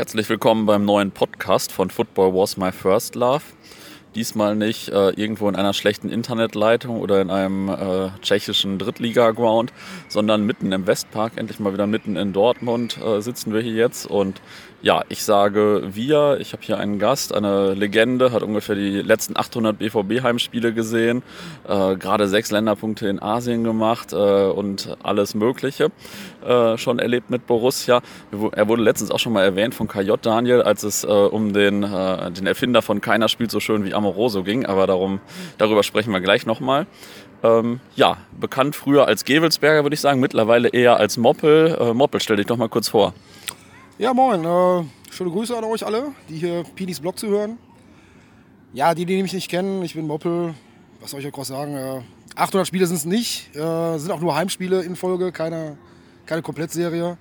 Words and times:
Herzlich 0.00 0.30
willkommen 0.30 0.64
beim 0.64 0.86
neuen 0.86 1.10
Podcast 1.10 1.72
von 1.72 1.90
Football 1.90 2.32
Was 2.32 2.56
My 2.56 2.72
First 2.72 3.16
Love. 3.16 3.42
Diesmal 4.14 4.56
nicht 4.56 4.88
äh, 4.88 5.10
irgendwo 5.10 5.46
in 5.46 5.56
einer 5.56 5.74
schlechten 5.74 6.08
Internetleitung 6.08 6.98
oder 7.02 7.20
in 7.20 7.28
einem 7.28 7.68
äh, 7.68 8.08
tschechischen 8.22 8.78
Drittliga-Ground, 8.78 9.74
sondern 10.08 10.46
mitten 10.46 10.72
im 10.72 10.86
Westpark, 10.86 11.34
endlich 11.36 11.60
mal 11.60 11.74
wieder 11.74 11.86
mitten 11.86 12.16
in 12.16 12.32
Dortmund 12.32 12.96
äh, 12.96 13.20
sitzen 13.20 13.52
wir 13.52 13.60
hier 13.60 13.74
jetzt. 13.74 14.06
Und 14.06 14.40
ja, 14.82 15.02
ich 15.08 15.22
sage 15.22 15.82
wir, 15.92 16.38
ich 16.40 16.52
habe 16.52 16.62
hier 16.62 16.78
einen 16.78 16.98
Gast, 16.98 17.34
eine 17.34 17.74
Legende, 17.74 18.32
hat 18.32 18.42
ungefähr 18.42 18.74
die 18.74 19.02
letzten 19.02 19.36
800 19.36 19.78
BVB-Heimspiele 19.78 20.72
gesehen, 20.72 21.22
äh, 21.68 21.96
gerade 21.96 22.28
sechs 22.28 22.50
Länderpunkte 22.50 23.08
in 23.08 23.20
Asien 23.20 23.62
gemacht 23.64 24.12
äh, 24.12 24.16
und 24.16 24.96
alles 25.02 25.34
Mögliche 25.34 25.90
äh, 26.46 26.78
schon 26.78 26.98
erlebt 26.98 27.30
mit 27.30 27.46
Borussia. 27.46 28.00
Er 28.52 28.68
wurde 28.68 28.82
letztens 28.82 29.10
auch 29.10 29.18
schon 29.18 29.32
mal 29.32 29.44
erwähnt 29.44 29.74
von 29.74 29.86
KJ 29.86 30.12
Daniel, 30.22 30.62
als 30.62 30.82
es 30.82 31.04
um 31.04 31.52
den, 31.52 31.82
den 31.82 32.46
Erfinder 32.46 32.82
von 32.82 33.00
Keiner 33.00 33.28
spielt 33.28 33.50
so 33.50 33.60
schön 33.60 33.84
wie 33.84 33.94
Amoroso 33.94 34.42
ging, 34.42 34.66
aber 34.66 34.86
darum, 34.86 35.20
darüber 35.58 35.82
sprechen 35.82 36.12
wir 36.12 36.20
gleich 36.20 36.46
nochmal. 36.46 36.86
Ähm, 37.42 37.80
ja, 37.96 38.18
bekannt 38.38 38.76
früher 38.76 39.06
als 39.06 39.24
Gewelsberger, 39.24 39.82
würde 39.84 39.94
ich 39.94 40.00
sagen, 40.00 40.20
mittlerweile 40.20 40.68
eher 40.68 40.96
als 40.96 41.16
Moppel. 41.16 41.76
Äh, 41.80 41.94
Moppel, 41.94 42.20
stell 42.20 42.36
dich 42.36 42.46
doch 42.46 42.56
mal 42.56 42.68
kurz 42.68 42.88
vor. 42.88 43.14
Ja, 44.00 44.14
moin. 44.14 44.42
Äh, 44.42 44.84
schöne 45.12 45.30
Grüße 45.30 45.54
an 45.54 45.62
euch 45.64 45.84
alle, 45.84 46.14
die 46.30 46.38
hier 46.38 46.64
Pinis 46.74 47.00
Blog 47.00 47.18
zu 47.18 47.26
hören. 47.26 47.58
Ja, 48.72 48.94
die, 48.94 49.04
die 49.04 49.22
mich 49.22 49.34
nicht 49.34 49.50
kennen, 49.50 49.82
ich 49.82 49.92
bin 49.92 50.06
Moppel. 50.06 50.54
Was 51.02 51.10
soll 51.10 51.20
ich 51.20 51.26
euch 51.26 51.34
groß 51.34 51.48
sagen? 51.48 51.76
Äh, 51.76 52.00
800 52.34 52.66
Spiele 52.66 52.86
sind 52.86 52.96
es 52.96 53.04
nicht. 53.04 53.54
Äh, 53.54 53.98
sind 53.98 54.10
auch 54.10 54.20
nur 54.20 54.34
Heimspiele 54.34 54.80
in 54.80 54.96
Folge, 54.96 55.32
keine, 55.32 55.76
keine 56.24 56.40
Komplettserie. 56.40 57.18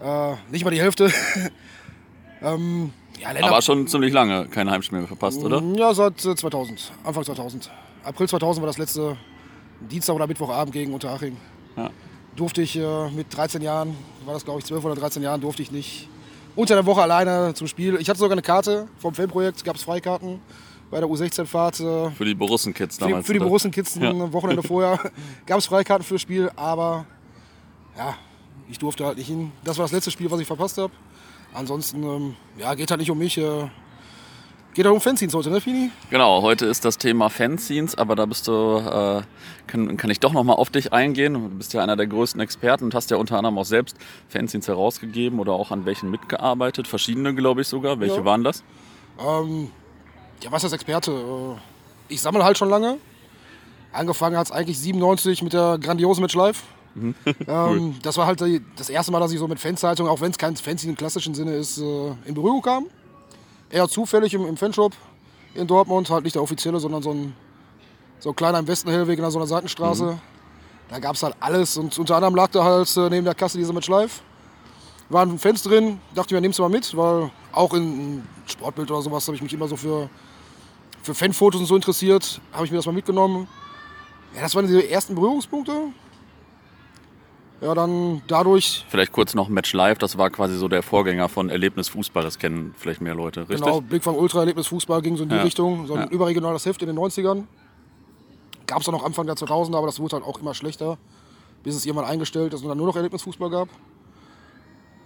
Äh, 0.00 0.34
nicht 0.52 0.64
mal 0.64 0.70
die 0.70 0.80
Hälfte. 0.80 1.10
ähm, 2.42 2.92
ja, 3.18 3.30
Aber 3.42 3.60
schon 3.60 3.88
ziemlich 3.88 4.12
lange 4.12 4.46
kein 4.46 4.70
Heimspiel 4.70 4.98
mehr 4.98 5.08
verpasst, 5.08 5.42
oder? 5.42 5.60
Ja, 5.74 5.92
seit 5.94 6.20
2000, 6.20 6.78
äh, 6.78 7.08
Anfang 7.08 7.24
2000. 7.24 7.72
April 8.04 8.28
2000 8.28 8.62
war 8.62 8.68
das 8.68 8.78
letzte 8.78 9.16
Dienstag 9.80 10.14
oder 10.14 10.28
Mittwochabend 10.28 10.72
gegen 10.72 10.94
Unterhaching. 10.94 11.36
Ja. 11.76 11.90
Durfte 12.40 12.62
ich 12.62 12.74
äh, 12.74 13.10
mit 13.10 13.26
13 13.36 13.60
Jahren, 13.60 13.94
war 14.24 14.32
das 14.32 14.46
glaube 14.46 14.60
ich 14.60 14.64
12 14.64 14.82
oder 14.82 14.94
13 14.94 15.22
Jahren, 15.22 15.42
durfte 15.42 15.60
ich 15.60 15.70
nicht 15.70 16.08
unter 16.56 16.74
der 16.74 16.86
Woche 16.86 17.02
alleine 17.02 17.52
zum 17.52 17.66
Spiel. 17.66 17.96
Ich 18.00 18.08
hatte 18.08 18.18
sogar 18.18 18.32
eine 18.32 18.40
Karte 18.40 18.88
vom 18.96 19.12
Filmprojekt, 19.12 19.62
gab 19.62 19.76
es 19.76 19.82
Freikarten 19.82 20.40
bei 20.90 21.00
der 21.00 21.08
U16-Fahrt. 21.10 21.80
Äh, 21.80 22.10
für 22.12 22.24
die 22.24 22.34
Borussen-Kids 22.34 22.96
damals. 22.96 23.26
Für 23.26 23.34
die, 23.34 23.40
die 23.40 23.44
Borussen-Kids 23.44 23.96
ja. 23.96 24.08
ein 24.08 24.32
Wochenende 24.32 24.62
vorher 24.62 24.98
gab 25.46 25.58
es 25.58 25.66
Freikarten 25.66 26.02
fürs 26.02 26.22
Spiel, 26.22 26.50
aber 26.56 27.04
ja, 27.94 28.14
ich 28.70 28.78
durfte 28.78 29.04
halt 29.04 29.18
nicht 29.18 29.26
hin. 29.26 29.52
Das 29.62 29.76
war 29.76 29.84
das 29.84 29.92
letzte 29.92 30.10
Spiel, 30.10 30.30
was 30.30 30.40
ich 30.40 30.46
verpasst 30.46 30.78
habe. 30.78 30.94
Ansonsten, 31.52 32.02
ähm, 32.02 32.36
ja, 32.56 32.72
geht 32.72 32.90
halt 32.90 33.00
nicht 33.00 33.10
um 33.10 33.18
mich. 33.18 33.36
Äh, 33.36 33.68
geht 34.74 34.84
halt 34.84 34.94
um 34.94 35.00
Fanzines 35.00 35.34
heute, 35.34 35.50
ne, 35.50 35.60
Fini? 35.60 35.90
Genau, 36.10 36.42
heute 36.42 36.66
ist 36.66 36.84
das 36.84 36.98
Thema 36.98 37.28
Fanzines, 37.28 37.96
aber 37.96 38.16
da 38.16 38.26
bist 38.26 38.48
du, 38.48 38.78
äh, 38.78 39.22
kann, 39.66 39.96
kann 39.96 40.10
ich 40.10 40.20
doch 40.20 40.32
nochmal 40.32 40.56
auf 40.56 40.70
dich 40.70 40.92
eingehen. 40.92 41.34
Du 41.34 41.48
bist 41.48 41.72
ja 41.72 41.82
einer 41.82 41.96
der 41.96 42.06
größten 42.06 42.40
Experten 42.40 42.84
und 42.84 42.94
hast 42.94 43.10
ja 43.10 43.16
unter 43.16 43.36
anderem 43.36 43.58
auch 43.58 43.64
selbst 43.64 43.96
Fanzines 44.28 44.68
herausgegeben 44.68 45.38
oder 45.38 45.52
auch 45.52 45.70
an 45.70 45.86
welchen 45.86 46.10
mitgearbeitet. 46.10 46.86
Verschiedene, 46.86 47.34
glaube 47.34 47.62
ich 47.62 47.68
sogar. 47.68 48.00
Welche 48.00 48.16
ja. 48.16 48.24
waren 48.24 48.44
das? 48.44 48.62
Ähm, 49.18 49.70
ja, 50.42 50.52
was 50.52 50.64
ist 50.64 50.72
Experte? 50.72 51.12
Äh, 51.12 52.12
ich 52.14 52.20
sammle 52.20 52.44
halt 52.44 52.58
schon 52.58 52.70
lange. 52.70 52.98
Angefangen 53.92 54.36
hat 54.36 54.46
es 54.46 54.52
eigentlich 54.52 54.78
97 54.78 55.42
mit 55.42 55.52
der 55.52 55.78
grandiosen 55.78 56.22
Match 56.22 56.34
Live. 56.34 56.62
Mhm. 56.94 57.14
ähm, 57.46 57.96
das 58.02 58.16
war 58.16 58.26
halt 58.26 58.42
das 58.76 58.88
erste 58.88 59.12
Mal, 59.12 59.20
dass 59.20 59.32
ich 59.32 59.38
so 59.38 59.48
mit 59.48 59.58
Fanzeitungen, 59.60 60.10
auch 60.10 60.20
wenn 60.20 60.30
es 60.30 60.38
kein 60.38 60.56
Fancy 60.56 60.88
im 60.88 60.96
klassischen 60.96 61.34
Sinne 61.34 61.54
ist, 61.56 61.78
äh, 61.78 62.12
in 62.24 62.34
Berührung 62.34 62.62
kam. 62.62 62.86
Eher 63.70 63.88
zufällig 63.88 64.34
im, 64.34 64.46
im 64.46 64.56
Fanshop 64.56 64.92
in 65.54 65.66
Dortmund, 65.66 66.10
halt 66.10 66.24
nicht 66.24 66.34
der 66.34 66.42
offizielle, 66.42 66.80
sondern 66.80 67.02
so 67.02 67.12
ein, 67.12 67.34
so 68.18 68.30
ein 68.30 68.36
kleiner 68.36 68.58
im 68.58 68.68
Westen 68.68 68.90
Hellweg 68.90 69.18
in 69.18 69.30
so 69.30 69.38
einer 69.38 69.46
Seitenstraße. 69.46 70.04
Mhm. 70.04 70.20
Da 70.88 70.98
gab 70.98 71.14
es 71.14 71.22
halt 71.22 71.36
alles 71.38 71.76
und 71.76 71.96
unter 71.98 72.16
anderem 72.16 72.34
lag 72.34 72.50
da 72.50 72.64
halt 72.64 72.94
äh, 72.96 73.08
neben 73.08 73.24
der 73.24 73.34
Kasse 73.34 73.58
diese 73.58 73.72
Match 73.72 73.88
Live. 73.88 74.22
Waren 75.08 75.38
Fans 75.38 75.62
drin, 75.62 76.00
dachte 76.14 76.28
ich 76.28 76.32
mir, 76.32 76.40
nimm's 76.40 76.58
mal 76.58 76.68
mit, 76.68 76.96
weil 76.96 77.30
auch 77.52 77.74
in 77.74 78.24
Sportbild 78.46 78.90
oder 78.90 79.02
sowas 79.02 79.26
habe 79.26 79.36
ich 79.36 79.42
mich 79.42 79.52
immer 79.52 79.68
so 79.68 79.76
für, 79.76 80.08
für 81.02 81.14
Fanfotos 81.14 81.60
und 81.60 81.66
so 81.66 81.76
interessiert. 81.76 82.40
Habe 82.52 82.64
ich 82.64 82.70
mir 82.72 82.78
das 82.78 82.86
mal 82.86 82.92
mitgenommen. 82.92 83.48
Ja, 84.34 84.42
das 84.42 84.54
waren 84.54 84.66
die 84.66 84.88
ersten 84.88 85.14
Berührungspunkte 85.14 85.72
ja, 87.60 87.74
dann 87.74 88.22
dadurch. 88.26 88.86
Vielleicht 88.88 89.12
kurz 89.12 89.34
noch 89.34 89.48
Match 89.48 89.72
Live, 89.72 89.98
das 89.98 90.16
war 90.16 90.30
quasi 90.30 90.56
so 90.56 90.68
der 90.68 90.82
Vorgänger 90.82 91.28
von 91.28 91.50
Erlebnis 91.50 91.88
Fußball, 91.88 92.22
das 92.22 92.38
kennen 92.38 92.74
vielleicht 92.78 93.00
mehr 93.00 93.14
Leute, 93.14 93.40
richtig? 93.40 93.60
Genau, 93.60 93.80
Blickfang 93.80 94.16
Ultra 94.16 94.40
Erlebnis 94.40 94.66
Fußball 94.68 95.02
ging 95.02 95.16
so 95.16 95.24
in 95.24 95.28
die 95.28 95.36
ja. 95.36 95.42
Richtung, 95.42 95.86
so 95.86 95.94
ein 95.94 96.00
ja. 96.00 96.06
überregionales 96.08 96.64
Heft 96.64 96.80
in 96.82 96.88
den 96.88 96.98
90ern. 96.98 97.44
Gab 98.66 98.80
es 98.80 98.88
auch 98.88 98.92
noch 98.92 99.04
Anfang 99.04 99.26
der 99.26 99.34
2000er, 99.34 99.76
aber 99.76 99.86
das 99.86 100.00
wurde 100.00 100.16
halt 100.16 100.24
auch 100.24 100.40
immer 100.40 100.54
schlechter, 100.54 100.96
bis 101.62 101.74
es 101.74 101.84
irgendwann 101.84 102.08
eingestellt 102.08 102.54
ist 102.54 102.62
und 102.62 102.68
dann 102.68 102.78
nur 102.78 102.86
noch 102.86 102.96
Erlebnis 102.96 103.22
Fußball 103.22 103.50
gab. 103.50 103.68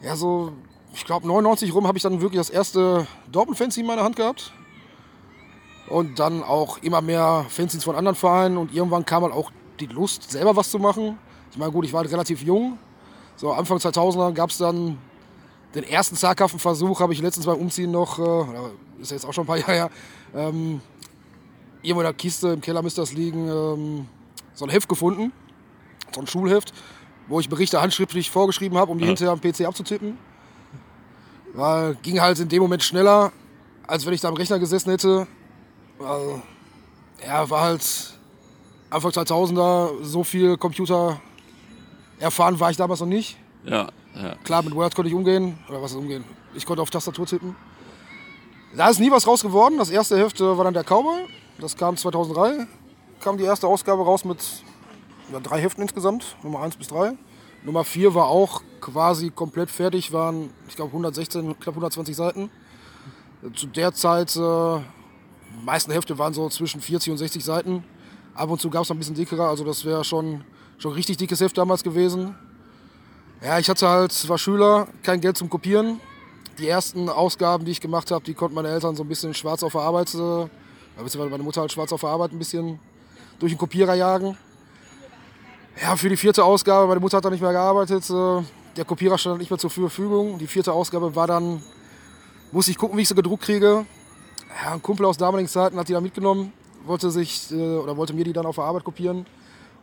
Ja, 0.02 0.14
so, 0.14 0.52
ich 0.92 1.04
glaube 1.04 1.26
99 1.26 1.74
rum 1.74 1.88
habe 1.88 1.98
ich 1.98 2.02
dann 2.02 2.20
wirklich 2.20 2.38
das 2.38 2.50
erste 2.50 3.06
Dortmund-Fanzine 3.32 3.84
in 3.84 3.88
meiner 3.88 4.04
Hand 4.04 4.16
gehabt. 4.16 4.52
Und 5.88 6.18
dann 6.18 6.42
auch 6.42 6.78
immer 6.78 7.02
mehr 7.02 7.44
Fanzines 7.48 7.84
von 7.84 7.96
anderen 7.96 8.16
Vereinen 8.16 8.56
und 8.56 8.72
irgendwann 8.72 9.04
kam 9.04 9.22
halt 9.22 9.34
auch 9.34 9.50
die 9.80 9.86
Lust, 9.86 10.30
selber 10.30 10.56
was 10.56 10.70
zu 10.70 10.78
machen. 10.78 11.18
Ich 11.54 11.58
meine, 11.60 11.70
gut, 11.70 11.84
ich 11.84 11.92
war 11.92 12.00
halt 12.00 12.10
relativ 12.10 12.42
jung. 12.42 12.78
So 13.36 13.52
Anfang 13.52 13.78
2000er 13.78 14.32
gab 14.32 14.50
es 14.50 14.58
dann 14.58 14.98
den 15.76 15.84
ersten 15.84 16.16
zaghaften 16.16 16.58
Versuch, 16.58 16.98
habe 16.98 17.12
ich 17.12 17.22
letztens 17.22 17.46
beim 17.46 17.58
Umziehen 17.58 17.92
noch, 17.92 18.18
äh, 18.18 19.00
ist 19.00 19.12
jetzt 19.12 19.24
auch 19.24 19.32
schon 19.32 19.44
ein 19.44 19.46
paar 19.46 19.58
Jahre 19.58 19.72
her, 19.72 19.90
ähm, 20.34 20.80
irgendwo 21.80 22.00
in 22.00 22.06
der 22.06 22.12
Kiste 22.12 22.48
im 22.48 22.60
Keller 22.60 22.82
müsste 22.82 23.02
das 23.02 23.12
liegen, 23.12 23.46
ähm, 23.46 24.08
so 24.52 24.64
ein 24.64 24.68
Heft 24.68 24.88
gefunden, 24.88 25.32
so 26.12 26.22
ein 26.22 26.26
Schulheft, 26.26 26.74
wo 27.28 27.38
ich 27.38 27.48
Berichte 27.48 27.80
handschriftlich 27.80 28.32
vorgeschrieben 28.32 28.76
habe, 28.76 28.90
um 28.90 28.98
die 28.98 29.04
ja. 29.04 29.10
hinterher 29.10 29.32
am 29.32 29.40
PC 29.40 29.60
abzutippen. 29.60 30.18
Weil 31.52 31.94
ging 32.02 32.20
halt 32.20 32.40
in 32.40 32.48
dem 32.48 32.62
Moment 32.62 32.82
schneller, 32.82 33.30
als 33.86 34.04
wenn 34.06 34.12
ich 34.12 34.20
da 34.20 34.26
am 34.26 34.34
Rechner 34.34 34.58
gesessen 34.58 34.90
hätte. 34.90 35.28
Weil, 36.00 36.42
ja, 37.24 37.48
war 37.48 37.60
halt 37.60 38.18
Anfang 38.90 39.12
2000er 39.12 40.02
so 40.02 40.24
viel 40.24 40.56
Computer 40.56 41.20
Erfahren 42.18 42.58
war 42.60 42.70
ich 42.70 42.76
damals 42.76 43.00
noch 43.00 43.06
nicht. 43.06 43.36
Ja, 43.64 43.88
ja. 44.14 44.34
Klar, 44.44 44.62
mit 44.62 44.74
Word 44.74 44.94
konnte 44.94 45.08
ich 45.08 45.14
umgehen. 45.14 45.58
Oder 45.68 45.82
was 45.82 45.92
ist 45.92 45.96
umgehen? 45.96 46.24
Ich 46.54 46.66
konnte 46.66 46.82
auf 46.82 46.90
Tastatur 46.90 47.26
tippen. 47.26 47.56
Da 48.76 48.88
ist 48.88 49.00
nie 49.00 49.10
was 49.10 49.26
raus 49.26 49.42
geworden. 49.42 49.78
Das 49.78 49.90
erste 49.90 50.18
Heft 50.18 50.40
äh, 50.40 50.56
war 50.56 50.64
dann 50.64 50.74
der 50.74 50.84
Cowboy. 50.84 51.26
Das 51.58 51.76
kam 51.76 51.96
2003. 51.96 52.66
Kam 53.20 53.38
die 53.38 53.44
erste 53.44 53.66
Ausgabe 53.66 54.04
raus 54.04 54.24
mit 54.24 54.38
ja, 55.32 55.40
drei 55.40 55.60
Heften 55.60 55.82
insgesamt. 55.82 56.36
Nummer 56.42 56.62
1 56.62 56.76
bis 56.76 56.88
3. 56.88 57.12
Nummer 57.64 57.84
4 57.84 58.14
war 58.14 58.26
auch 58.26 58.62
quasi 58.80 59.30
komplett 59.30 59.70
fertig. 59.70 60.12
Waren, 60.12 60.50
ich 60.68 60.76
glaube, 60.76 60.90
116, 60.90 61.58
knapp 61.58 61.74
120 61.74 62.14
Seiten. 62.14 62.50
Zu 63.54 63.66
der 63.66 63.92
Zeit, 63.94 64.34
äh, 64.36 64.38
die 64.38 65.64
meisten 65.64 65.92
Hefte 65.92 66.18
waren 66.18 66.34
so 66.34 66.48
zwischen 66.48 66.80
40 66.80 67.12
und 67.12 67.18
60 67.18 67.44
Seiten. 67.44 67.84
Ab 68.34 68.50
und 68.50 68.60
zu 68.60 68.70
gab 68.70 68.82
es 68.82 68.90
ein 68.90 68.98
bisschen 68.98 69.14
dickerer. 69.14 69.48
Also 69.48 69.64
das 69.64 69.84
wäre 69.84 70.04
schon 70.04 70.44
Schon 70.78 70.92
richtig 70.92 71.16
dickes 71.16 71.40
Heft 71.40 71.56
damals 71.56 71.82
gewesen. 71.82 72.34
Ja, 73.42 73.58
ich 73.58 73.68
hatte 73.68 73.88
halt, 73.88 74.28
war 74.28 74.38
Schüler, 74.38 74.88
kein 75.02 75.20
Geld 75.20 75.36
zum 75.36 75.50
Kopieren. 75.50 76.00
Die 76.58 76.68
ersten 76.68 77.08
Ausgaben, 77.08 77.64
die 77.64 77.72
ich 77.72 77.80
gemacht 77.80 78.10
habe, 78.10 78.24
die 78.24 78.34
konnten 78.34 78.54
meine 78.54 78.68
Eltern 78.68 78.96
so 78.96 79.02
ein 79.02 79.08
bisschen 79.08 79.34
schwarz 79.34 79.62
auf 79.62 79.72
der 79.72 79.82
Arbeit, 79.82 80.14
äh, 80.14 80.46
beziehungsweise 80.96 81.30
meine 81.30 81.42
Mutter 81.42 81.60
halt 81.60 81.72
schwarz 81.72 81.92
auf 81.92 82.00
der 82.00 82.10
Arbeit 82.10 82.32
ein 82.32 82.38
bisschen 82.38 82.78
durch 83.38 83.52
den 83.52 83.58
Kopierer 83.58 83.94
jagen. 83.94 84.36
Ja, 85.82 85.96
für 85.96 86.08
die 86.08 86.16
vierte 86.16 86.44
Ausgabe, 86.44 86.86
meine 86.86 87.00
Mutter 87.00 87.16
hat 87.16 87.24
da 87.24 87.30
nicht 87.30 87.42
mehr 87.42 87.52
gearbeitet, 87.52 88.08
äh, 88.08 88.42
der 88.76 88.84
Kopierer 88.84 89.18
stand 89.18 89.38
nicht 89.38 89.50
mehr 89.50 89.58
zur 89.58 89.70
Verfügung. 89.70 90.38
Die 90.38 90.46
vierte 90.46 90.72
Ausgabe 90.72 91.14
war 91.14 91.26
dann, 91.26 91.62
musste 92.52 92.70
ich 92.70 92.78
gucken, 92.78 92.96
wie 92.96 93.02
ich 93.02 93.08
sie 93.08 93.14
gedruckt 93.14 93.44
kriege. 93.44 93.84
Ja, 94.62 94.72
ein 94.72 94.82
Kumpel 94.82 95.06
aus 95.06 95.16
damaligen 95.16 95.48
Zeiten 95.48 95.76
hat 95.76 95.88
die 95.88 95.92
da 95.92 96.00
mitgenommen, 96.00 96.52
wollte 96.86 97.10
sich 97.10 97.50
äh, 97.50 97.76
oder 97.76 97.96
wollte 97.96 98.14
mir 98.14 98.24
die 98.24 98.32
dann 98.32 98.46
auf 98.46 98.54
der 98.56 98.64
Arbeit 98.64 98.84
kopieren. 98.84 99.26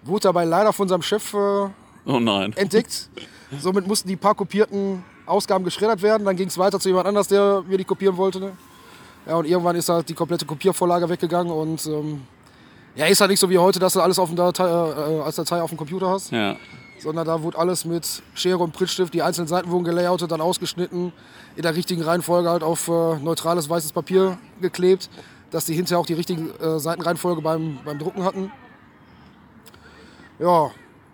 Wurde 0.04 0.24
dabei 0.24 0.46
leider 0.46 0.74
von 0.74 0.88
seinem 0.88 1.02
Chef 1.02 1.34
äh, 1.34 1.38
oh 1.38 2.18
entdeckt. 2.56 3.10
Somit 3.60 3.88
mussten 3.88 4.08
die 4.08 4.16
paar 4.16 4.36
kopierten 4.36 5.04
Ausgaben 5.26 5.64
geschreddert 5.64 6.02
werden. 6.02 6.26
Dann 6.26 6.36
ging 6.36 6.48
es 6.48 6.58
weiter 6.58 6.80
zu 6.80 6.90
jemand 6.90 7.08
anders, 7.08 7.28
der 7.28 7.64
mir 7.68 7.78
die 7.78 7.84
kopieren 7.84 8.18
wollte. 8.18 8.40
Ne? 8.40 8.54
Ja, 9.28 9.36
und 9.36 9.46
irgendwann 9.46 9.76
ist 9.76 9.90
halt 9.90 10.10
die 10.10 10.14
komplette 10.14 10.46
Kopiervorlage 10.46 11.08
weggegangen 11.08 11.52
und 11.52 11.86
ähm, 11.86 12.22
ja, 12.96 13.06
ist 13.06 13.22
halt 13.22 13.30
nicht 13.30 13.40
so 13.40 13.50
wie 13.50 13.58
heute, 13.58 13.80
dass 13.80 13.94
du 13.94 14.02
alles 14.02 14.20
auf 14.20 14.34
Datei, 14.34 14.66
äh, 14.66 15.22
als 15.22 15.36
Datei 15.36 15.62
auf 15.62 15.70
dem 15.70 15.78
Computer 15.78 16.10
hast. 16.10 16.32
Ja. 16.32 16.56
Sondern 17.00 17.26
da 17.26 17.42
wurde 17.42 17.58
alles 17.58 17.86
mit 17.86 18.22
Schere 18.34 18.60
und 18.60 18.74
Prittstift, 18.74 19.14
die 19.14 19.22
einzelnen 19.22 19.48
Seiten 19.48 19.72
wurden 19.72 19.84
gelayoutet, 19.84 20.32
dann 20.32 20.42
ausgeschnitten, 20.42 21.14
in 21.56 21.62
der 21.62 21.76
richtigen 21.76 22.04
Reihenfolge 22.04 22.50
halt 22.50 22.64
auf 22.64 22.88
äh, 22.88 23.18
neutrales 23.18 23.70
weißes 23.70 23.92
Papier 23.92 24.38
geklebt, 24.62 25.10
dass 25.52 25.66
die 25.66 25.74
hinterher 25.74 26.00
auch 26.00 26.06
die 26.06 26.14
richtige 26.14 26.42
äh, 26.60 26.80
Seitenreihenfolge 26.80 27.42
beim, 27.42 27.80
beim 27.86 27.98
Drucken 27.98 28.24
hatten. 28.24 28.52
Ja, 30.42 30.72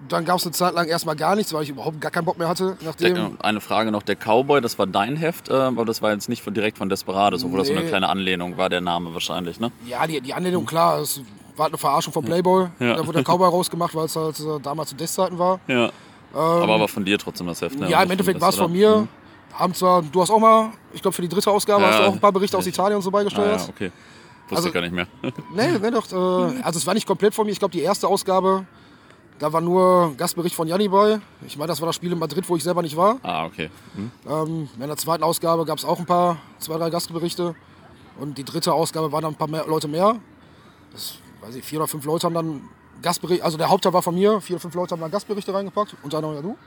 dann 0.10 0.26
gab 0.26 0.38
es 0.38 0.44
eine 0.46 0.52
Zeit 0.54 0.74
lang 0.76 0.88
erstmal 0.88 1.16
gar 1.16 1.36
nichts, 1.36 1.52
weil 1.54 1.64
ich 1.64 1.70
überhaupt 1.70 2.00
gar 2.00 2.12
keinen 2.12 2.26
Bock 2.26 2.38
mehr 2.38 2.48
hatte. 2.48 2.78
Nachdem, 2.82 3.16
Der, 3.16 3.32
eine 3.40 3.60
Frage 3.62 3.92
noch, 3.92 4.04
der 4.04 4.16
Cowboy, 4.16 4.62
das 4.62 4.78
war 4.78 4.86
dein 4.88 5.16
Heft, 5.16 5.50
äh, 5.50 5.54
aber 5.54 5.86
das 5.86 6.02
war 6.02 6.12
jetzt 6.14 6.30
nicht 6.30 6.44
von, 6.44 6.54
direkt 6.54 6.78
von 6.78 6.88
Desperados, 6.88 7.44
obwohl 7.44 7.60
das 7.60 7.68
so 7.68 7.74
eine 7.74 7.82
Nee. 7.84 7.90
kleine 7.90 8.08
Anlehnung 8.08 8.58
war, 8.58 8.70
der 8.70 8.82
Name 8.82 9.14
wahrscheinlich, 9.14 9.60
ne? 9.60 9.72
ja, 9.86 10.06
die, 10.06 10.22
die 10.22 10.34
Anlehnung, 10.34 10.66
klar, 10.66 11.00
es 11.00 11.22
war 11.56 11.64
halt 11.66 11.74
eine 11.74 11.78
Verarschung 11.80 12.14
von 12.14 12.24
Playboy. 12.24 12.68
Ja. 12.80 12.94
Da 12.96 13.08
wurde 13.08 13.24
der 13.24 13.24
Cowboy 13.24 13.50
rausgemacht, 13.50 13.96
weil 13.96 14.06
es 14.06 14.16
halt 14.16 14.40
äh, 14.40 14.60
damals 14.62 14.90
zu 14.90 14.96
Death-Zeiten 14.96 15.40
war. 15.40 15.60
Ja. 15.68 15.90
aber 16.34 16.80
war 16.80 16.88
von 16.88 17.04
dir 17.04 17.18
trotzdem 17.18 17.48
das 17.48 17.62
Heft, 17.62 17.80
ne? 17.80 17.86
Ähm, 17.88 17.92
Ja, 17.92 18.04
im 18.04 18.12
Endeffekt 18.12 18.40
war 18.40 18.50
es 18.50 18.56
von 18.56 18.72
mir. 18.72 19.08
Haben 19.54 19.74
zwar, 19.74 20.04
du 20.04 20.22
hast 20.22 20.30
auch 20.30 20.40
mal, 20.40 20.70
ich 20.94 21.02
glaube 21.02 21.16
für 21.16 21.24
die 21.24 21.30
dritte 21.30 21.50
Ausgabe 21.50 21.82
Ja, 21.82 21.90
hast 21.90 22.00
du 22.00 22.04
auch 22.04 22.14
ein 22.14 22.20
paar 22.20 22.32
Berichte 22.32 22.56
aus 22.56 22.68
ich- 22.68 22.74
Italien 22.76 22.98
und 22.98 23.02
so 23.02 23.10
Ah, 23.10 23.14
beigesteuert. 23.14 23.62
ja, 23.62 23.68
okay. 23.70 23.92
Wusste 24.50 24.56
Also- 24.58 24.68
ich 24.68 24.74
gar 24.76 24.82
nicht 24.82 24.94
mehr. 24.94 25.08
Nee, 25.56 25.80
nee, 25.82 25.90
doch. 25.92 26.06
Äh, 26.12 26.62
also 26.62 26.78
es 26.78 26.86
war 26.86 26.94
nicht 26.94 27.08
komplett 27.08 27.34
von 27.34 27.46
mir. 27.48 27.52
Ich 27.54 27.60
glaube, 27.60 27.72
die 27.72 27.82
erste 27.82 28.08
Ausgabe, 28.08 28.66
da 29.40 29.54
war 29.54 29.62
nur 29.62 30.14
Gastbericht 30.18 30.56
von 30.56 30.68
Janni 30.68 30.88
bei. 30.88 31.20
Ich 31.46 31.58
meine, 31.58 31.68
das 31.68 31.82
war 31.82 31.88
das 31.88 31.96
Spiel 31.96 32.12
in 32.12 32.20
Madrid, 32.20 32.48
wo 32.48 32.56
ich 32.56 32.64
selber 32.64 32.82
nicht 32.82 32.96
war. 32.98 33.18
ah, 33.24 33.46
okay. 33.46 33.70
Hm. 33.96 34.12
Ähm, 34.28 34.70
in 34.80 34.88
der 34.88 34.98
zweiten 34.98 35.24
Ausgabe 35.24 35.66
gab 35.66 35.78
es 35.78 35.86
auch 35.86 36.00
ein 36.00 36.06
paar, 36.06 36.38
zwei, 36.60 36.78
drei 36.78 36.90
Gastberichte. 36.90 37.56
Und 38.20 38.38
die 38.38 38.44
dritte 38.44 38.74
Ausgabe 38.74 39.12
waren 39.12 39.22
dann 39.22 39.34
ein 39.34 39.38
paar 39.38 39.48
mehr, 39.48 39.66
Leute 39.68 39.88
mehr. 39.88 40.16
Das, 40.92 41.16
weiß 41.42 41.56
ich, 41.56 41.64
vier 41.64 41.80
oder 41.80 41.88
fünf 41.88 42.06
Leute 42.06 42.26
haben 42.26 42.34
dann 42.34 42.62
Gastberichte, 43.02 43.46
also 43.46 43.58
der 43.58 43.70
Hauptteil 43.70 43.94
war 43.94 44.02
von 44.02 44.16
mir, 44.16 44.42
vier 44.42 44.56
oder 44.56 44.62
fünf 44.62 44.74
Leute 44.74 44.94
haben 44.94 45.02
dann 45.02 45.12
Gastberichte 45.12 45.54
reingepackt, 45.54 45.96
unter 46.02 46.18
anderem 46.18 46.36
ja 46.36 46.42
du. 46.42 46.58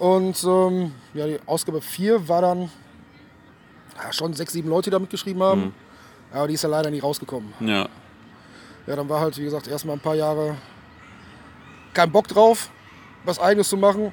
Und 0.00 0.42
ähm, 0.44 0.92
ja, 1.12 1.26
die 1.26 1.38
Ausgabe 1.46 1.82
4 1.82 2.26
war 2.26 2.40
dann 2.40 2.70
ja, 4.02 4.12
schon 4.12 4.32
sechs, 4.32 4.54
sieben 4.54 4.70
Leute, 4.70 4.84
die 4.84 4.92
da 4.92 4.98
mitgeschrieben 4.98 5.42
haben. 5.42 5.74
Aber 6.32 6.48
die 6.48 6.54
ist 6.54 6.62
ja 6.62 6.70
leider 6.70 6.90
nie 6.90 7.00
rausgekommen. 7.00 7.52
Ja. 7.60 7.86
Ja, 8.86 8.96
dann 8.96 9.08
war 9.08 9.20
halt, 9.20 9.36
wie 9.36 9.44
gesagt, 9.44 9.68
erstmal 9.68 9.96
ein 9.96 10.00
paar 10.00 10.14
Jahre 10.14 10.56
kein 11.94 12.10
Bock 12.10 12.28
drauf, 12.28 12.70
was 13.24 13.38
Eigenes 13.38 13.68
zu 13.68 13.76
machen. 13.76 14.12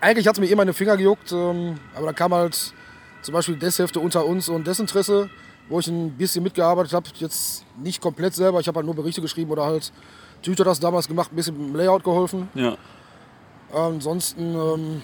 Eigentlich 0.00 0.26
hat 0.26 0.34
es 0.34 0.40
mir 0.40 0.46
immer 0.46 0.62
in 0.62 0.68
den 0.68 0.74
Finger 0.74 0.96
gejuckt, 0.96 1.32
ähm, 1.32 1.78
aber 1.94 2.06
dann 2.06 2.14
kam 2.14 2.34
halt 2.34 2.74
zum 3.22 3.32
Beispiel 3.32 3.56
Death-Hefte 3.56 4.00
unter 4.00 4.24
uns 4.26 4.48
und 4.48 4.66
Desinteresse, 4.66 5.30
wo 5.68 5.80
ich 5.80 5.88
ein 5.88 6.16
bisschen 6.16 6.42
mitgearbeitet 6.42 6.92
habe. 6.92 7.08
Jetzt 7.14 7.64
nicht 7.82 8.00
komplett 8.00 8.34
selber, 8.34 8.60
ich 8.60 8.68
habe 8.68 8.76
halt 8.76 8.86
nur 8.86 8.94
Berichte 8.94 9.20
geschrieben 9.20 9.50
oder 9.50 9.64
halt 9.64 9.92
Tüter 10.42 10.64
das 10.64 10.80
damals 10.80 11.08
gemacht, 11.08 11.32
ein 11.32 11.36
bisschen 11.36 11.56
mit 11.56 11.68
dem 11.68 11.76
Layout 11.76 12.04
geholfen. 12.04 12.48
Ja. 12.54 12.76
Ansonsten, 13.72 14.54
ähm, 14.54 15.02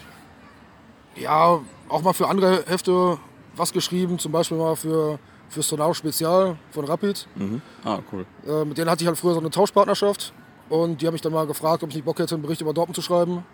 ja, 1.15 1.59
auch 1.89 2.01
mal 2.01 2.13
für 2.13 2.27
andere 2.27 2.63
Hefte 2.65 3.17
was 3.55 3.73
geschrieben, 3.73 4.19
zum 4.19 4.31
Beispiel 4.31 4.57
mal 4.57 4.75
für, 4.75 5.19
für 5.49 5.61
Sonaro 5.61 5.93
Spezial 5.93 6.57
von 6.71 6.85
Rapid. 6.85 7.27
Mhm. 7.35 7.61
Ah, 7.83 7.99
cool. 8.11 8.25
Äh, 8.47 8.65
mit 8.65 8.77
denen 8.77 8.89
hatte 8.89 9.03
ich 9.03 9.07
halt 9.07 9.17
früher 9.17 9.33
so 9.33 9.39
eine 9.39 9.49
Tauschpartnerschaft. 9.49 10.33
Und 10.73 11.03
die 11.03 11.05
haben 11.05 11.13
mich 11.13 11.21
dann 11.21 11.33
mal 11.33 11.45
gefragt, 11.45 11.83
ob 11.83 11.89
ich 11.89 11.95
nicht 11.97 12.03
Bock 12.03 12.17
hätte, 12.17 12.33
einen 12.33 12.41
Bericht 12.41 12.59
über 12.59 12.73
Dortmund 12.73 12.95
zu 12.95 13.03
schreiben. 13.03 13.45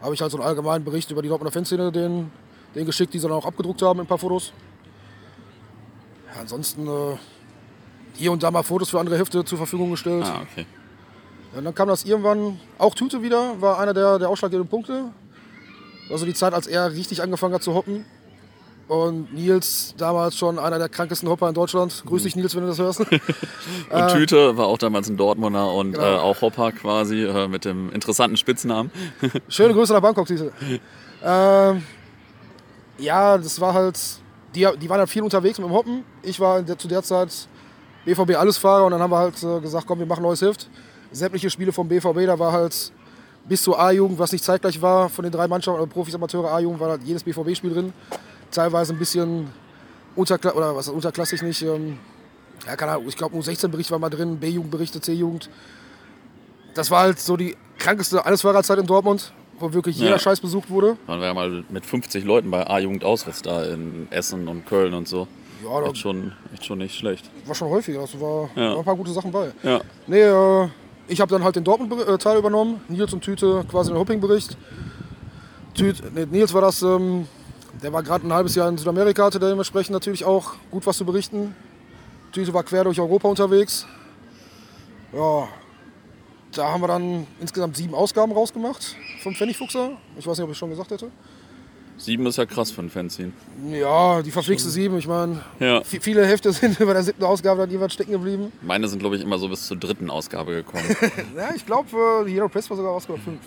Habe 0.00 0.14
ich 0.14 0.22
halt 0.22 0.30
so 0.30 0.38
einen 0.38 0.46
allgemeinen 0.46 0.86
Bericht 0.86 1.10
über 1.10 1.20
die 1.20 1.28
Dortmunder 1.28 1.52
Fanszene 1.52 1.92
denen, 1.92 2.32
denen 2.74 2.86
geschickt, 2.86 3.12
die 3.12 3.18
sie 3.18 3.28
dann 3.28 3.36
auch 3.36 3.44
abgedruckt 3.44 3.82
haben, 3.82 4.00
ein 4.00 4.06
paar 4.06 4.16
Fotos. 4.16 4.54
Ja, 6.34 6.40
ansonsten 6.40 6.86
äh, 6.86 7.18
hier 8.14 8.32
und 8.32 8.42
da 8.42 8.50
mal 8.50 8.62
Fotos 8.62 8.88
für 8.88 8.98
andere 8.98 9.18
Hefte 9.18 9.44
zur 9.44 9.58
Verfügung 9.58 9.90
gestellt. 9.90 10.24
Ah, 10.24 10.40
okay. 10.50 10.64
Ja, 11.52 11.58
und 11.58 11.66
dann 11.66 11.74
kam 11.74 11.88
das 11.88 12.04
irgendwann, 12.04 12.58
auch 12.78 12.94
Tüte 12.94 13.20
wieder, 13.20 13.60
war 13.60 13.78
einer 13.78 13.92
der, 13.92 14.18
der 14.18 14.30
ausschlaggebenden 14.30 14.70
Punkte. 14.70 15.10
Also 16.08 16.24
die 16.24 16.32
Zeit, 16.32 16.54
als 16.54 16.66
er 16.66 16.90
richtig 16.92 17.20
angefangen 17.20 17.52
hat 17.52 17.62
zu 17.62 17.74
hoppen. 17.74 18.06
Und 18.92 19.32
Nils, 19.32 19.94
damals 19.96 20.36
schon 20.36 20.58
einer 20.58 20.78
der 20.78 20.90
krankesten 20.90 21.26
Hopper 21.26 21.48
in 21.48 21.54
Deutschland. 21.54 22.02
Grüß 22.04 22.24
dich, 22.24 22.36
Nils, 22.36 22.54
wenn 22.54 22.60
du 22.60 22.68
das 22.68 22.78
hörst. 22.78 23.00
Und 23.90 24.08
Tüte 24.10 24.54
war 24.58 24.66
auch 24.66 24.76
damals 24.76 25.08
ein 25.08 25.16
Dortmunder 25.16 25.72
und 25.72 25.92
Genau. 25.92 26.04
äh, 26.04 26.18
auch 26.18 26.42
Hopper 26.42 26.72
quasi 26.72 27.24
äh, 27.24 27.48
mit 27.48 27.64
dem 27.64 27.90
interessanten 27.92 28.36
Spitznamen. 28.36 28.90
Schöne 29.48 29.72
Grüße 29.72 29.94
nach 29.94 30.02
Bangkok, 30.02 30.26
diese. 30.26 30.52
Ähm, 31.24 31.82
ja, 32.98 33.38
das 33.38 33.58
war 33.62 33.72
halt. 33.72 33.98
Die, 34.54 34.68
die 34.78 34.90
waren 34.90 34.98
halt 34.98 35.08
viel 35.08 35.22
unterwegs 35.22 35.58
mit 35.58 35.66
dem 35.66 35.72
Hoppen. 35.72 36.04
Ich 36.22 36.38
war 36.38 36.60
der, 36.60 36.76
zu 36.76 36.86
der 36.86 37.02
Zeit 37.02 37.48
BVB 38.04 38.34
Allesfahrer 38.36 38.84
und 38.84 38.90
dann 38.90 39.00
haben 39.00 39.10
wir 39.10 39.18
halt 39.18 39.42
äh, 39.42 39.60
gesagt, 39.60 39.86
komm, 39.86 40.00
wir 40.00 40.06
machen 40.06 40.22
neues 40.22 40.42
Heft. 40.42 40.68
Sämtliche 41.12 41.48
Spiele 41.48 41.72
vom 41.72 41.88
BVB, 41.88 42.26
da 42.26 42.38
war 42.38 42.52
halt 42.52 42.92
bis 43.48 43.62
zur 43.62 43.80
A-Jugend, 43.80 44.18
was 44.18 44.32
nicht 44.32 44.44
zeitgleich 44.44 44.82
war, 44.82 45.08
von 45.08 45.22
den 45.22 45.32
drei 45.32 45.48
Mannschaften, 45.48 45.80
oder 45.80 45.90
Profis, 45.90 46.14
Amateure, 46.14 46.52
A-Jugend, 46.52 46.78
war 46.78 46.90
halt 46.90 47.02
jedes 47.04 47.24
BVB-Spiel 47.24 47.72
drin. 47.72 47.92
Teilweise 48.52 48.92
ein 48.92 48.98
bisschen 48.98 49.48
unterklassig, 50.14 50.56
oder 50.58 50.76
was 50.76 50.88
unterklassig 50.88 51.42
nicht. 51.42 51.62
Ähm, 51.62 51.98
ja, 52.66 52.76
keine 52.76 52.92
Ahnung, 52.92 53.08
ich 53.08 53.16
glaube, 53.16 53.36
U16-Bericht 53.36 53.90
war 53.90 53.98
mal 53.98 54.10
drin, 54.10 54.38
B-Jugendberichte, 54.38 55.00
C-Jugend. 55.00 55.50
Das 56.74 56.90
war 56.90 57.00
halt 57.00 57.18
so 57.18 57.36
die 57.36 57.56
krankeste 57.78 58.24
Allesfahrerzeit 58.24 58.78
in 58.78 58.86
Dortmund, 58.86 59.32
wo 59.58 59.72
wirklich 59.72 59.96
jeder 59.98 60.12
Ja. 60.12 60.18
Scheiß 60.18 60.40
besucht 60.40 60.70
wurde. 60.70 60.96
Waren 61.06 61.20
wir 61.20 61.26
ja 61.28 61.34
mal 61.34 61.64
mit 61.70 61.84
50 61.84 62.24
Leuten 62.24 62.50
bei 62.50 62.66
A-Jugend 62.66 63.04
Auswärts 63.04 63.42
da 63.42 63.64
in 63.64 64.06
Essen 64.10 64.46
und 64.48 64.66
Köln 64.66 64.94
und 64.94 65.08
so. 65.08 65.26
Ja, 65.64 65.82
Echt 65.86 65.98
schon, 65.98 66.32
echt 66.52 66.64
schon 66.64 66.78
nicht 66.78 66.94
schlecht. 66.96 67.30
war 67.46 67.54
schon 67.54 67.68
häufig, 67.68 67.96
also 67.98 68.20
war, 68.20 68.50
Ja. 68.56 68.70
war 68.72 68.78
ein 68.78 68.84
paar 68.84 68.96
gute 68.96 69.12
Sachen 69.12 69.30
bei. 69.32 69.52
Ja. 69.62 69.80
Nee, 70.06 70.20
äh, 70.22 70.68
ich 71.08 71.20
habe 71.20 71.30
dann 71.30 71.42
halt 71.44 71.56
den 71.56 71.64
Dortmund-Teil 71.64 72.38
übernommen, 72.38 72.80
Nils 72.88 73.12
und 73.12 73.22
Tüte 73.22 73.64
quasi 73.70 73.90
den 73.90 73.98
Hopping-Bericht. 73.98 74.56
Tüte, 75.74 76.02
nee, 76.14 76.26
Nils 76.26 76.52
war 76.52 76.60
das, 76.62 76.82
ähm, 76.82 77.26
der 77.80 77.92
war 77.92 78.02
gerade 78.02 78.26
ein 78.26 78.32
halbes 78.32 78.54
Jahr 78.54 78.68
in 78.68 78.76
Südamerika, 78.76 79.24
hatte 79.24 79.38
dementsprechend 79.38 79.92
natürlich 79.92 80.24
auch 80.24 80.54
gut 80.70 80.86
was 80.86 80.96
zu 80.96 81.04
berichten. 81.04 81.54
Tüte 82.32 82.52
war 82.54 82.64
quer 82.64 82.84
durch 82.84 82.98
Europa 83.00 83.28
unterwegs. 83.28 83.86
Ja, 85.12 85.48
da 86.52 86.72
haben 86.72 86.82
wir 86.82 86.88
dann 86.88 87.26
insgesamt 87.40 87.76
sieben 87.76 87.94
Ausgaben 87.94 88.32
rausgemacht 88.32 88.96
vom 89.22 89.34
Pfennigfuchser. 89.34 89.92
Ich 90.18 90.26
weiß 90.26 90.38
nicht, 90.38 90.44
ob 90.44 90.50
ich 90.50 90.58
schon 90.58 90.70
gesagt 90.70 90.90
hätte. 90.90 91.10
Sieben 92.02 92.26
ist 92.26 92.36
ja 92.36 92.46
krass 92.46 92.72
für 92.72 92.82
ein 92.82 92.90
Fanzine. 92.90 93.30
Ja, 93.70 94.22
die 94.22 94.32
verflixte 94.32 94.68
sieben. 94.70 94.98
Ich 94.98 95.06
meine, 95.06 95.40
Ja. 95.60 95.82
viele 95.84 96.26
Hefte 96.26 96.52
sind 96.52 96.80
über 96.80 96.94
der 96.94 97.04
siebten 97.04 97.22
Ausgabe 97.22 97.60
dann 97.60 97.70
jeweils 97.70 97.92
stecken 97.92 98.10
geblieben. 98.10 98.50
Meine 98.60 98.88
sind, 98.88 98.98
glaube 98.98 99.14
ich, 99.14 99.22
immer 99.22 99.38
so 99.38 99.48
bis 99.48 99.68
zur 99.68 99.76
dritten 99.76 100.10
Ausgabe 100.10 100.52
gekommen. 100.52 100.84
Ja, 101.36 101.50
ich 101.54 101.64
glaube, 101.64 102.24
die 102.26 102.32
Hero 102.32 102.48
Press 102.48 102.68
war 102.70 102.76
sogar 102.76 102.92
Ausgabe 102.92 103.20
5. 103.20 103.38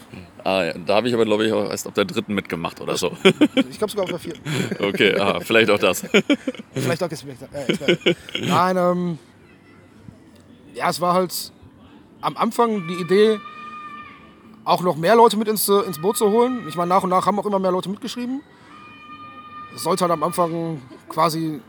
ah, 0.46 0.64
ja. 0.64 0.74
Da 0.86 0.96
habe 0.96 1.10
ich 1.10 1.14
aber, 1.14 1.26
glaube 1.26 1.46
ich, 1.46 1.52
auch 1.52 1.70
erst 1.70 1.86
auf 1.86 1.94
der 1.94 2.06
dritten 2.06 2.34
mitgemacht 2.34 2.80
oder 2.80 2.96
so. 2.96 3.12
Ich 3.70 3.78
glaube 3.78 3.92
sogar 3.92 4.04
auf 4.06 4.10
der 4.12 4.20
vierten. 4.20 4.42
okay, 4.82 5.16
ah, 5.20 5.40
vielleicht 5.42 5.70
auch 5.70 5.80
das. 5.80 6.04
Vielleicht 6.74 7.04
auch 7.04 7.12
jetzt 7.12 7.26
äh. 7.26 8.16
Nein, 8.42 8.78
ähm, 8.78 9.20
ja, 10.74 10.90
es 10.90 11.02
war 11.02 11.14
halt 11.14 11.52
am 12.22 12.38
Anfang 12.38 12.88
die 12.88 13.02
Idee, 13.02 13.38
auch 14.66 14.82
noch 14.82 14.98
mehr 14.98 15.16
Leute 15.16 15.38
mit 15.38 15.48
ins, 15.48 15.70
äh, 15.70 15.82
ins 15.82 16.02
Boot 16.02 16.18
zu 16.18 16.30
holen. 16.30 16.68
Ich 16.68 16.76
meine, 16.76 16.90
nach 16.90 17.04
und 17.04 17.12
nach 17.12 17.26
haben 17.26 17.40
auch 17.40 17.46
immer 17.46 17.60
mehr 17.60 17.72
Leute 17.72 17.90
mitgeschrieben. 17.90 18.42
Es 19.76 19.84
sollte 19.84 20.04
halt 20.04 20.12
am 20.12 20.24
Anfang 20.24 20.82
quasi 21.08 21.62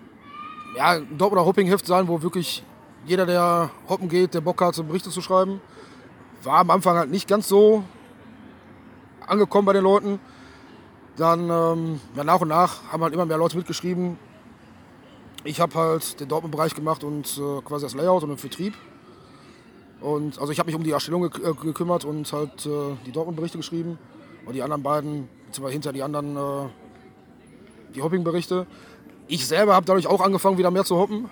ja, 0.75 0.91
ein 0.91 1.19
Dortmunder 1.19 1.47
Hopping-Heft 1.47 1.87
sein, 1.87 2.09
wo 2.09 2.23
wirklich 2.23 2.65
jeder, 3.07 3.26
der 3.26 3.71
hoppen 3.88 4.09
geht, 4.09 4.35
der 4.35 4.41
Bock 4.41 4.61
hat, 4.62 4.75
Berichte 4.87 5.11
zu 5.11 5.21
schreiben. 5.21 5.61
War 6.43 6.59
am 6.59 6.71
Anfang 6.71 6.97
halt 6.97 7.11
nicht 7.11 7.29
ganz 7.29 7.49
so 7.49 7.85
angekommen 9.26 9.67
bei 9.67 9.73
den 9.73 9.85
Leuten. 9.85 10.19
Dann 11.17 11.50
ähm, 11.50 12.00
ja, 12.15 12.25
nach 12.25 12.41
und 12.41 12.49
nach 12.49 12.93
haben 12.93 13.03
halt 13.03 13.15
immer 13.15 13.26
mehr 13.26 13.38
Leute 13.38 13.57
mitgeschrieben. 13.57 14.19
Ich 15.45 15.61
habe 15.61 15.75
halt 15.75 16.19
den 16.21 16.29
Dortmund-Bereich 16.29 16.75
gemacht 16.75 17.05
und 17.05 17.26
äh, 17.38 17.62
quasi 17.62 17.87
das 17.87 17.95
Layout 17.95 18.23
und 18.23 18.31
den 18.31 18.38
Vertrieb. 18.38 18.75
Und 20.00 20.38
also 20.38 20.53
ich 20.53 20.59
habe 20.59 20.67
mich 20.67 20.76
um 20.76 20.83
die 20.83 20.91
Erstellung 20.91 21.23
gek 21.23 21.38
äh, 21.43 21.53
gekümmert 21.55 22.05
und 22.05 22.31
halt 22.33 22.67
äh, 22.67 22.97
die 23.07 23.12
Dortmund-Berichte 23.12 23.59
geschrieben. 23.59 23.99
Und 24.45 24.55
die 24.55 24.62
anderen 24.62 24.83
beiden, 24.83 25.29
beziehungsweise 25.47 25.73
hinter 25.73 25.93
die 25.93 26.03
anderen, 26.03 26.37
äh, 26.37 26.69
die 27.95 28.03
Hopping-Berichte. 28.03 28.67
Ich 29.26 29.47
selber 29.47 29.75
habe 29.75 29.87
dadurch 29.87 30.07
auch 30.07 30.21
angefangen, 30.21 30.59
wieder 30.59 30.71
mehr 30.71 30.85
zu 30.85 30.97
hoppen. 30.97 31.29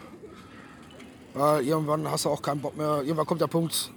Weil 1.35 1.64
irgendwann 1.64 2.11
hast 2.11 2.25
du 2.25 2.30
auch 2.30 2.42
keinen 2.42 2.61
Bock 2.61 2.76
mehr. 2.76 3.02
Irgendwann 3.02 3.26
kommt 3.26 3.40
der 3.40 3.49
Punkt, 3.49 3.90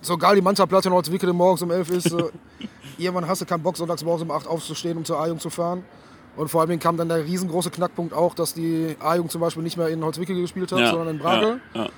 so 0.00 0.18
geil 0.18 0.34
die 0.34 0.42
Manta-Platte 0.42 0.88
in 0.88 0.94
Holzwickede 0.94 1.32
morgens 1.32 1.62
um 1.62 1.70
11 1.70 1.90
ist, 1.90 2.12
äh, 2.12 2.24
irgendwann 2.98 3.28
hast 3.28 3.40
du 3.40 3.46
keinen 3.46 3.62
Bock, 3.62 3.76
sonntags 3.76 4.04
morgens 4.04 4.22
um 4.22 4.30
8 4.30 4.46
aufzustehen, 4.46 4.98
um 4.98 5.04
zur 5.04 5.18
A-Jugend 5.18 5.42
zu 5.42 5.50
fahren. 5.50 5.84
Und 6.36 6.48
vor 6.48 6.62
allem 6.62 6.78
kam 6.78 6.96
dann 6.96 7.08
der 7.08 7.24
riesengroße 7.24 7.70
Knackpunkt 7.70 8.14
auch, 8.14 8.34
dass 8.34 8.54
die 8.54 8.96
A-Jugend 9.00 9.30
zum 9.30 9.40
Beispiel 9.40 9.62
nicht 9.62 9.76
mehr 9.76 9.88
in 9.88 10.02
Holzwickede 10.02 10.40
gespielt 10.40 10.72
hat, 10.72 10.78
Ja, 10.78 10.90
sondern 10.90 11.08
in 11.08 11.18
Brakel. 11.18 11.60
Ja, 11.74 11.84
ja. 11.84 11.90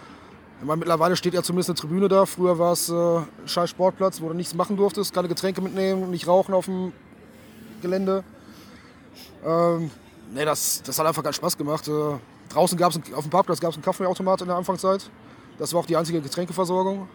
Ich 0.60 0.66
meine, 0.66 0.78
mittlerweile 0.78 1.16
steht 1.16 1.34
ja 1.34 1.42
zumindest 1.42 1.70
eine 1.70 1.76
Tribüne 1.76 2.08
da. 2.08 2.26
Früher 2.26 2.58
war 2.58 2.72
es 2.72 2.88
äh, 2.88 2.92
ein 2.94 3.26
scheiß 3.46 3.70
Sportplatz, 3.70 4.20
wo 4.20 4.28
du 4.28 4.34
nichts 4.34 4.54
machen 4.54 4.76
durftest, 4.76 5.12
keine 5.12 5.28
Getränke 5.28 5.60
mitnehmen, 5.60 6.10
nicht 6.10 6.26
rauchen 6.26 6.54
auf 6.54 6.66
dem 6.66 6.92
Gelände. 7.82 8.24
Ähm, 9.44 9.90
nee, 10.32 10.44
das, 10.44 10.82
das 10.82 10.98
hat 10.98 11.06
einfach 11.06 11.22
keinen 11.22 11.34
Spaß 11.34 11.58
gemacht. 11.58 11.86
Äh, 11.88 11.92
draußen 12.48 12.78
gab 12.78 12.92
es 12.92 13.12
auf 13.12 13.24
dem 13.24 13.30
Parkplatz 13.30 13.60
gab 13.60 13.70
es 13.70 13.76
einen 13.76 13.84
Kaffeeautomat 13.84 14.40
in 14.40 14.46
der 14.46 14.56
Anfangszeit. 14.56 15.10
Das 15.58 15.72
war 15.72 15.80
auch 15.80 15.86
die 15.86 15.96
einzige 15.96 16.20
Getränkeversorgung. 16.20 17.08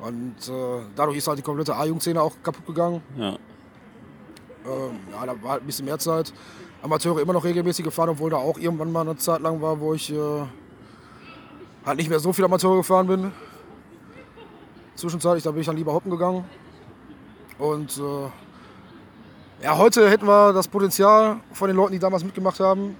Und 0.00 0.36
äh, 0.48 0.82
dadurch 0.94 1.16
ist 1.16 1.26
halt 1.26 1.38
die 1.38 1.42
komplette 1.42 1.74
A-Jugendszene 1.74 2.20
auch 2.20 2.34
kaputt 2.42 2.66
gegangen. 2.66 3.02
ja. 3.16 3.36
Ähm, 4.66 4.98
ja, 5.12 5.26
da 5.26 5.42
war 5.42 5.52
halt 5.52 5.62
ein 5.62 5.66
bisschen 5.66 5.84
mehr 5.84 5.98
Zeit. 5.98 6.32
Amateure 6.82 7.20
immer 7.20 7.34
noch 7.34 7.44
regelmäßig 7.44 7.84
gefahren, 7.84 8.10
obwohl 8.10 8.30
da 8.30 8.38
auch 8.38 8.58
irgendwann 8.58 8.92
mal 8.92 9.02
eine 9.02 9.16
Zeit 9.16 9.40
lang 9.42 9.60
war, 9.60 9.78
wo 9.80 9.94
ich 9.94 10.10
äh, 10.10 10.42
halt 11.84 11.98
nicht 11.98 12.08
mehr 12.08 12.20
so 12.20 12.32
viel 12.32 12.44
Amateure 12.44 12.76
gefahren 12.76 13.06
bin. 13.06 13.32
Zwischenzeitlich, 14.96 15.42
da 15.44 15.50
bin 15.50 15.60
ich 15.60 15.66
dann 15.66 15.76
lieber 15.76 15.92
hoppen 15.92 16.10
gegangen. 16.10 16.44
Und 17.58 17.98
äh, 17.98 19.62
ja, 19.64 19.76
heute 19.78 20.08
hätten 20.08 20.26
wir 20.26 20.52
das 20.52 20.68
Potenzial 20.68 21.40
von 21.52 21.68
den 21.68 21.76
Leuten, 21.76 21.92
die 21.92 21.98
damals 21.98 22.24
mitgemacht 22.24 22.60
haben, 22.60 22.96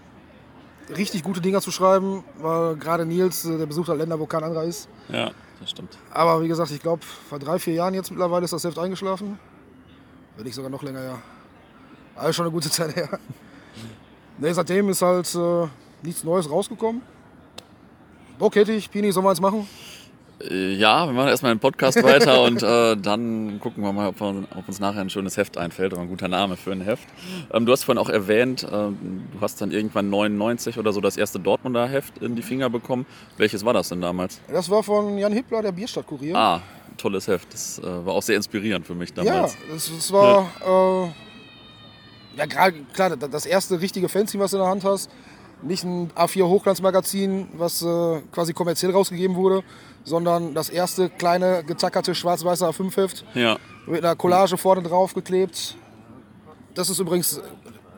richtig 0.97 1.23
gute 1.23 1.41
Dinger 1.41 1.61
zu 1.61 1.71
schreiben, 1.71 2.25
weil 2.39 2.77
gerade 2.77 3.07
Nils, 3.07 3.45
äh, 3.45 3.59
der 3.59 3.67
besucht 3.67 3.89
halt 3.89 3.99
Länder, 3.99 4.19
wo 4.19 4.27
kein 4.27 4.45
anderer 4.45 4.65
ist. 4.65 4.89
Ja, 5.09 5.31
das 5.61 5.71
stimmt. 5.71 5.97
Aber 6.11 6.43
wie 6.43 6.49
gesagt, 6.49 6.71
ich 6.71 6.81
glaube, 6.81 7.03
vor 7.29 7.39
drei, 7.39 7.59
vier 7.59 7.75
Jahren 7.75 7.95
jetzt 7.95 8.11
mittlerweile 8.11 8.45
ist 8.45 8.53
das 8.53 8.65
Heft 8.65 8.79
eingeschlafen. 8.79 9.39
Wenn 10.37 10.45
nicht 10.45 10.55
sogar 10.55 10.71
noch 10.71 10.83
länger, 10.83 11.03
ja. 11.03 11.19
Also 12.17 12.33
schon 12.33 12.47
eine 12.47 12.53
gute 12.53 12.71
Zeit 12.71 12.95
her. 12.97 13.19
Nee, 14.39 14.53
seitdem 14.53 14.89
ist 14.89 15.03
halt 15.03 15.33
äh, 15.35 15.67
nichts 16.03 16.25
Neues 16.25 16.51
rausgekommen. 16.51 17.03
Bock 18.39 18.57
hätte 18.57 18.73
ich, 18.73 18.91
Pini, 18.91 19.13
sollen 19.13 19.25
wir 19.27 19.31
eins 19.31 19.41
machen? 19.41 19.67
Äh, 20.51 20.75
Ja, 20.75 21.07
wir 21.07 21.13
machen 21.13 21.29
erstmal 21.29 21.55
den 21.55 21.61
Podcast 21.61 22.03
weiter 22.03 22.43
und 22.43 22.63
äh, 22.63 22.97
dann 22.97 23.61
gucken 23.61 23.83
wir 23.85 23.93
mal, 23.93 24.09
ob, 24.09 24.21
wir, 24.21 24.45
ob 24.57 24.67
uns 24.69 24.81
nachher 24.81 25.01
ein 25.01 25.11
schönes 25.11 25.37
Heft 25.37 25.57
einfällt 25.57 25.93
oder 25.93 26.03
ein 26.03 26.09
guter 26.09 26.29
Name 26.29 26.57
für 26.57 26.73
ein 26.73 26.81
Heft. 26.81 27.07
Ähm, 27.53 27.65
du 27.67 27.73
hast 27.73 27.85
vorhin 27.85 28.01
auch 28.03 28.09
erwähnt, 28.09 28.67
ähm, 28.71 29.25
du 29.33 29.41
hast 29.41 29.61
dann 29.61 29.71
irgendwann 29.71 30.11
99 30.11 30.79
oder 30.79 30.93
so 30.93 31.01
das 31.01 31.17
erste 31.17 31.39
Dortmunder 31.39 31.87
Heft 31.89 32.19
in 32.19 32.35
die 32.35 32.43
Finger 32.43 32.69
bekommen. 32.71 33.07
Welches 33.37 33.65
war 33.65 33.73
das 33.73 33.89
denn 33.91 34.01
damals? 34.01 34.41
Das 34.53 34.69
war 34.69 34.83
von 34.83 35.17
Jan 35.19 35.33
Hippler, 35.33 35.63
der 35.63 35.73
Bierstadtkurier. 35.73 36.35
Ah, 36.37 36.61
tolles 36.97 37.29
Heft. 37.29 37.53
Das 37.53 37.79
äh, 37.79 37.83
war 37.85 38.15
auch 38.15 38.23
sehr 38.23 38.37
inspirierend 38.37 38.87
für 38.87 38.95
mich 38.97 39.11
ja, 39.17 39.23
damals. 39.23 39.57
das, 39.73 39.91
das 39.95 40.13
war 40.13 40.51
äh, 40.67 42.39
ja 42.39 42.47
gerade 42.47 42.75
klar 42.93 43.17
das- 43.17 43.31
das 43.31 43.47
erste 43.47 43.81
richtige 43.81 44.09
Fanzine, 44.09 44.43
was 44.43 44.51
du 44.51 44.57
in 44.57 44.63
der 44.63 44.71
Hand 44.71 44.85
hast. 44.85 45.09
Nicht 45.65 45.85
ein 45.85 46.11
A4 46.13 46.45
Hochglanzmagazin, 46.45 47.49
was 47.57 47.83
äh, 47.83 48.21
quasi 48.33 48.53
kommerziell 48.53 48.93
rausgegeben 48.93 49.35
wurde, 49.37 49.63
sondern 50.05 50.55
das 50.55 50.69
erste 50.69 51.09
kleine 51.09 51.65
getackerte 51.65 52.15
schwarz-weiße 52.15 52.67
A5 52.67 52.97
Heft 52.97 53.25
Ja, 53.35 53.57
mit 53.87 54.05
einer 54.05 54.15
Collage 54.15 54.57
vorne 54.59 54.83
drauf 54.83 55.15
geklebt. 55.15 55.77
Das 56.75 56.91
ist 56.91 56.99
übrigens 56.99 57.41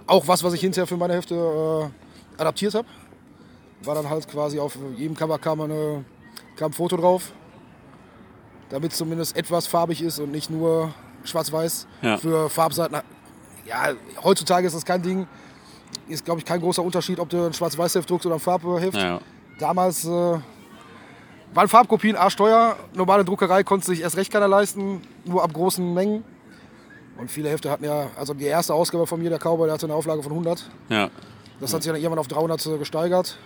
auch 0.06 0.28
was, 0.28 0.44
was 0.44 0.52
ich 0.52 0.60
hinterher 0.60 0.86
für 0.86 0.96
meine 0.96 1.14
Hefte 1.14 1.34
äh, 1.34 2.40
adaptiert 2.40 2.74
habe. 2.74 2.86
War 3.82 3.94
dann 3.94 4.08
halt 4.08 4.28
quasi 4.28 4.58
auf 4.58 4.78
jedem 4.96 5.16
Cover 5.16 5.38
kam, 5.38 5.60
eine, 5.60 6.04
kam 6.56 6.70
ein 6.70 6.74
Foto 6.74 6.96
drauf, 6.96 7.32
damit 8.68 8.92
es 8.92 8.98
zumindest 8.98 9.36
etwas 9.36 9.66
farbig 9.66 10.02
ist 10.02 10.18
und 10.18 10.30
nicht 10.30 10.50
nur 10.50 10.94
schwarz-weiß. 11.24 11.86
Ja. 12.02 12.16
Für 12.18 12.48
Farbseiten, 12.48 12.98
ja, 13.66 13.92
heutzutage 14.22 14.66
ist 14.66 14.74
das 14.76 14.84
kein 14.84 15.02
Ding. 15.02 15.26
Ist, 16.08 16.24
glaube 16.24 16.40
ich, 16.40 16.44
kein 16.46 16.60
großer 16.60 16.82
Unterschied, 16.82 17.18
ob 17.18 17.28
du 17.28 17.46
ein 17.46 17.52
Schwarz-Weiß-Heft 17.52 18.08
druckst 18.08 18.26
oder 18.26 18.36
ein 18.36 18.40
Farbheft. 18.40 18.96
ja. 18.96 19.20
Damals 19.58 20.04
äh, 20.04 20.08
waren 20.08 21.68
Farbkopien 21.68 22.14
arschteuer. 22.16 22.76
Normale 22.94 23.24
Druckerei 23.24 23.64
konnte 23.64 23.86
sich 23.86 24.02
erst 24.02 24.16
recht 24.16 24.30
keiner 24.30 24.48
leisten, 24.48 25.00
nur 25.24 25.42
ab 25.42 25.52
großen 25.52 25.94
Mengen. 25.94 26.22
Und 27.16 27.30
viele 27.30 27.48
Hefte 27.48 27.70
hatten 27.70 27.84
ja, 27.84 28.08
also 28.16 28.34
die 28.34 28.44
erste 28.44 28.74
Ausgabe 28.74 29.06
von 29.06 29.18
mir, 29.20 29.30
der 29.30 29.38
Cowboy, 29.38 29.66
der 29.66 29.74
hatte 29.74 29.86
eine 29.86 29.94
Auflage 29.94 30.22
von 30.22 30.32
100. 30.32 30.70
ja. 30.90 31.10
Das 31.58 31.72
hat 31.72 31.82
sich 31.82 31.90
dann 31.90 31.98
irgendwann 31.98 32.18
auf 32.18 32.28
300 32.28 32.78
gesteigert. 32.78 33.38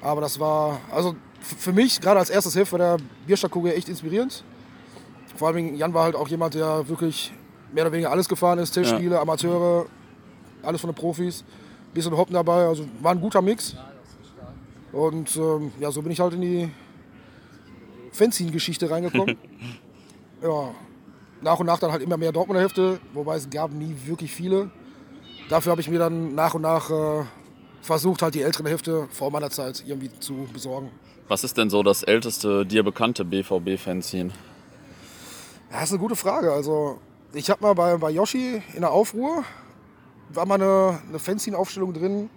Aber 0.00 0.20
das 0.20 0.38
war, 0.38 0.78
also 0.92 1.16
für 1.40 1.72
mich, 1.72 2.00
gerade 2.00 2.20
als 2.20 2.30
erstes 2.30 2.54
Heft, 2.54 2.70
war 2.70 2.78
der 2.78 2.96
Bierstadtkugel 3.26 3.72
echt 3.72 3.88
inspirierend. 3.88 4.44
Vor 5.34 5.48
allem 5.48 5.74
Jan 5.74 5.92
war 5.92 6.04
halt 6.04 6.14
auch 6.14 6.28
jemand, 6.28 6.54
der 6.54 6.88
wirklich 6.88 7.32
mehr 7.72 7.82
oder 7.82 7.92
weniger 7.92 8.12
alles 8.12 8.28
gefahren 8.28 8.60
ist. 8.60 8.72
Tischspiele, 8.72 9.18
Amateure, 9.18 9.86
alles 10.62 10.80
von 10.80 10.90
den 10.90 10.96
Profis. 10.96 11.44
Bisschen 11.94 12.16
Hoppen 12.16 12.34
dabei, 12.34 12.66
also 12.66 12.86
war 13.00 13.12
ein 13.12 13.20
guter 13.20 13.42
Mix. 13.42 13.76
Und 14.92 15.36
ähm, 15.36 15.72
ja, 15.80 15.90
so 15.90 16.02
bin 16.02 16.12
ich 16.12 16.20
halt 16.20 16.34
in 16.34 16.40
die 16.40 16.70
Fanzine-Geschichte 18.12 18.90
reingekommen. 18.90 19.36
ja, 20.42 20.70
nach 21.40 21.58
und 21.58 21.66
nach 21.66 21.78
dann 21.78 21.92
halt 21.92 22.02
immer 22.02 22.16
mehr 22.16 22.32
Dortmunder 22.32 22.62
Hefte, 22.62 23.00
wobei 23.12 23.36
es 23.36 23.48
gab 23.48 23.72
nie 23.72 23.94
wirklich 24.04 24.32
viele. 24.32 24.70
Dafür 25.48 25.72
habe 25.72 25.80
ich 25.80 25.88
mir 25.88 25.98
dann 25.98 26.34
nach 26.34 26.54
und 26.54 26.62
nach 26.62 26.90
äh, 26.90 27.24
versucht, 27.82 28.22
halt 28.22 28.34
die 28.34 28.42
älteren 28.42 28.66
Hefte 28.66 29.08
vor 29.10 29.30
meiner 29.30 29.50
Zeit 29.50 29.82
irgendwie 29.86 30.10
zu 30.20 30.46
besorgen. 30.52 30.90
Was 31.28 31.44
ist 31.44 31.56
denn 31.56 31.70
so 31.70 31.82
das 31.82 32.02
älteste 32.02 32.64
dir 32.64 32.82
bekannte 32.82 33.24
BVB-Fanzine? 33.24 34.30
Das 35.70 35.84
ist 35.84 35.90
eine 35.92 35.98
gute 36.00 36.16
Frage. 36.16 36.52
Also, 36.52 36.98
ich 37.32 37.48
habe 37.50 37.62
mal 37.62 37.74
bei, 37.74 37.96
bei 37.96 38.10
Yoshi 38.10 38.62
in 38.74 38.80
der 38.80 38.90
Aufruhr, 38.90 39.44
war 40.34 40.46
mal 40.46 40.54
eine, 40.54 40.98
eine 41.08 41.18
Fanzine-Aufstellung 41.18 41.92
drin. 41.92 42.30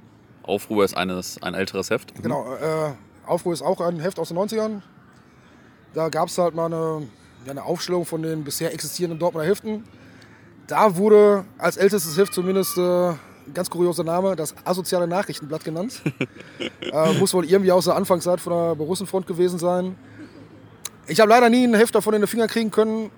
Aufruhr 0.44 0.86
ist 0.86 0.96
eines, 0.96 1.42
ein 1.42 1.54
älteres 1.54 1.90
Heft. 1.90 2.14
Genau, 2.22 2.54
äh, 2.56 2.92
Aufruhr 3.26 3.54
ist 3.54 3.62
auch 3.62 3.82
ein 3.82 4.00
Heft 4.00 4.20
aus 4.20 4.30
den 4.30 4.38
90ern. 4.38 4.82
Da 5.94 6.10
gab 6.10 6.28
es 6.28 6.38
halt 6.38 6.56
mal 6.56 6.66
eine, 6.66 7.08
ja, 7.46 7.52
eine 7.52 7.64
Aufstellung 7.64 8.06
von 8.06 8.22
den 8.22 8.44
bisher 8.44 8.74
existierenden 8.74 9.20
Dortmunder 9.20 9.48
Heften. 9.48 9.86
Da 10.68 10.96
wurde 10.98 11.46
als 11.58 11.78
ältestes 11.78 12.18
Heft 12.18 12.34
zumindest 12.34 12.78
äh, 12.78 13.10
ein 13.10 13.54
ganz 13.54 13.70
kurioser 13.70 14.04
Name, 14.04 14.36
das 14.36 14.56
asoziale 14.66 15.08
Nachrichtenblatt 15.08 15.64
genannt. 15.64 16.02
äh, 16.82 17.14
muss 17.14 17.34
wohl 17.34 17.46
irgendwie 17.46 17.72
aus 17.72 17.86
der 17.86 17.96
Anfangszeit 17.96 18.40
von 18.40 18.54
der 18.54 18.76
Borussenfront 18.76 19.28
gewesen 19.28 19.60
sein. 19.60 19.96
Ich 21.08 21.20
habe 21.20 21.30
leider 21.30 21.50
nie 21.50 21.66
ein 21.66 21.76
Heft 21.76 21.94
davon 21.94 22.14
in 22.16 22.22
den 22.22 22.28
Finger 22.28 22.48
kriegen 22.48 22.72
können. 22.72 23.12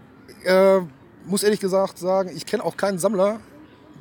Äh, 0.44 0.80
muss 1.26 1.44
ehrlich 1.44 1.60
gesagt 1.60 1.98
sagen, 1.98 2.30
ich 2.36 2.46
kenne 2.46 2.64
auch 2.64 2.78
keinen 2.78 3.00
Sammler, 3.00 3.40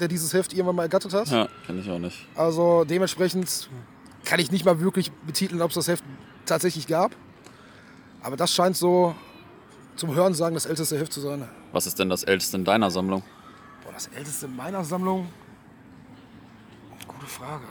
der 0.00 0.09
dieses 0.09 0.33
Heft 0.33 0.53
irgendwann 0.53 0.76
mal 0.76 0.83
ergattert 0.83 1.12
hat. 1.15 1.29
Ja, 1.29 1.49
kenne 1.67 1.81
ich 1.81 1.91
auch 1.91 1.99
nicht. 1.99 2.26
Also 2.35 2.85
dementsprechend 2.85 3.69
kann 4.25 4.41
ich 4.41 4.50
nicht 4.50 4.65
mal 4.65 4.81
wirklich 4.81 5.12
betiteln, 5.12 5.62
ob 5.62 5.71
es 5.71 5.75
das 5.75 5.88
Heft 5.88 6.05
tatsächlich 6.45 6.87
gab. 6.87 7.15
Aber 8.23 8.37
das 8.37 8.53
scheint 8.53 8.76
so 8.76 9.15
zum 9.97 10.15
Hören 10.15 10.35
sagen 10.35 10.55
das 10.55 10.67
älteste 10.67 10.99
Heft 10.99 11.12
zu 11.12 11.21
sein. 11.21 11.49
Was 11.73 11.87
ist 11.87 11.99
denn 11.99 12.09
das 12.09 12.23
älteste 12.23 12.57
in 12.57 12.65
deiner 12.65 12.91
Sammlung? 12.91 13.23
Boah, 13.85 13.93
das 13.93 14.09
älteste 14.09 14.47
in 14.47 14.57
meiner 14.57 14.85
Sammlung? 14.85 15.29
Gute 17.07 17.26
Frage. 17.26 17.65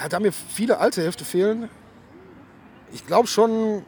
Ja, 0.00 0.08
Da 0.08 0.20
mir 0.20 0.32
viele 0.32 0.78
alte 0.78 1.02
Hefte 1.02 1.24
fehlen, 1.24 1.68
ich 2.92 3.06
glaube 3.06 3.26
schon 3.28 3.84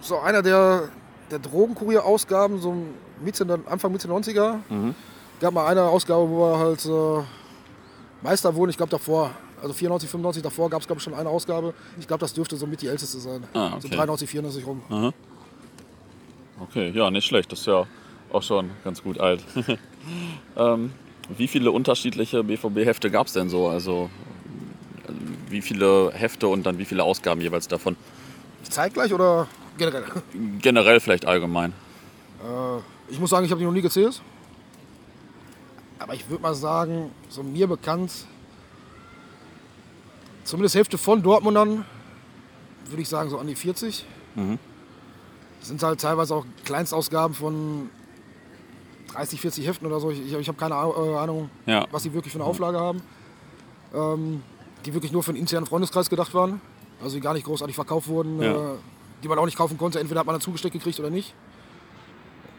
so 0.00 0.18
einer 0.18 0.42
der, 0.42 0.88
der 1.30 1.38
Drogenkurier-Ausgaben, 1.38 2.60
so 2.60 2.76
Mitte, 3.22 3.60
Anfang 3.66 3.92
Mitte 3.92 4.08
90er. 4.08 4.58
Gab 5.40 5.54
mal 5.54 5.66
eine 5.66 5.82
Ausgabe, 5.84 6.28
wo 6.28 6.52
er 6.52 6.58
halt 6.58 6.84
äh, 6.84 7.24
Meister 8.22 8.54
wurde. 8.54 8.70
Ich 8.70 8.76
glaube 8.76 8.90
davor, 8.90 9.30
also 9.62 9.72
94, 9.72 10.08
95 10.10 10.42
davor 10.42 10.68
gab 10.70 10.80
es 10.80 10.86
glaube 10.86 10.98
ich 10.98 11.04
schon 11.04 11.14
eine 11.14 11.28
Ausgabe. 11.28 11.74
Ich 11.98 12.06
glaube, 12.08 12.20
das 12.20 12.32
dürfte 12.32 12.56
so 12.56 12.66
mit 12.66 12.82
die 12.82 12.88
älteste 12.88 13.18
sein. 13.18 13.44
Ah, 13.54 13.70
So 13.78 13.86
okay. 13.86 13.96
93, 13.96 14.28
94 14.28 14.66
rum. 14.66 15.12
Okay, 16.60 16.90
ja, 16.90 17.10
nicht 17.10 17.26
schlecht. 17.26 17.52
Das 17.52 17.60
ist 17.60 17.66
ja 17.66 17.86
auch 18.32 18.42
schon 18.42 18.70
ganz 18.84 19.02
gut 19.02 19.20
alt. 19.20 19.42
ähm, 20.56 20.92
wie 21.36 21.46
viele 21.46 21.70
unterschiedliche 21.70 22.42
BVB-Hefte 22.42 23.10
gab 23.10 23.26
es 23.28 23.32
denn 23.34 23.48
so? 23.48 23.68
Also 23.68 24.10
wie 25.48 25.62
viele 25.62 26.10
Hefte 26.12 26.48
und 26.48 26.64
dann 26.66 26.78
wie 26.78 26.84
viele 26.84 27.04
Ausgaben 27.04 27.40
jeweils 27.40 27.68
davon? 27.68 27.96
Zeitgleich 28.68 29.12
oder 29.14 29.46
generell? 29.78 30.04
Generell 30.60 31.00
vielleicht 31.00 31.26
allgemein. 31.26 31.72
Äh, 32.42 32.80
ich 33.08 33.18
muss 33.18 33.30
sagen, 33.30 33.44
ich 33.44 33.50
habe 33.50 33.58
die 33.60 33.64
noch 33.66 33.72
nie 33.72 33.82
gezählt. 33.82 34.20
Aber 35.98 36.14
ich 36.14 36.28
würde 36.28 36.42
mal 36.42 36.54
sagen, 36.54 37.10
so 37.28 37.42
mir 37.42 37.66
bekannt, 37.66 38.12
zumindest 40.44 40.74
Hälfte 40.76 40.98
von 40.98 41.22
Dortmundern, 41.22 41.84
würde 42.86 43.02
ich 43.02 43.08
sagen, 43.08 43.30
so 43.30 43.38
an 43.38 43.46
die 43.46 43.54
40. 43.54 44.04
Das 45.58 45.68
sind 45.68 45.82
halt 45.82 46.00
teilweise 46.00 46.34
auch 46.34 46.44
Kleinstausgaben 46.64 47.34
von 47.34 47.90
30, 49.12 49.40
40 49.40 49.66
Heften 49.66 49.86
oder 49.86 49.98
so. 50.00 50.10
Ich, 50.10 50.20
ich, 50.20 50.32
ich 50.32 50.48
habe 50.48 50.58
keine 50.58 50.74
äh, 50.74 51.16
Ahnung, 51.16 51.50
Ja. 51.66 51.86
was 51.90 52.04
sie 52.04 52.12
wirklich 52.14 52.32
für 52.32 52.38
eine 52.38 52.44
Auflage 52.48 52.78
haben. 52.78 53.02
Ähm, 53.94 54.42
die 54.86 54.94
wirklich 54.94 55.10
nur 55.12 55.22
für 55.24 55.30
einen 55.32 55.40
internen 55.40 55.66
Freundeskreis 55.66 56.08
gedacht 56.08 56.32
waren. 56.34 56.60
Also 57.02 57.16
die 57.16 57.20
gar 57.20 57.34
nicht 57.34 57.44
großartig 57.46 57.74
verkauft 57.74 58.06
wurden. 58.08 58.40
Ja. 58.40 58.74
Äh, 58.74 58.76
die 59.22 59.28
man 59.28 59.38
auch 59.38 59.46
nicht 59.46 59.58
kaufen 59.58 59.76
konnte. 59.76 59.98
Entweder 59.98 60.20
hat 60.20 60.26
man 60.26 60.34
dann 60.34 60.40
zugesteckt 60.40 60.72
gekriegt 60.74 61.00
oder 61.00 61.10
nicht. 61.10 61.34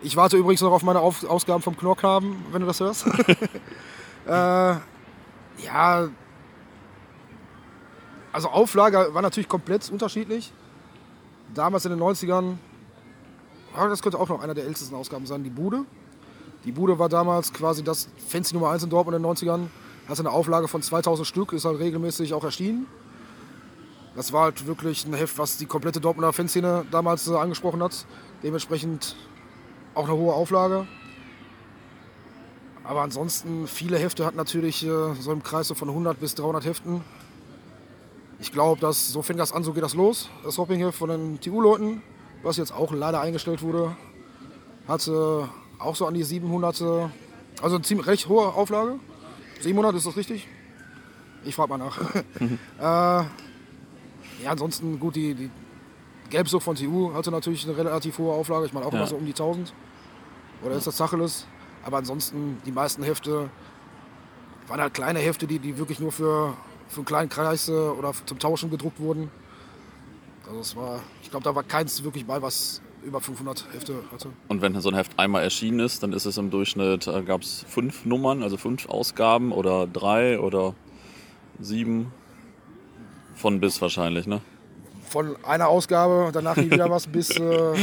Ich 0.02 0.16
warte 0.16 0.38
übrigens 0.38 0.62
noch 0.62 0.72
auf 0.72 0.84
meine 0.84 1.00
auf 1.02 1.24
Ausgaben 1.26 1.62
vom 1.62 1.76
Knorkhaben, 1.76 2.38
wenn 2.52 2.62
du 2.62 2.68
das 2.68 2.80
hörst. 2.80 3.06
äh, 4.26 4.76
ja, 5.66 6.10
also 8.32 8.50
Auflage 8.50 9.10
war 9.14 9.22
natürlich 9.22 9.50
komplett 9.50 9.90
unterschiedlich. 9.92 10.54
Damals 11.54 11.84
in 11.86 11.92
den 11.92 12.00
90ern, 12.00 12.58
ja, 13.76 13.88
das 13.88 14.02
könnte 14.02 14.20
auch 14.20 14.30
noch 14.30 14.42
einer 14.42 14.54
der 14.54 14.66
ältesten 14.66 14.96
Ausgaben 14.96 15.26
sein, 15.26 15.44
die 15.44 15.50
Bude. 15.50 15.84
Die 16.64 16.72
Bude 16.72 17.00
war 17.00 17.10
damals 17.10 17.52
quasi 17.52 17.84
das 17.84 18.08
Fancy 18.28 18.54
Nummer 18.54 18.70
1 18.70 18.84
in 18.84 18.90
Dortmund 18.90 19.18
in 19.18 19.24
den 19.24 19.32
90ern. 19.32 19.68
Hatte 20.08 20.22
eine 20.22 20.32
Auflage 20.32 20.68
von 20.68 20.82
2000 20.82 21.28
Stück, 21.28 21.54
ist 21.54 21.66
halt 21.66 21.80
regelmäßig 21.80 22.34
auch 22.34 22.44
erschienen. 22.44 22.88
Das 24.16 24.34
war 24.34 24.44
halt 24.44 24.66
wirklich 24.66 25.06
ein 25.06 25.14
Heft, 25.14 25.38
was 25.38 25.58
die 25.58 25.66
komplette 25.66 26.00
Dortmunder 26.00 26.34
Fanszene 26.34 26.86
damals 26.92 27.28
äh, 27.28 27.36
angesprochen 27.36 27.82
hat. 27.84 28.06
Dementsprechend 28.44 29.16
auch 29.94 30.06
eine 30.06 30.18
hohe 30.18 30.34
Auflage. 30.34 30.88
Aber 32.84 33.02
ansonsten, 33.02 33.68
viele 33.68 33.98
Hefte 34.00 34.26
hatten 34.26 34.38
natürlich 34.38 34.84
äh, 34.86 35.14
so 35.20 35.32
im 35.32 35.44
Kreis 35.44 35.72
von 35.72 35.90
100 35.90 36.20
bis 36.20 36.36
300 36.36 36.66
Heften. 36.66 37.02
Ich 38.40 38.52
glaube, 38.52 38.80
dass 38.82 39.10
so 39.10 39.22
fing 39.22 39.38
das 39.38 39.52
an, 39.52 39.64
so 39.64 39.74
geht 39.74 39.84
das 39.84 39.94
los. 39.94 40.30
Das 40.44 40.58
Hoppingheft 40.58 40.98
von 40.98 41.10
den 41.10 41.40
TU-Leuten, 41.40 42.02
was 42.42 42.58
jetzt 42.58 42.74
auch 42.74 42.92
leider 42.94 43.22
eingestellt 43.22 43.62
wurde. 43.62 43.96
hatte 44.88 45.50
auch 45.78 45.96
so 45.96 46.08
an 46.08 46.14
die 46.14 46.24
700, 46.24 46.82
äh, 46.82 46.86
also 47.62 47.76
eine 47.76 47.84
ziemlich 47.84 48.08
recht 48.08 48.28
hohe 48.28 48.54
Auflage. 48.54 49.00
700, 49.62 49.96
ist 49.96 50.08
das 50.08 50.18
richtig? 50.18 50.48
Ich 51.46 51.56
frage 51.56 51.70
mal 51.70 51.78
nach. 51.78 52.00
äh, 52.80 53.28
ja, 54.44 54.52
ansonsten 54.52 55.00
gut, 55.00 55.16
die, 55.16 55.36
die 55.36 55.52
Gelbsucht 56.30 56.64
von 56.64 56.76
TU 56.76 57.14
hatte 57.14 57.32
natürlich 57.32 57.66
eine 57.68 57.76
relativ 57.78 58.18
hohe 58.18 58.34
Auflage. 58.34 58.66
Ich 58.66 58.74
meine 58.74 58.86
auch 58.86 58.92
Ja. 58.92 59.00
immer 59.00 59.08
so 59.08 59.16
um 59.16 59.26
die 59.26 59.34
1000. 59.34 59.74
Oder 60.64 60.76
ist 60.76 60.88
das 60.88 60.98
Tacheles? 60.98 61.48
Aber 61.84 61.98
ansonsten, 61.98 62.58
die 62.66 62.72
meisten 62.72 63.04
Hefte 63.04 63.50
waren 64.68 64.82
halt 64.82 64.94
kleine 64.94 65.20
Hefte, 65.20 65.48
die, 65.48 65.60
die 65.60 65.78
wirklich 65.78 66.00
nur 66.00 66.12
für, 66.12 66.54
für 66.88 66.98
einen 66.98 67.06
kleinen 67.06 67.30
Kreis 67.30 67.70
äh, 67.70 67.72
oder 67.72 68.14
zum 68.26 68.38
Tauschen 68.40 68.70
gedruckt 68.70 69.00
wurden. 69.00 69.32
Also 70.48 70.60
es 70.60 70.76
war, 70.76 71.00
ich 71.24 71.30
glaube, 71.32 71.44
da 71.44 71.56
war 71.56 71.64
keins 71.64 72.04
wirklich 72.04 72.26
bei, 72.26 72.42
was 72.42 72.82
über 73.04 73.22
500 73.22 73.66
Hefte 73.74 74.04
hatte. 74.12 74.30
Und 74.50 74.62
wenn 74.62 74.80
so 74.82 74.90
ein 74.90 74.96
Heft 74.96 75.18
einmal 75.18 75.42
erschienen 75.44 75.80
ist, 75.80 76.04
dann 76.04 76.12
ist 76.12 76.26
es 76.26 76.38
im 76.38 76.50
Durchschnitt, 76.52 77.08
äh, 77.08 77.24
gab 77.24 77.42
es 77.42 77.66
fünf 77.68 78.06
Nummern, 78.06 78.44
also 78.44 78.58
fünf 78.58 78.90
Ausgaben 78.90 79.52
oder 79.52 79.88
drei 79.88 80.40
oder 80.40 80.76
sieben. 81.60 82.12
Von 83.36 83.62
bis 83.62 83.82
wahrscheinlich, 83.82 84.28
ne? 84.28 84.42
Von 85.10 85.36
einer 85.44 85.68
Ausgabe, 85.68 86.30
danach 86.32 86.56
nie 86.56 86.70
wieder 86.70 86.90
was, 86.90 87.08
bis... 87.08 87.32
Äh, 87.32 87.74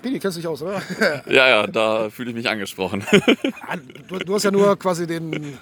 Pini, 0.00 0.18
kennst 0.20 0.36
du 0.36 0.40
dich 0.40 0.48
aus, 0.48 0.62
oder? 0.62 0.80
Ja, 1.26 1.48
ja, 1.48 1.66
da 1.66 2.10
fühle 2.10 2.30
ich 2.30 2.36
mich 2.36 2.48
angesprochen. 2.48 3.04
Du, 4.08 4.18
du 4.18 4.34
hast 4.34 4.42
ja 4.44 4.50
nur 4.50 4.78
quasi 4.78 5.06
den, 5.06 5.32
den 5.32 5.58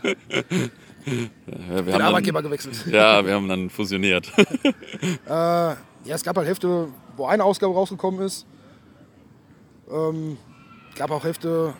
Ja, 1.70 1.86
wir, 1.86 1.94
haben 1.94 2.02
Arbeitgeber 2.02 2.42
dann, 2.42 2.50
gewechselt. 2.50 2.86
ja, 2.92 3.24
wir 3.24 3.34
haben 3.34 3.48
dann 3.48 3.70
fusioniert. 3.70 4.30
Ja, 5.28 5.76
es 6.16 6.24
gab 6.24 6.36
halt 6.36 6.48
Hefte, 6.48 6.88
wo 7.16 7.26
eine 7.26 7.44
Ausgabe 7.44 7.72
rausgekommen 7.74 8.20
ist. 8.26 8.44
Ähm, 9.88 10.36
gab 10.96 11.12
auch 11.12 11.22
Hefte, 11.22 11.74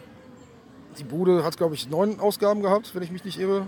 die 0.99 1.05
Bude 1.05 1.43
hat, 1.43 1.57
glaube 1.57 1.75
ich, 1.75 1.91
neun 1.91 2.21
Ausgaben 2.21 2.63
gehabt, 2.63 2.95
wenn 2.95 3.03
ich 3.03 3.11
mich 3.11 3.25
nicht 3.25 3.41
irre. 3.41 3.67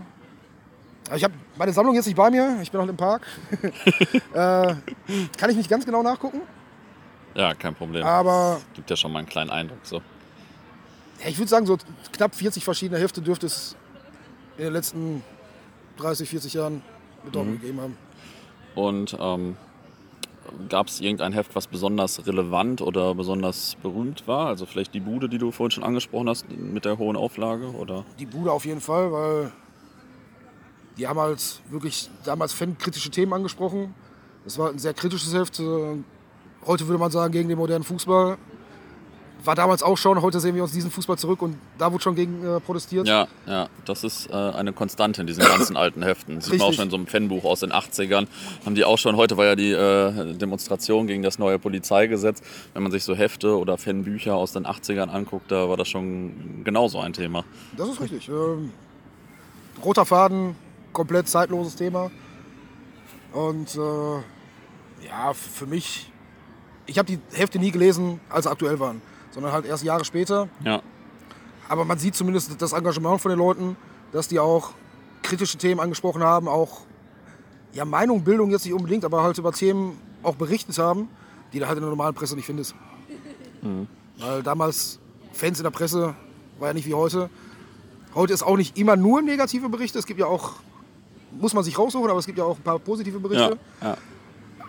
Aber 1.06 1.16
Ich 1.16 1.24
habe 1.24 1.34
meine 1.56 1.72
Sammlung 1.72 1.94
jetzt 1.94 2.06
nicht 2.06 2.16
bei 2.16 2.30
mir, 2.30 2.58
ich 2.62 2.70
bin 2.70 2.80
noch 2.80 2.88
im 2.88 2.96
Park. 2.96 3.26
äh, 4.32 4.74
kann 5.38 5.50
ich 5.50 5.56
nicht 5.56 5.68
ganz 5.70 5.84
genau 5.84 6.02
nachgucken, 6.02 6.40
Ja, 7.34 7.54
kein 7.54 7.74
Problem. 7.74 8.04
aber 8.04 8.60
Gibt 8.74 8.90
ja 8.90 8.96
schon 8.96 9.12
mal 9.12 9.18
einen 9.20 9.28
kleinen 9.28 9.50
Eindruck. 9.50 9.78
So. 9.82 9.96
ja, 11.22 11.28
ich 11.28 11.38
würde 11.38 11.48
sagen, 11.48 11.66
so 11.66 11.76
knapp 12.12 12.34
40 12.34 12.64
verschiedene 12.64 13.00
Hefte 13.00 13.20
dürfte 13.20 13.46
es 13.46 13.76
in 14.56 14.64
den 14.64 14.72
letzten 14.72 15.22
30, 15.98 16.28
40 16.28 16.54
Jahren 16.54 16.82
mit 17.24 17.34
Dortmund 17.34 17.60
gegeben 17.60 17.80
haben. 17.80 17.96
Und 18.74 19.16
ähm, 19.20 19.56
gab 20.68 20.88
es 20.88 21.00
irgendein 21.00 21.32
Heft, 21.32 21.54
was 21.54 21.66
besonders 21.66 22.26
relevant 22.26 22.80
oder 22.82 23.14
besonders 23.14 23.76
berühmt 23.82 24.26
war? 24.26 24.46
Also 24.48 24.66
vielleicht 24.66 24.94
die 24.94 25.00
Bude, 25.00 25.28
die 25.28 25.38
du 25.38 25.50
vorhin 25.52 25.70
schon 25.70 25.84
angesprochen 25.84 26.28
hast, 26.28 26.50
mit 26.50 26.84
der 26.84 26.98
hohen 26.98 27.16
Auflage? 27.16 27.70
Oder? 27.72 28.04
Die 28.18 28.26
Bude 28.26 28.50
auf 28.52 28.64
jeden 28.64 28.80
Fall, 28.80 29.12
weil 29.12 29.52
die 30.96 31.06
haben 31.06 31.18
halt 31.18 31.60
wirklich 31.70 32.10
damals 32.24 32.52
fankritische 32.52 33.10
Themen 33.10 33.32
angesprochen. 33.32 33.94
Das 34.44 34.58
war 34.58 34.70
ein 34.70 34.78
sehr 34.78 34.94
kritisches 34.94 35.32
Heft. 35.34 35.58
äh, 35.60 35.96
Heute 36.66 36.86
würde 36.88 36.98
man 36.98 37.10
sagen, 37.10 37.32
gegen 37.32 37.48
den 37.48 37.58
modernen 37.58 37.84
Fußball. 37.84 38.38
War 39.44 39.54
damals 39.54 39.82
auch 39.82 39.98
schon, 39.98 40.22
heute 40.22 40.40
sehen 40.40 40.54
wir 40.54 40.62
uns 40.62 40.72
diesen 40.72 40.90
Fußball 40.90 41.18
zurück 41.18 41.42
und 41.42 41.58
da 41.76 41.92
wurde 41.92 42.02
schon 42.02 42.14
gegen 42.14 42.42
äh, 42.42 42.60
protestiert. 42.60 43.06
Ja, 43.06 43.28
ja, 43.46 43.68
das 43.84 44.02
ist 44.02 44.30
äh, 44.30 44.32
eine 44.32 44.72
Konstante 44.72 45.20
in 45.20 45.26
diesen 45.26 45.44
ganzen 45.44 45.76
alten 45.76 46.02
Heften. 46.02 46.40
Sieht 46.40 46.58
man 46.58 46.68
auch 46.68 46.72
schon 46.72 46.84
in 46.84 46.90
so 46.90 46.96
einem 46.96 47.06
Fanbuch 47.06 47.44
aus 47.44 47.60
den 47.60 47.70
80ern. 47.70 48.26
Haben 48.64 48.74
die 48.74 48.86
auch 48.86 48.96
schon, 48.96 49.16
heute 49.16 49.36
war 49.36 49.44
ja 49.44 49.54
die 49.54 49.72
äh, 49.72 50.32
Demonstration 50.32 51.06
gegen 51.06 51.22
das 51.22 51.38
neue 51.38 51.58
Polizeigesetz. 51.58 52.40
Wenn 52.72 52.84
man 52.84 52.90
sich 52.92 53.04
so 53.04 53.14
Hefte 53.14 53.58
oder 53.58 53.76
Fanbücher 53.76 54.34
aus 54.34 54.52
den 54.52 54.64
80ern 54.64 55.08
anguckt, 55.10 55.52
da 55.52 55.68
war 55.68 55.76
das 55.76 55.88
schon 55.88 56.62
genauso 56.64 57.00
ein 57.00 57.12
Thema. 57.12 57.44
Das 57.76 57.90
ist 57.90 58.00
richtig. 58.00 58.30
Ähm, 58.30 58.72
roter 59.84 60.06
Faden, 60.06 60.56
komplett 60.94 61.28
zeitloses 61.28 61.76
Thema. 61.76 62.10
Und 63.32 63.74
äh, 63.74 65.06
ja, 65.06 65.34
für 65.34 65.66
mich, 65.66 66.10
ich 66.86 66.98
habe 66.98 67.06
die 67.06 67.18
Hefte 67.36 67.58
nie 67.58 67.70
gelesen, 67.70 68.20
als 68.30 68.44
sie 68.44 68.50
aktuell 68.50 68.80
waren, 68.80 69.02
sondern 69.32 69.52
halt 69.52 69.66
erst 69.66 69.84
Jahre 69.84 70.06
später. 70.06 70.48
Ja, 70.64 70.80
Aber 71.68 71.84
man 71.84 71.98
sieht 71.98 72.14
zumindest 72.14 72.62
das 72.62 72.72
Engagement 72.72 73.20
von 73.20 73.28
den 73.30 73.38
Leuten, 73.38 73.76
dass 74.12 74.28
die 74.28 74.38
auch 74.38 74.72
kritische 75.22 75.58
Themen 75.58 75.80
angesprochen 75.80 76.22
haben, 76.22 76.48
auch 76.48 76.80
ja, 77.72 77.84
Meinung, 77.84 78.22
Bildung 78.24 78.50
jetzt 78.50 78.64
nicht 78.64 78.74
unbedingt, 78.74 79.04
aber 79.04 79.22
halt 79.22 79.36
über 79.36 79.52
Themen 79.52 79.98
auch 80.22 80.36
berichtet 80.36 80.78
haben, 80.78 81.08
die 81.52 81.58
du 81.58 81.66
halt 81.66 81.76
in 81.76 81.82
der 81.82 81.90
normalen 81.90 82.14
Presse 82.14 82.36
nicht 82.36 82.46
findest. 82.46 82.74
Weil 84.18 84.42
damals 84.42 85.00
Fans 85.32 85.58
in 85.58 85.64
der 85.64 85.70
Presse 85.70 86.14
war 86.60 86.68
ja 86.68 86.74
nicht 86.74 86.86
wie 86.86 86.94
heute. 86.94 87.30
Heute 88.14 88.32
ist 88.32 88.44
auch 88.44 88.56
nicht 88.56 88.78
immer 88.78 88.94
nur 88.94 89.22
negative 89.22 89.68
Berichte, 89.68 89.98
es 89.98 90.06
gibt 90.06 90.20
ja 90.20 90.26
auch, 90.26 90.52
muss 91.38 91.54
man 91.54 91.64
sich 91.64 91.78
raussuchen, 91.78 92.08
aber 92.10 92.18
es 92.18 92.26
gibt 92.26 92.38
ja 92.38 92.44
auch 92.44 92.56
ein 92.56 92.62
paar 92.62 92.78
positive 92.78 93.16
ja, 93.16 93.22
Berichte. 93.22 93.58
ja. 93.82 93.96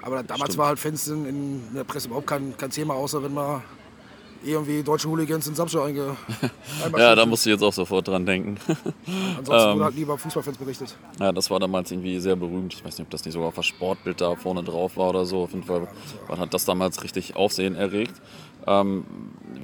Aber 0.01 0.21
damals 0.21 0.43
Stimmt. 0.49 0.57
war 0.59 0.67
halt 0.67 0.79
Fans 0.79 1.07
in, 1.07 1.25
in 1.25 1.61
der 1.73 1.83
Presse 1.83 2.07
überhaupt 2.07 2.27
kein, 2.27 2.55
kein 2.57 2.69
Thema, 2.69 2.93
außer 2.93 3.23
wenn 3.23 3.33
mal 3.33 3.63
irgendwie 4.43 4.83
deutsche 4.83 5.09
Hooligans 5.09 5.47
in 5.47 5.55
Samstag 5.55 5.85
einge 5.85 6.15
ja 6.97 7.15
da 7.15 7.25
musst 7.25 7.45
du 7.47 7.49
jetzt 7.49 7.63
auch 7.63 7.73
sofort 7.73 8.07
dran 8.07 8.23
denken. 8.25 8.57
Ansonsten 9.37 9.53
Ähm. 9.69 9.73
wurde 9.75 9.83
halt 9.85 9.95
lieber 9.95 10.17
Fußballfans 10.17 10.57
berichtet. 10.59 10.95
Ja, 11.19 11.31
das 11.31 11.49
war 11.49 11.59
damals 11.59 11.89
irgendwie 11.89 12.19
sehr 12.19 12.35
berühmt. 12.35 12.73
Ich 12.75 12.85
weiß 12.85 12.97
nicht, 12.99 13.07
ob 13.07 13.09
das 13.09 13.25
nicht 13.25 13.33
sogar 13.33 13.47
auf 13.47 13.55
das 13.55 13.65
Sportbild 13.65 14.21
da 14.21 14.35
vorne 14.35 14.61
drauf 14.61 14.97
war 14.97 15.09
oder 15.09 15.25
so. 15.25 15.43
Auf 15.43 15.51
jeden 15.53 15.63
Fall 15.63 15.87
war- 16.27 16.37
hat 16.37 16.53
das 16.53 16.65
damals 16.65 17.01
richtig 17.03 17.35
Aufsehen 17.35 17.75
erregt. 17.75 18.13
Ähm, 18.67 19.05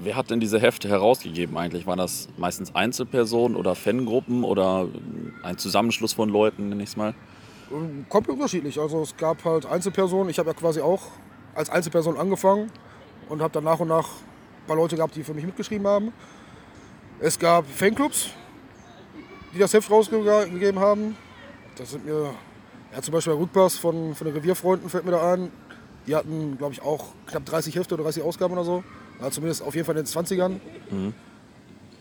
wer 0.04 0.16
hat 0.16 0.30
denn 0.30 0.40
diese 0.40 0.60
Hefte 0.60 0.88
herausgegeben 0.88 1.58
eigentlich? 1.58 1.88
Waren 1.88 1.98
das 1.98 2.30
meistens 2.38 2.76
Einzelpersonen 2.76 3.56
oder 3.58 3.76
Fangruppen 3.76 4.44
oder 4.44 4.88
ein 5.44 5.58
Zusammenschluss 5.58 6.14
von 6.14 6.30
Leuten, 6.30 6.70
nenne 6.70 6.84
ich 6.84 6.90
es 6.90 6.98
mal? 6.98 7.14
Komplett 8.10 8.36
unterschiedlich. 8.36 8.80
Also 8.80 9.02
es 9.02 9.16
gab 9.16 9.44
halt 9.46 9.66
Einzelpersonen. 9.66 10.30
Ich 10.30 10.40
habe 10.40 10.50
ja 10.50 10.54
quasi 10.54 10.82
auch 10.82 11.04
als 11.56 11.70
Einzelperson 11.70 12.18
angefangen 12.18 12.72
und 13.30 13.42
habe 13.42 13.54
dann 13.54 13.64
nach 13.64 13.80
und 13.80 13.88
nach 13.88 14.08
ein 14.08 14.68
paar 14.68 14.76
Leute 14.76 14.96
gehabt, 14.96 15.16
die 15.16 15.24
für 15.24 15.34
mich 15.34 15.46
mitgeschrieben 15.46 15.88
haben. 15.88 16.12
Es 17.20 17.40
gab 17.40 17.66
Fanclubs, 17.68 18.30
die 19.54 19.60
das 19.60 19.74
Heft 19.74 19.90
rausgegeben 19.90 20.80
haben. 20.80 21.16
Das 21.76 21.92
sind 21.92 22.06
mir, 22.06 22.34
ja, 22.94 23.02
zum 23.02 23.14
Beispiel 23.14 23.34
der 23.34 23.42
Rückpass 23.42 23.78
von, 23.78 24.16
von 24.16 24.28
den 24.28 24.36
Revierfreunden 24.36 24.90
fällt 24.90 25.06
mir 25.06 25.12
da 25.12 25.34
ein. 25.34 25.52
Die 26.08 26.16
hatten, 26.16 26.58
glaube 26.58 26.74
ich, 26.74 26.82
auch 26.82 27.08
knapp 27.28 27.46
30 27.46 27.76
Hefte 27.76 27.94
oder 27.96 28.04
30 28.04 28.24
Ausgaben 28.24 28.54
oder 28.54 28.64
so. 28.64 28.84
Ja, 29.22 29.30
zumindest 29.30 29.62
auf 29.62 29.76
jeden 29.76 29.86
Fall 29.86 29.96
in 29.98 30.04
den 30.06 30.12
20ern. 30.12 30.60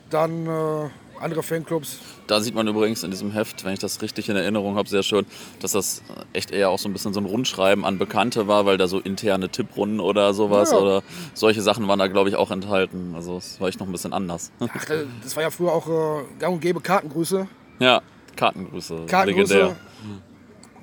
Dann 0.09 0.47
äh, 0.47 0.89
andere 1.21 1.43
Fanclubs. 1.43 1.99
Da 2.27 2.41
sieht 2.41 2.55
man 2.55 2.67
übrigens 2.67 3.03
in 3.05 3.11
diesem 3.11 3.31
Heft, 3.31 3.65
wenn 3.65 3.75
ich 3.75 3.79
das 3.79 4.01
richtig 4.03 4.29
in 4.29 4.37
Erinnerung 4.37 4.77
habe, 4.77 4.89
sehr 4.89 5.03
schön, 5.03 5.27
dass 5.61 5.73
das 5.73 6.03
echt 6.33 6.51
eher 6.51 6.71
auch 6.71 6.79
so 6.79 6.89
ein 6.89 6.93
bisschen 6.93 7.13
so 7.13 7.21
ein 7.21 7.27
Rundschreiben 7.27 7.85
an 7.85 7.99
Bekannte 7.99 8.49
war, 8.49 8.67
weil 8.67 8.79
da 8.79 8.89
so 8.89 8.99
interne 8.99 9.51
Tipprunden 9.51 10.01
oder 10.01 10.33
sowas 10.35 10.73
Ja. 10.73 10.79
oder 10.79 11.03
solche 11.35 11.61
Sachen 11.63 11.87
waren 11.89 11.99
da, 11.99 12.07
glaube 12.09 12.29
ich, 12.31 12.37
auch 12.37 12.51
enthalten. 12.51 13.13
Also 13.15 13.37
es 13.37 13.61
war 13.61 13.69
echt 13.69 13.79
noch 13.81 13.87
ein 13.87 13.93
bisschen 13.93 14.13
anders. 14.13 14.51
Ach, 14.61 14.89
äh, 14.89 15.05
das 15.23 15.37
war 15.37 15.43
ja 15.43 15.51
früher 15.51 15.73
auch 15.73 15.87
äh, 15.89 16.23
gang 16.39 16.55
und 16.55 16.61
gäbe 16.61 16.81
Kartengrüße. 16.81 17.47
Ja, 17.79 18.01
Kartengrüße. 18.37 19.05
Kartengrüße 19.07 19.55
Legendär. 19.55 19.77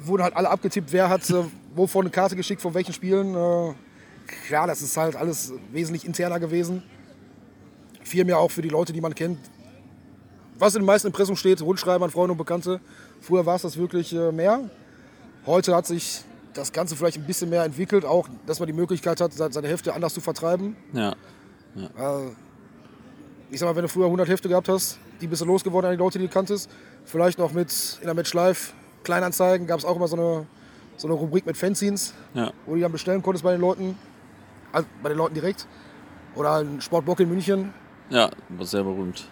wurden 0.06 0.24
halt 0.24 0.36
alle 0.36 0.50
abgetippt, 0.50 0.92
wer 0.94 1.10
hat 1.10 1.28
äh, 1.32 1.44
wovon 1.78 2.02
eine 2.02 2.10
Karte 2.10 2.36
geschickt, 2.36 2.62
von 2.62 2.74
welchen 2.74 2.94
Spielen. 2.94 3.36
Äh, 3.36 3.74
klar, 4.48 4.68
das 4.68 4.82
ist 4.82 4.98
halt 4.98 5.16
alles 5.16 5.54
wesentlich 5.72 6.06
interner 6.06 6.40
gewesen. 6.40 6.84
Viel 8.04 8.26
mehr 8.26 8.40
auch 8.40 8.52
für 8.52 8.62
die 8.62 8.70
Leute, 8.70 8.94
die 8.94 9.02
man 9.02 9.14
kennt. 9.16 9.38
Was 10.60 10.76
in 10.76 10.82
den 10.82 10.86
meisten 10.88 11.08
Impressum 11.08 11.36
steht, 11.36 11.62
Rundschreiben 11.62 12.04
an 12.04 12.10
Freunde 12.10 12.32
und 12.32 12.38
Bekannte. 12.38 12.80
Früher 13.22 13.46
war 13.46 13.56
es 13.56 13.62
das 13.62 13.78
wirklich 13.78 14.14
äh, 14.14 14.32
mehr. 14.32 14.70
Heute 15.46 15.76
hat 15.76 15.86
sich 15.86 16.22
das 16.54 16.72
Ganze 16.74 16.96
vielleicht 16.96 17.18
ein 17.18 17.26
bisschen 17.26 17.50
mehr 17.50 17.64
entwickelt, 17.64 18.04
auch 18.06 18.28
dass 18.48 18.60
man 18.60 18.68
die 18.68 18.74
Möglichkeit 18.74 19.22
hat, 19.22 19.32
se- 19.34 19.50
seine 19.52 19.68
Hefte 19.68 19.94
anders 19.94 20.14
zu 20.14 20.22
vertreiben. 20.22 20.76
Ja. 20.94 21.12
Äh, 21.76 22.32
ich 23.52 23.60
sag 23.60 23.68
mal, 23.70 23.76
wenn 23.76 23.84
du 23.84 23.88
früher 23.90 24.06
100 24.06 24.28
Hefte 24.28 24.50
gehabt 24.50 24.68
hast, 24.68 24.98
die 25.22 25.28
bist 25.28 25.42
du 25.42 25.46
losgeworden 25.46 25.90
an 25.90 25.96
die 25.96 26.00
Leute, 26.04 26.18
die 26.20 26.26
du 26.28 26.34
kanntest. 26.34 26.70
Vielleicht 27.06 27.38
noch 27.40 27.52
mit 27.54 27.98
in 28.02 28.06
der 28.06 28.14
Match 28.16 28.34
Live 28.34 28.74
Kleinanzeigen 29.04 29.68
gab 29.68 29.80
es 29.80 29.86
auch 29.86 29.96
immer 29.96 30.08
so 30.08 30.18
eine, 30.18 30.46
so 30.98 31.08
eine 31.08 31.16
Rubrik 31.16 31.46
mit 31.46 31.56
Fanzines, 31.58 32.14
Ja. 32.34 32.52
wo 32.66 32.72
du 32.72 32.76
die 32.78 32.82
dann 32.82 32.92
bestellen 32.92 33.22
konntest 33.22 33.44
bei 33.44 33.52
den 33.52 33.62
Leuten. 33.62 33.98
Also 34.74 34.88
bei 35.02 35.10
den 35.10 35.18
Leuten 35.18 35.34
direkt. 35.36 35.68
Oder 36.36 36.58
ein 36.58 36.82
Sportbock 36.82 37.20
in 37.22 37.30
München. 37.30 37.74
Ja, 38.10 38.30
war 38.50 38.66
sehr 38.66 38.84
berühmt. 38.84 39.28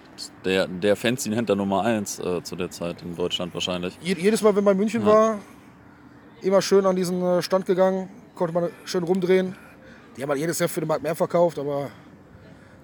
Der, 0.46 0.68
der 0.68 0.96
Fanzine-Händler 0.96 1.56
Nummer 1.56 1.84
1 1.84 2.20
äh, 2.20 2.42
zu 2.44 2.56
der 2.56 2.70
Zeit 2.72 3.02
in 3.02 3.16
Deutschland 3.16 3.54
wahrscheinlich. 3.54 3.98
Je- 4.02 4.16
Jedes 4.18 4.42
Mal, 4.42 4.56
wenn 4.56 4.64
man 4.64 4.74
in 4.74 4.80
München 4.80 5.06
war, 5.06 5.40
immer 6.42 6.62
schön 6.62 6.86
an 6.86 6.96
diesen 6.96 7.22
äh, 7.22 7.42
Stand 7.42 7.66
gegangen, 7.66 8.10
konnte 8.36 8.54
man 8.54 8.70
schön 8.86 9.04
rumdrehen. 9.04 9.56
Die 10.16 10.24
haben 10.24 10.30
halt 10.30 10.40
jedes 10.40 10.60
Heft 10.60 10.74
für 10.74 10.80
den 10.82 10.88
Markt 10.88 11.04
mehr 11.04 11.16
verkauft, 11.16 11.60
aber 11.60 11.90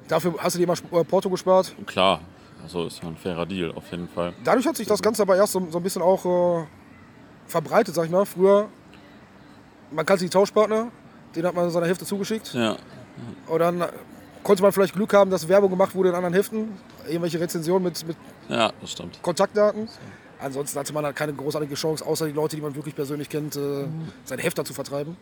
dafür 0.07 0.33
hast 0.39 0.55
du 0.55 0.57
dir 0.59 0.63
immer 0.65 0.73
äh, 0.99 1.03
Porto 1.03 1.29
gespart. 1.29 1.73
Klar, 1.85 2.21
also 2.63 2.85
ist 2.87 3.01
ja 3.01 3.07
ein 3.09 3.15
fairer 3.17 3.45
Deal 3.45 3.71
auf 3.73 3.89
jeden 3.91 4.07
Fall. 4.09 4.33
Dadurch 4.43 4.65
hat 4.67 4.75
sich 4.75 4.87
das 4.87 5.01
Ganze 5.01 5.21
aber 5.21 5.35
erst 5.37 5.53
so, 5.53 5.65
so 5.69 5.77
ein 5.77 5.83
bisschen 5.83 6.01
auch 6.01 6.25
äh, 6.25 6.65
verbreitet, 7.51 7.93
sag 7.95 8.05
ich 8.05 8.11
mal. 8.11 8.25
Früher, 8.25 8.67
man 9.91 10.05
kannte 10.05 10.23
die 10.23 10.29
Tauschpartner, 10.29 10.87
denen 11.35 11.45
hat 11.47 11.53
man 11.55 11.69
seine 11.69 11.87
Hefte 11.87 12.05
zugeschickt. 12.05 12.53
Ja, 12.53 12.77
Und 13.47 13.59
dann 13.59 13.83
konnte 14.43 14.63
man 14.63 14.71
vielleicht 14.71 14.93
Glück 14.95 15.13
haben, 15.13 15.29
dass 15.29 15.47
Werbung 15.47 15.69
gemacht 15.69 15.93
wurde 15.93 16.09
in 16.09 16.15
anderen 16.15 16.33
Heften. 16.33 16.77
Irgendwelche 17.05 17.39
Rezensionen 17.39 17.83
mit, 17.83 18.07
mit 18.07 18.17
Ja. 18.49 18.71
Kontaktdaten. 19.21 19.87
Ansonsten 20.39 20.79
hatte 20.79 20.91
man 20.93 21.05
halt 21.05 21.15
keine 21.15 21.33
großartige 21.33 21.75
Chance, 21.75 22.03
außer 22.05 22.25
die 22.25 22.31
Leute, 22.31 22.55
die 22.55 22.61
man 22.63 22.73
wirklich 22.73 22.95
persönlich 22.95 23.29
kennt, 23.29 23.55
äh, 23.55 23.85
sein 24.25 24.39
Heft 24.39 24.57
da 24.57 24.65
zu 24.65 24.73
vertreiben. 24.73 25.15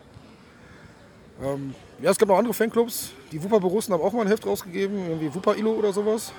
Ähm, 1.42 1.74
ja, 2.00 2.10
es 2.10 2.18
gab 2.18 2.28
noch 2.28 2.38
andere 2.38 2.54
Fanclubs. 2.54 3.10
Die 3.32 3.42
Wupper 3.42 3.60
Borussen 3.60 3.92
haben 3.92 4.02
auch 4.02 4.12
mal 4.12 4.22
ein 4.22 4.28
Heft 4.28 4.46
rausgegeben, 4.46 4.96
irgendwie 5.08 5.34
Wupper 5.34 5.56
Illo 5.56 5.72
oder 5.72 5.92
sowas. 5.92 6.32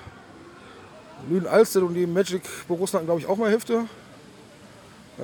Lünen 1.28 1.46
Alstedt 1.46 1.82
und 1.84 1.94
die 1.94 2.06
Magic 2.06 2.42
Borussen 2.66 2.96
hatten, 2.96 3.06
glaube 3.06 3.20
ich, 3.20 3.26
auch 3.28 3.36
mal 3.36 3.50
Hefte. 3.50 3.84
Äh, 5.18 5.22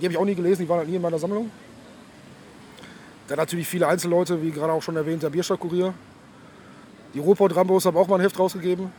die 0.00 0.06
habe 0.06 0.12
ich 0.12 0.18
auch 0.18 0.24
nie 0.24 0.34
gelesen, 0.34 0.62
die 0.62 0.68
waren 0.68 0.78
halt 0.78 0.88
nie 0.88 0.96
in 0.96 1.02
meiner 1.02 1.18
Sammlung. 1.18 1.50
Dann 3.28 3.38
natürlich 3.38 3.66
viele 3.66 3.88
Einzelleute, 3.88 4.42
wie 4.42 4.50
gerade 4.50 4.72
auch 4.72 4.82
schon 4.82 4.96
erwähnt, 4.96 5.22
der 5.22 5.30
Bierstadtkurier. 5.30 5.94
Die 7.14 7.18
Ruhrpott 7.18 7.56
Rambos 7.56 7.84
haben 7.86 7.96
auch 7.96 8.06
mal 8.08 8.16
ein 8.16 8.20
Heft 8.20 8.38
rausgegeben. 8.38 8.92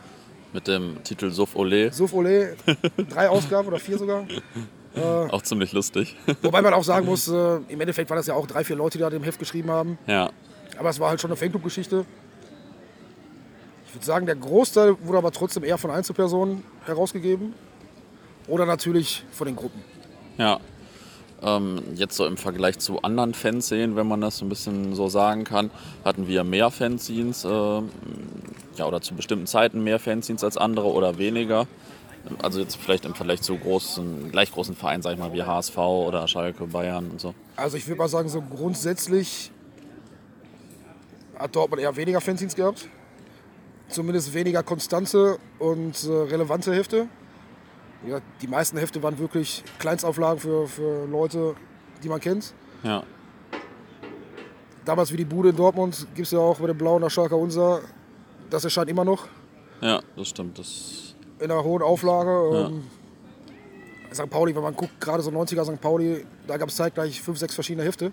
Mit 0.52 0.66
dem 0.66 1.02
Titel 1.04 1.30
Suff 1.30 1.54
Ole. 1.56 1.92
Suff 1.92 2.12
Ole, 2.12 2.56
drei 3.10 3.28
Ausgaben 3.28 3.68
oder 3.68 3.78
vier 3.78 3.98
sogar. 3.98 4.26
Auch 5.30 5.42
ziemlich 5.42 5.72
lustig. 5.72 6.16
Wobei 6.42 6.60
man 6.60 6.74
auch 6.74 6.82
sagen 6.82 7.06
muss, 7.06 7.28
äh, 7.28 7.56
im 7.68 7.80
Endeffekt 7.80 8.10
waren 8.10 8.16
das 8.16 8.26
ja 8.26 8.34
auch 8.34 8.48
drei, 8.48 8.64
vier 8.64 8.74
Leute, 8.74 8.98
die 8.98 9.02
da 9.02 9.10
dem 9.10 9.22
Heft 9.22 9.38
geschrieben 9.38 9.70
haben. 9.70 9.98
ja. 10.06 10.30
Aber 10.76 10.90
es 10.90 10.98
war 11.00 11.10
halt 11.10 11.20
schon 11.20 11.30
eine 11.30 11.36
Fanclub-Geschichte. 11.36 12.04
Ich 13.86 13.94
würde 13.94 14.06
sagen, 14.06 14.26
der 14.26 14.36
Großteil 14.36 14.96
wurde 15.02 15.18
aber 15.18 15.32
trotzdem 15.32 15.64
eher 15.64 15.76
von 15.78 15.90
Einzelpersonen 15.90 16.62
herausgegeben. 16.84 17.52
Oder 18.46 18.64
natürlich 18.64 19.24
von 19.32 19.46
den 19.46 19.56
Gruppen. 19.56 19.82
Ja. 20.36 20.60
Ähm, 21.40 21.82
jetzt 21.94 22.16
so 22.16 22.26
im 22.26 22.36
Vergleich 22.36 22.78
zu 22.78 23.02
anderen 23.02 23.32
Fanszenen, 23.32 23.94
wenn 23.94 24.08
man 24.08 24.20
das 24.20 24.38
so 24.38 24.44
ein 24.44 24.48
bisschen 24.48 24.94
so 24.94 25.08
sagen 25.08 25.44
kann, 25.44 25.70
hatten 26.04 26.26
wir 26.26 26.42
mehr 26.42 26.70
Fanzines, 26.70 27.44
äh, 27.44 27.48
ja, 27.48 28.86
oder 28.86 29.00
zu 29.00 29.14
bestimmten 29.14 29.46
Zeiten 29.46 29.84
mehr 29.84 29.98
Fanzines 30.00 30.42
als 30.42 30.56
andere 30.56 30.92
oder 30.92 31.18
weniger. 31.18 31.66
Also 32.42 32.60
jetzt 32.60 32.76
vielleicht 32.76 33.04
im 33.04 33.14
Vergleich 33.14 33.40
zu 33.40 33.56
großen, 33.56 34.30
gleich 34.32 34.52
großen 34.52 34.74
Vereinen, 34.74 35.02
sag 35.02 35.12
ich 35.12 35.18
mal, 35.18 35.32
wie 35.32 35.42
HSV 35.42 35.78
oder 35.78 36.26
Schalke, 36.28 36.66
Bayern 36.66 37.10
und 37.10 37.20
so. 37.20 37.34
Also 37.56 37.76
ich 37.76 37.86
würde 37.86 37.98
mal 37.98 38.08
sagen, 38.08 38.28
so 38.28 38.42
grundsätzlich 38.42 39.52
hat 41.38 41.54
Dortmund 41.54 41.80
eher 41.80 41.94
weniger 41.96 42.20
Fanzines 42.20 42.54
gehabt. 42.54 42.88
Zumindest 43.88 44.34
weniger 44.34 44.62
konstante 44.62 45.38
und 45.58 46.04
äh, 46.04 46.10
relevante 46.10 46.74
Hefte. 46.74 47.08
Ja, 48.06 48.20
die 48.40 48.46
meisten 48.46 48.78
Hefte 48.78 49.02
waren 49.02 49.18
wirklich 49.18 49.64
Kleinstauflagen 49.78 50.38
für, 50.40 50.66
für 50.68 51.06
Leute, 51.06 51.54
die 52.02 52.08
man 52.08 52.20
kennt. 52.20 52.54
Ja, 52.82 53.02
Damals 54.84 55.12
wie 55.12 55.18
die 55.18 55.24
Bude 55.26 55.50
in 55.50 55.56
Dortmund 55.56 56.06
gibt 56.14 56.26
es 56.26 56.32
ja 56.32 56.38
auch 56.38 56.58
bei 56.60 56.66
dem 56.66 56.78
Blauen 56.78 57.02
nach 57.02 57.10
Schalke 57.10 57.36
Unser. 57.36 57.82
Das 58.48 58.64
erscheint 58.64 58.88
immer 58.88 59.04
noch 59.04 59.26
ja, 59.80 60.00
das 60.16 60.28
stimmt. 60.28 60.58
Das, 60.58 61.14
in 61.38 61.50
einer 61.50 61.62
hohen 61.62 61.82
Auflage. 61.82 62.68
Ähm, 62.70 62.84
St. 64.12 64.30
Pauli, 64.30 64.54
wenn 64.54 64.62
man 64.62 64.74
guckt, 64.74 65.00
gerade 65.00 65.22
so 65.22 65.30
90er 65.30 65.64
St. 65.64 65.80
Pauli, 65.80 66.24
da 66.46 66.56
gab 66.56 66.70
es 66.70 66.76
zeitgleich 66.76 67.20
fünf, 67.20 67.38
sechs 67.38 67.54
verschiedene 67.54 67.84
Hefte. 67.84 68.10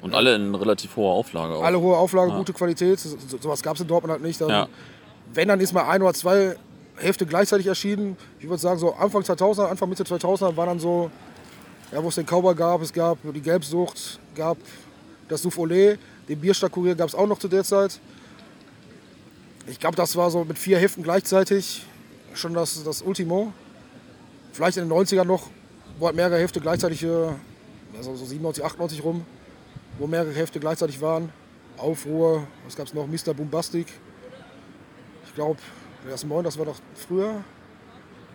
und 0.00 0.14
alle 0.14 0.34
in 0.34 0.54
relativ 0.54 0.96
hoher 0.96 1.12
Auflage 1.12 1.54
auch. 1.54 1.62
Alle 1.62 1.78
hohe 1.80 1.96
Auflage, 1.96 2.32
gute 2.32 2.52
Qualität. 2.52 2.98
So, 2.98 3.16
sowas 3.40 3.62
gab 3.62 3.74
es 3.74 3.82
in 3.82 3.88
Dortmund 3.88 4.12
halt 4.12 4.22
nicht. 4.22 4.40
Dann, 4.40 4.48
Ja. 4.48 4.68
Wenn, 5.34 5.48
dann 5.48 5.60
ist 5.60 5.74
mal 5.74 5.86
ein 5.86 6.00
oder 6.00 6.14
zwei 6.14 6.56
Hefte 6.98 7.26
gleichzeitig 7.26 7.66
erschienen. 7.66 8.16
Ich 8.38 8.48
würde 8.48 8.60
sagen, 8.60 8.78
so 8.78 8.94
Anfang 8.94 9.22
2000er, 9.22 9.66
Anfang 9.66 9.88
Mitte 9.88 10.04
2000er 10.04 10.56
war 10.56 10.66
dann 10.66 10.80
so, 10.80 11.10
ja, 11.92 12.02
wo 12.02 12.08
es 12.08 12.16
den 12.16 12.26
Cowboy 12.26 12.54
gab, 12.54 12.82
es 12.82 12.92
gab 12.92 13.18
die 13.22 13.40
Gelbsucht, 13.40 14.18
gab 14.34 14.58
das 15.28 15.42
Souf 15.42 15.58
Olé, 15.58 15.98
den 16.28 16.40
Bierstadtkurier 16.40 16.94
gab 16.94 17.08
es 17.08 17.14
auch 17.14 17.26
noch 17.26 17.38
zu 17.38 17.48
der 17.48 17.64
Zeit. 17.64 18.00
Ich 19.66 19.78
glaube, 19.78 19.96
das 19.96 20.16
war 20.16 20.30
so 20.30 20.44
mit 20.44 20.58
vier 20.58 20.78
Heften 20.78 21.02
gleichzeitig 21.02 21.84
schon 22.34 22.54
das, 22.54 22.82
das 22.84 23.02
Ultimo. 23.02 23.52
Vielleicht 24.52 24.78
in 24.78 24.88
den 24.88 24.92
90ern 24.96 25.24
noch, 25.24 25.48
wo 25.98 26.06
halt 26.06 26.16
mehrere 26.16 26.38
Hefte 26.38 26.60
gleichzeitig, 26.60 27.04
also 27.04 28.16
so 28.16 28.24
97, 28.24 28.64
98 28.64 29.04
rum, 29.04 29.24
wo 29.98 30.06
mehrere 30.06 30.32
Hefte 30.32 30.60
gleichzeitig 30.60 31.00
waren. 31.00 31.30
Aufruhr, 31.76 32.46
was 32.64 32.76
gab 32.76 32.86
es 32.86 32.94
noch? 32.94 33.06
Mr. 33.06 33.34
Bombastic. 33.34 33.86
Ich 35.26 35.34
glaube, 35.34 35.58
das 36.08 36.24
Moin, 36.24 36.44
das 36.44 36.58
war 36.58 36.66
doch 36.66 36.76
früher. 36.94 37.42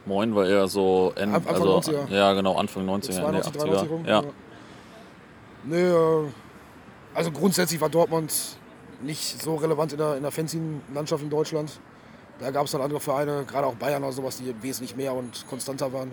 Moin 0.06 0.36
war 0.36 0.48
eher 0.48 0.68
so 0.68 1.14
End, 1.16 1.34
Anfang 1.34 1.56
also, 1.56 1.80
90er. 1.80 2.10
Ja, 2.10 2.34
genau, 2.34 2.58
Anfang 2.58 2.88
90er, 2.88 3.26
Ende 3.26 3.42
92, 3.42 3.54
80er. 3.54 3.66
93 3.66 3.90
rum. 3.90 4.06
Ja. 4.06 4.24
Nee, 5.64 5.82
äh, 5.82 6.28
also 7.14 7.32
grundsätzlich 7.32 7.80
war 7.80 7.90
Dortmund 7.90 8.34
nicht 9.02 9.42
so 9.42 9.56
relevant 9.56 9.94
in 9.94 9.98
der, 9.98 10.18
in 10.18 10.24
der 10.24 10.32
Fanzine-Landschaft 10.32 11.24
in 11.24 11.30
Deutschland. 11.30 11.80
Da 12.40 12.52
gab 12.52 12.66
es 12.66 12.72
dann 12.72 12.82
andere 12.82 13.00
Vereine, 13.00 13.46
gerade 13.46 13.68
auch 13.68 13.76
Bayern 13.76 14.04
oder 14.04 14.12
sowas, 14.12 14.38
die 14.38 14.54
wesentlich 14.62 14.96
mehr 14.96 15.14
und 15.14 15.46
konstanter 15.48 15.92
waren. 15.94 16.12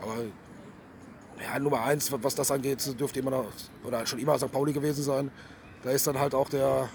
Aber 0.00 0.14
ja, 1.42 1.58
Nummer 1.58 1.82
eins, 1.84 2.10
was 2.10 2.34
das 2.34 2.50
angeht, 2.50 2.98
dürfte 2.98 3.20
immer 3.20 3.30
noch, 3.30 3.46
oder 3.84 4.06
schon 4.06 4.18
immer 4.18 4.38
St. 4.38 4.50
Pauli 4.50 4.72
gewesen 4.72 5.02
sein. 5.02 5.30
Da 5.82 5.90
ist 5.90 6.06
dann 6.06 6.18
halt 6.18 6.34
auch 6.34 6.48
der, 6.48 6.88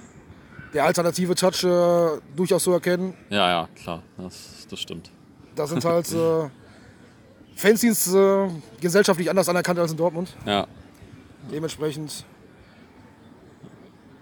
der 0.74 0.86
alternative 0.86 1.36
Touch 1.36 1.64
äh, 1.64 2.20
durchaus 2.36 2.64
zu 2.64 2.72
erkennen. 2.72 3.14
ja, 3.30 3.50
ja, 3.50 3.70
klar, 3.76 4.04
das, 4.18 4.68
das 4.70 4.80
stimmt. 4.80 5.12
Da 5.56 5.66
sind 5.68 5.84
halt 5.84 6.12
äh, 6.14 6.50
Fanzines 7.56 8.14
äh, 8.14 8.48
gesellschaftlich 8.80 9.30
anders 9.30 9.50
anerkannt 9.50 9.80
als 9.80 9.92
in 9.92 9.98
Dortmund. 9.98 10.36
Ja, 10.46 10.68
Dementsprechend, 11.52 12.26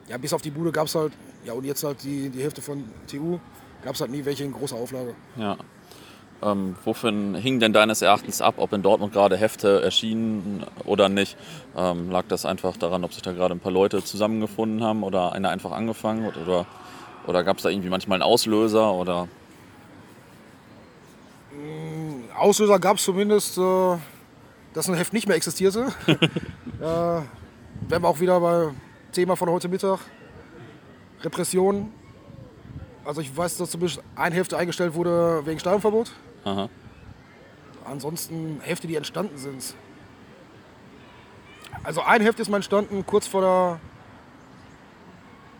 ja, 0.07 0.17
bis 0.17 0.31
auf 0.31 0.41
die 0.41 0.51
Bude 0.51 0.71
gab 0.71 0.85
es 0.87 0.95
halt, 0.95 1.13
ja, 1.43 1.53
und 1.53 1.65
jetzt 1.65 1.83
halt 1.83 2.03
die, 2.03 2.29
die 2.29 2.41
Hälfte 2.43 2.61
von 2.61 2.83
TU, 3.07 3.39
gab 3.83 3.95
es 3.95 4.01
halt 4.01 4.11
nie 4.11 4.23
welche 4.23 4.43
in 4.43 4.51
großer 4.51 4.75
Auflage. 4.75 5.15
ja. 5.37 5.57
Ähm, 6.43 6.75
wovon 6.83 7.35
hing 7.35 7.59
denn 7.59 7.73
deines 7.73 8.01
Erachtens 8.01 8.41
ab, 8.41 8.55
ob 8.57 8.73
in 8.73 8.81
Dortmund 8.81 9.13
gerade 9.13 9.37
Hefte 9.37 9.81
erschienen 9.81 10.65
oder 10.83 11.09
nicht? 11.09 11.37
Ähm, 11.77 12.11
lag 12.11 12.25
das 12.27 12.45
einfach 12.45 12.77
daran, 12.77 13.03
ob 13.03 13.13
sich 13.13 13.23
da 13.23 13.31
gerade 13.31 13.55
ein 13.55 13.59
paar 13.59 13.71
Leute 13.71 14.03
zusammengefunden 14.03 14.83
haben 14.83 15.03
oder 15.03 15.33
einer 15.33 15.49
einfach 15.49 15.71
angefangen 15.71 16.25
hat? 16.25 16.37
Oder, 16.37 16.65
oder 17.25 17.43
gab 17.43 17.57
es 17.57 17.63
da 17.63 17.69
irgendwie 17.69 17.89
manchmal 17.89 18.17
einen 18.17 18.29
Auslöser? 18.29 18.93
Oder 18.93 19.27
Auslöser 22.37 22.79
gab 22.79 22.97
es 22.97 23.03
zumindest, 23.03 23.57
äh, 23.57 23.97
dass 24.73 24.89
ein 24.89 24.95
Heft 24.95 25.13
nicht 25.13 25.27
mehr 25.27 25.37
existierte. 25.37 25.87
äh, 26.07 26.81
wären 26.81 28.01
wir 28.01 28.07
auch 28.07 28.19
wieder 28.19 28.39
bei 28.39 28.71
Thema 29.11 29.35
von 29.35 29.49
heute 29.49 29.69
Mittag. 29.69 29.99
Repression. 31.23 31.91
Also 33.05 33.21
ich 33.21 33.35
weiß, 33.35 33.57
dass 33.57 33.69
zumindest 33.71 34.01
ein 34.15 34.33
Heft 34.33 34.53
eingestellt 34.53 34.93
wurde 34.95 35.45
wegen 35.45 35.59
Stadionverbot. 35.59 36.11
Aha. 36.43 36.69
Ansonsten 37.85 38.59
Hefte, 38.63 38.87
die 38.87 38.95
entstanden 38.95 39.37
sind. 39.37 39.75
Also 41.83 42.01
ein 42.01 42.21
Heft 42.21 42.39
ist 42.39 42.49
mal 42.49 42.57
entstanden, 42.57 43.05
kurz 43.05 43.27
vor 43.27 43.41
der, 43.41 43.79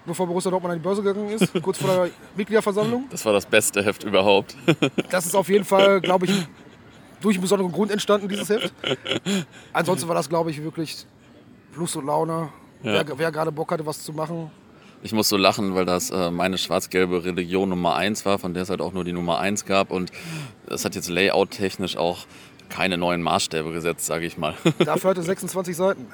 bevor 0.08 0.26
Borussia 0.26 0.50
Dortmund 0.50 0.74
an 0.74 0.80
die 0.80 0.84
Börse 0.84 1.04
gegangen 1.04 1.30
ist, 1.30 1.52
kurz 1.62 1.78
vor 1.78 1.90
der 1.90 2.10
Mitgliederversammlung. 2.36 3.06
Das 3.12 3.24
war 3.26 3.34
das 3.34 3.46
beste 3.46 3.84
Heft 3.84 4.04
überhaupt. 4.04 4.56
Das 5.12 5.28
ist 5.28 5.36
auf 5.36 5.48
jeden 5.50 5.66
Fall, 5.66 6.02
glaube 6.02 6.26
ich, 6.26 6.48
durch 7.22 7.36
einen 7.36 7.44
besonderen 7.44 7.72
Grund 7.72 7.92
entstanden, 7.92 8.28
dieses 8.28 8.50
Heft. 8.50 8.74
Ansonsten 9.72 10.08
war 10.08 10.16
das, 10.16 10.28
glaube 10.28 10.50
ich, 10.50 10.62
wirklich 10.64 11.06
Lust 11.76 11.96
und 11.96 12.06
Laune. 12.08 12.50
Ja. 12.82 13.08
Wer, 13.08 13.20
wer 13.20 13.32
gerade 13.32 13.52
Bock 13.52 13.72
hatte, 13.72 13.86
was 13.86 14.04
zu 14.04 14.14
machen. 14.14 14.52
Ich 15.06 15.13
muss 15.13 15.30
so 15.30 15.38
lachen, 15.38 15.76
weil 15.76 15.86
das 15.86 16.10
äh, 16.10 16.32
meine 16.32 16.58
schwarz-gelbe 16.58 17.24
Religion 17.26 17.70
Nummer 17.70 17.96
1 17.96 18.26
war, 18.26 18.39
von 18.39 18.56
der 18.56 18.63
es 18.63 18.72
halt 18.72 18.82
auch 18.82 18.91
nur 18.91 19.04
die 19.04 19.13
Nummer 19.13 19.38
1 19.38 19.65
gab. 19.65 19.91
Und 19.91 20.12
das 20.65 20.84
hat 20.84 20.96
jetzt 20.96 21.10
layout-technisch 21.10 21.96
auch 21.96 22.26
keine 22.69 22.97
neuen 22.97 23.21
Maßstäbe 23.21 23.71
gesetzt, 23.71 24.06
sage 24.06 24.25
ich 24.25 24.38
mal. 24.38 24.54
Dafür 24.86 25.12
hatte 25.12 25.21
26 25.23 25.75
Seiten. 25.75 26.08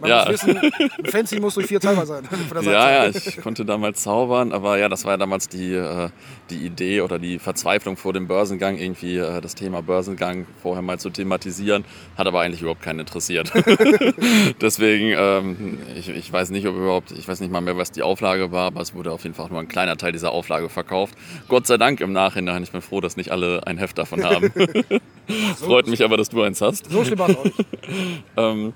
Man 0.00 0.10
Ja. 0.10 0.24
muss 0.30 0.44
wissen, 0.46 0.56
ein 0.58 1.06
Fancy 1.10 1.40
muss 1.40 1.54
durch 1.54 1.66
vier 1.66 1.80
Teile 1.80 2.04
sein. 2.06 2.24
Ja, 2.62 3.06
ja, 3.06 3.08
ich 3.08 3.36
konnte 3.42 3.64
damals 3.64 4.02
zaubern, 4.02 4.52
aber 4.52 4.78
ja, 4.78 4.88
das 4.88 5.04
war 5.04 5.12
ja 5.12 5.16
damals 5.16 5.48
die, 5.48 5.72
äh, 5.74 6.08
die 6.50 6.64
Idee 6.66 7.00
oder 7.02 7.18
die 7.18 7.38
Verzweiflung 7.38 7.96
vor 7.96 8.12
dem 8.12 8.26
Börsengang, 8.28 8.78
irgendwie 8.78 9.16
äh, 9.18 9.40
das 9.40 9.54
Thema 9.54 9.82
Börsengang 9.82 10.46
vorher 10.62 10.82
mal 10.82 10.98
zu 10.98 11.10
thematisieren, 11.10 11.84
hat 12.16 12.26
aber 12.26 12.40
eigentlich 12.40 12.60
überhaupt 12.62 12.82
keinen 12.82 13.00
interessiert. 13.00 13.52
Deswegen, 14.60 15.14
ähm, 15.16 15.78
ich, 15.96 16.08
ich 16.08 16.32
weiß 16.32 16.50
nicht, 16.50 16.66
ob 16.66 16.76
überhaupt, 16.76 17.12
ich 17.12 17.26
weiß 17.28 17.40
nicht 17.40 17.52
mal 17.52 17.60
mehr, 17.60 17.76
was 17.76 17.90
die 17.92 18.02
Auflage 18.02 18.52
war, 18.52 18.66
aber 18.66 18.80
es 18.80 18.94
wurde 18.94 19.12
auf 19.12 19.22
jeden 19.24 19.34
Fall 19.34 19.48
nur 19.50 19.60
ein 19.60 19.68
kleiner 19.68 19.96
Teil 19.96 20.12
dieser 20.12 20.32
Auflage 20.32 20.68
verkauft. 20.68 21.14
Gott 21.48 21.66
sei 21.66 21.76
Dank 21.76 22.00
im 22.00 22.12
Nachhinein, 22.12 22.62
ich 22.62 22.72
bin 22.72 22.80
froh, 22.82 23.00
dass 23.00 23.16
nicht 23.16 23.30
alle 23.30 23.66
ein 23.66 23.78
Heft 23.78 23.98
davon 23.98 24.24
haben. 24.24 24.50
Freut 25.58 25.86
mich 25.88 26.04
aber, 26.04 26.16
dass 26.16 26.28
du 26.28 26.42
eins 26.42 26.60
hast. 26.60 26.90
So 26.90 27.04
schlimm 27.04 27.18
war 27.18 27.28
es 27.30 27.36
auch 27.36 27.44
nicht. 27.44 27.56
Ähm, 28.36 28.72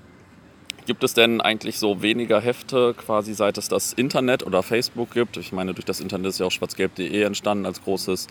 gibt 0.85 1.03
es 1.03 1.13
denn 1.13 1.39
eigentlich 1.41 1.77
so 1.79 2.01
weniger 2.01 2.41
Hefte, 2.41 2.93
quasi 2.97 3.33
seit 3.33 3.57
es 3.57 3.67
das 3.69 3.93
Internet 3.93 4.43
oder 4.45 4.63
Facebook 4.63 5.11
gibt? 5.11 5.37
Ich 5.37 5.51
meine, 5.51 5.73
durch 5.73 5.85
das 5.85 5.99
Internet 5.99 6.27
ist 6.29 6.39
ja 6.39 6.45
auch 6.47 6.51
schwarzgelb.de 6.51 7.21
entstanden 7.21 7.65
als 7.65 7.81
großes 7.83 8.27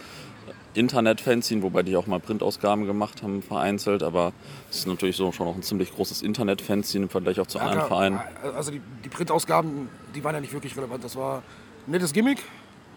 Internet-Fanzine, 0.74 1.62
wobei 1.62 1.83
die 1.83 1.96
auch 1.96 2.06
mal 2.06 2.20
Printausgaben 2.20 2.87
gemacht 2.87 3.22
haben, 3.22 3.42
vereinzelt. 3.42 4.02
Aber 4.02 4.33
es 4.70 4.78
ist 4.78 4.87
natürlich 4.87 5.16
so 5.16 5.33
schon 5.33 5.46
auch 5.48 5.54
ein 5.56 5.62
ziemlich 5.62 5.92
großes 5.94 6.22
Internet-Fanzine 6.22 7.04
im 7.04 7.11
Vergleich 7.11 7.40
auch 7.40 7.46
zu 7.46 7.59
Ja, 7.59 7.64
anderen 7.64 7.87
klar. 7.87 7.88
Vereinen. 7.88 8.20
Also 8.56 8.70
die, 8.72 8.80
die 9.04 9.09
Printausgaben, 9.09 9.88
die 10.14 10.22
waren 10.22 10.35
ja 10.35 10.40
nicht 10.40 10.52
wirklich 10.52 10.76
relevant. 10.76 11.02
Das 11.04 11.16
war 11.16 11.42
ein 11.87 11.90
nettes 11.92 12.12
Gimmick. 12.12 12.38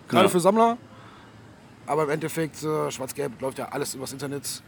gerade 0.08 0.26
Ja. 0.26 0.30
für 0.30 0.40
Sammler. 0.40 0.78
Aber 1.86 2.04
im 2.04 2.10
Endeffekt, 2.12 2.64
äh, 2.64 2.92
Schwarz-Gelb 2.92 3.42
läuft 3.42 3.58
ja 3.58 3.70
alles 3.70 3.96
übers 3.96 4.14
Internet. 4.14 4.62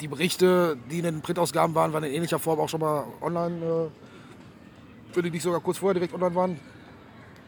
Die 0.00 0.08
Berichte, 0.08 0.76
die 0.90 0.98
in 0.98 1.04
den 1.04 1.20
Printausgaben 1.22 1.74
waren, 1.74 1.92
waren 1.92 2.04
in 2.04 2.12
ähnlicher 2.12 2.38
Form 2.38 2.58
auch 2.60 2.68
schon 2.68 2.80
mal 2.80 3.04
online. 3.20 3.90
Äh, 5.16 5.22
die 5.22 5.30
nicht 5.30 5.42
sogar 5.42 5.60
kurz 5.60 5.78
vorher 5.78 5.94
direkt 5.94 6.12
online 6.12 6.34
waren. 6.34 6.60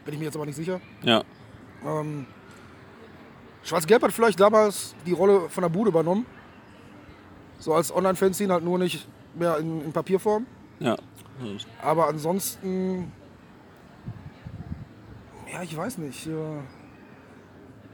Bin 0.05 0.13
ich 0.13 0.19
mir 0.19 0.25
jetzt 0.25 0.35
aber 0.37 0.45
nicht 0.45 0.55
sicher. 0.55 0.79
Ja. 1.03 1.21
Ähm, 1.85 2.25
Schwarz-Gelb 3.63 4.03
hat 4.03 4.13
vielleicht 4.13 4.39
damals 4.39 4.95
die 5.05 5.11
Rolle 5.11 5.49
von 5.49 5.63
der 5.63 5.69
Bude 5.69 5.89
übernommen. 5.89 6.25
So 7.59 7.73
als 7.73 7.93
Online-Fanzine, 7.93 8.53
halt 8.53 8.63
nur 8.63 8.77
nicht 8.79 9.05
mehr 9.35 9.57
in, 9.57 9.83
in 9.83 9.91
Papierform. 9.91 10.45
Ja. 10.79 10.95
Aber 11.81 12.07
ansonsten, 12.07 13.11
ja, 15.51 15.61
ich 15.61 15.75
weiß 15.75 15.97
nicht. 15.97 16.25
äh, 16.27 16.31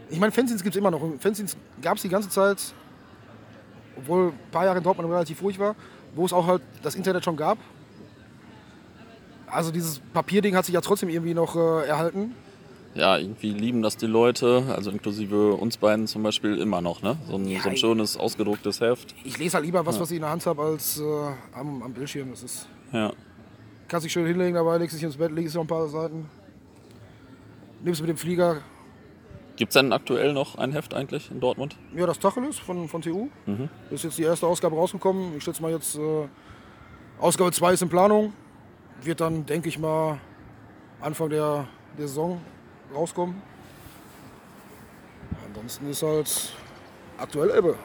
Ich 0.10 0.20
meine, 0.20 0.32
Fanzines 0.32 0.62
gibt 0.62 0.76
es 0.76 0.80
immer 0.80 0.92
noch. 0.92 1.02
Fanzines 1.20 1.58
gab 1.82 1.96
es 1.96 2.04
die 2.04 2.10
ganze 2.10 2.30
Zeit, 2.30 2.76
obwohl 3.98 4.30
ein 4.30 4.52
paar 4.52 4.66
Jahre 4.66 4.78
in 4.78 4.84
Dortmund 4.84 5.10
relativ 5.10 5.42
ruhig 5.42 5.60
war, 5.60 5.76
wo 6.16 6.26
es 6.26 6.34
auch 6.34 6.46
halt 6.48 6.62
das 6.82 6.96
Internet 6.96 7.24
schon 7.24 7.38
gab. 7.38 7.58
Also 9.48 9.72
dieses 9.72 10.00
Papierding 10.14 10.56
hat 10.56 10.66
sich 10.66 10.74
ja 10.74 10.82
trotzdem 10.82 11.10
irgendwie 11.10 11.34
noch 11.34 11.56
äh, 11.56 11.88
erhalten. 11.88 12.34
Ja, 12.96 13.18
irgendwie 13.18 13.50
lieben 13.52 13.82
das 13.82 13.98
die 13.98 14.06
Leute, 14.06 14.64
also 14.76 14.92
inklusive 14.92 15.54
uns 15.54 15.78
beiden 15.78 16.06
zum 16.06 16.22
Beispiel 16.22 16.58
immer 16.60 16.80
noch, 16.82 17.02
ne? 17.02 17.18
So 17.28 17.36
ein, 17.36 17.48
Ja, 17.48 17.62
so 17.62 17.70
ein 17.70 17.78
schönes, 17.78 18.18
ausgedrucktes 18.18 18.82
Heft. 18.82 19.16
Ich 19.24 19.38
lese 19.40 19.56
halt 19.56 19.66
lieber 19.66 19.84
was, 19.86 20.00
was 20.00 20.12
ich 20.12 20.18
in 20.18 20.22
der 20.22 20.30
Hand 20.30 20.46
habe, 20.46 20.62
als 20.62 21.00
äh, 21.00 21.04
am, 21.56 21.82
am 21.82 21.92
Bildschirm. 21.94 22.30
Das 22.30 22.44
ist, 22.44 22.68
Ja. 22.92 23.12
kannst 23.88 24.06
dich 24.06 24.14
schön 24.14 24.28
hinlegen 24.28 24.54
dabei, 24.54 24.78
legst 24.78 24.96
dich 24.96 25.04
ins 25.04 25.18
Bett, 25.18 25.32
legst 25.32 25.56
noch 25.56 25.62
ein 25.64 25.68
paar 25.68 25.88
Seiten. 25.88 26.30
Nimmst 27.84 28.00
mit 28.02 28.10
dem 28.12 28.18
Flieger, 28.18 28.58
Gibt 29.56 29.70
es 29.70 29.74
denn 29.74 29.94
aktuell 29.94 30.34
noch 30.34 30.58
ein 30.58 30.72
Heft 30.72 30.94
eigentlich 30.94 31.30
in 31.30 31.39
Dortmund? 31.39 31.76
Ja, 31.96 32.08
das 32.08 32.18
Tacheles 32.18 32.58
von, 32.58 32.88
von 32.88 33.02
TU. 33.02 33.30
Ist 33.92 34.04
jetzt 34.04 34.18
die 34.18 34.24
erste 34.24 34.48
Ausgabe 34.48 34.76
rausgekommen. 34.76 35.38
Ich 35.38 35.44
schätze 35.44 35.62
mal 35.62 35.72
jetzt, 35.72 35.96
äh, 35.96 36.28
Ausgabe 37.20 37.52
2 37.52 37.74
ist 37.74 37.82
in 37.84 37.89
Planung. 37.89 38.34
Wird 39.04 39.22
dann, 39.22 39.46
denke 39.46 39.70
ich 39.70 39.78
mal, 39.78 40.20
Anfang 41.02 41.30
der, 41.30 41.68
der 41.98 42.08
Saison 42.08 42.42
rauskommen. 42.96 43.42
Ansonsten 45.48 45.89
ist 45.89 46.02
halt 46.02 46.54
aktuell 47.18 47.52
Ebbe. 47.56 47.76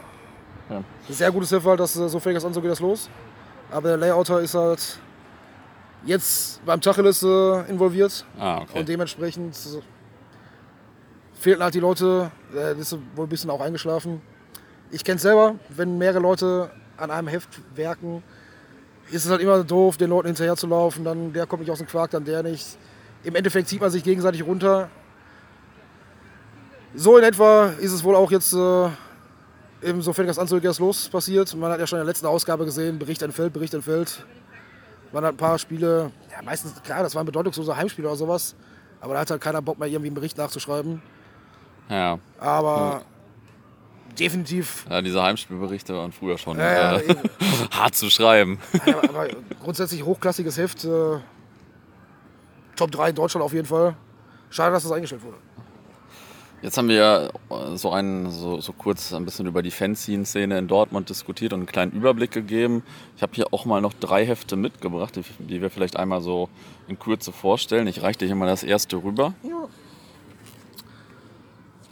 Ja. 0.70 0.82
Sehr 1.08 1.30
gutes 1.30 1.50
Heft, 1.52 1.66
halt, 1.66 1.80
dass 1.80 1.96
äh, 1.96 2.08
so 2.08 2.18
fängt 2.18 2.36
das 2.36 2.44
an, 2.44 2.54
so 2.54 2.62
geht 2.62 2.70
das 2.70 2.80
los. 2.80 3.10
Aber 3.70 3.88
der 3.88 3.96
Layouter 3.98 4.40
ist 4.40 4.54
halt 4.54 4.98
jetzt 6.06 6.64
beim 6.64 6.80
Tacheles 6.80 7.22
äh, 7.22 7.70
involviert. 7.70 8.24
Ah, 8.38 8.62
okay. 8.62 8.78
Und 8.78 8.88
dementsprechend 8.88 9.54
äh, 9.54 9.82
fehlten 11.38 11.62
halt 11.62 11.74
die 11.74 11.80
Leute, 11.80 12.30
äh, 12.54 12.78
ist 12.78 12.96
wohl 13.14 13.26
ein 13.26 13.28
bisschen 13.28 13.50
auch 13.50 13.60
eingeschlafen. 13.60 14.20
Ich 14.90 15.04
kenne 15.04 15.16
es 15.16 15.22
selber, 15.22 15.56
wenn 15.68 15.98
mehrere 15.98 16.20
Leute 16.20 16.70
an 16.96 17.10
einem 17.10 17.28
Heft 17.28 17.60
werken, 17.74 18.22
ist 19.10 19.24
es 19.24 19.30
halt 19.30 19.40
immer 19.40 19.62
doof, 19.62 19.96
den 19.96 20.10
Leuten 20.10 20.26
hinterher 20.28 20.56
zu 20.56 20.66
laufen. 20.66 21.04
Dann 21.04 21.32
der 21.32 21.46
kommt 21.46 21.60
nicht 21.62 21.70
aus 21.70 21.78
dem 21.78 21.86
Quark, 21.86 22.10
dann 22.10 22.24
der 22.24 22.42
nicht. 22.42 22.76
Im 23.24 23.34
Endeffekt 23.34 23.68
zieht 23.68 23.80
man 23.80 23.90
sich 23.90 24.02
gegenseitig 24.02 24.44
runter. 24.44 24.90
So 26.94 27.18
in 27.18 27.24
etwa 27.24 27.66
ist 27.80 27.92
es 27.92 28.02
wohl 28.02 28.16
auch 28.16 28.30
jetzt, 28.30 28.52
äh, 28.54 28.88
eben 29.82 30.02
so 30.02 30.12
fängt 30.12 30.28
das 30.28 30.38
an, 30.38 30.46
so 30.46 30.60
geht 30.60 30.78
los 30.78 31.08
passiert. 31.08 31.54
Man 31.54 31.70
hat 31.70 31.80
ja 31.80 31.86
schon 31.86 31.98
in 31.98 32.04
der 32.04 32.10
letzten 32.10 32.26
Ausgabe 32.26 32.64
gesehen, 32.64 32.98
Bericht 32.98 33.22
entfällt, 33.22 33.52
Bericht 33.52 33.74
entfällt. 33.74 34.24
Man 35.12 35.24
hat 35.24 35.34
ein 35.34 35.36
paar 35.36 35.58
Spiele, 35.58 36.10
ja, 36.30 36.42
meistens, 36.42 36.82
klar, 36.82 37.02
das 37.02 37.14
waren 37.14 37.24
bedeutungslose 37.24 37.76
Heimspiele 37.76 38.08
oder 38.08 38.16
sowas, 38.16 38.54
aber 39.00 39.14
da 39.14 39.20
hat 39.20 39.30
halt 39.30 39.40
keiner 39.40 39.62
Bock 39.62 39.78
mehr, 39.78 39.88
irgendwie 39.88 40.08
einen 40.08 40.14
Bericht 40.14 40.36
nachzuschreiben. 40.36 41.00
Ja. 41.88 42.18
Aber 42.38 43.02
definitiv, 44.18 44.84
ja, 44.90 45.00
diese 45.00 45.22
Heimspielberichte 45.22 45.94
waren 45.96 46.12
früher 46.12 46.38
schon 46.38 46.58
Ja, 46.58 46.96
ja, 46.96 46.98
äh, 46.98 47.14
hart 47.70 47.94
zu 47.94 48.10
schreiben. 48.10 48.58
aber, 48.86 49.08
aber 49.08 49.28
grundsätzlich 49.62 50.04
hochklassiges 50.04 50.58
Heft. 50.58 50.84
Äh, 50.84 51.18
Top 52.76 52.90
3 52.92 53.10
in 53.10 53.14
Deutschland 53.16 53.44
auf 53.44 53.52
jeden 53.52 53.66
Fall. 53.66 53.96
Schade, 54.50 54.72
dass 54.72 54.84
das 54.84 54.92
eingestellt 54.92 55.22
wurde. 55.22 55.36
Jetzt 56.62 56.76
haben 56.76 56.88
wir 56.88 56.96
ja 56.96 57.76
so, 57.76 57.92
einen, 57.92 58.30
so, 58.30 58.60
so 58.60 58.72
kurz 58.72 59.12
ein 59.12 59.24
bisschen 59.24 59.46
über 59.46 59.62
die 59.62 59.70
Fanzine-Szene 59.70 60.58
in 60.58 60.66
Dortmund 60.66 61.08
diskutiert 61.08 61.52
und 61.52 61.60
einen 61.60 61.66
kleinen 61.66 61.92
Überblick 61.92 62.32
gegeben. 62.32 62.82
Ich 63.16 63.22
habe 63.22 63.32
hier 63.34 63.52
auch 63.52 63.64
mal 63.64 63.80
noch 63.80 63.92
drei 63.94 64.26
Hefte 64.26 64.56
mitgebracht, 64.56 65.14
die, 65.16 65.22
die 65.38 65.62
wir 65.62 65.70
vielleicht 65.70 65.96
einmal 65.96 66.20
so 66.20 66.48
in 66.88 66.98
Kürze 66.98 67.30
vorstellen. 67.32 67.86
Ich 67.86 68.02
reiche 68.02 68.20
dir 68.20 68.26
hier 68.26 68.34
mal 68.34 68.46
das 68.46 68.64
erste 68.64 68.96
rüber. 68.96 69.34
Ja. 69.44 69.68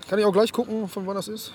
Kann 0.08 0.18
ich 0.18 0.24
auch 0.24 0.32
gleich 0.32 0.52
gucken, 0.52 0.88
von 0.88 1.06
wann 1.06 1.16
das 1.16 1.28
ist? 1.28 1.52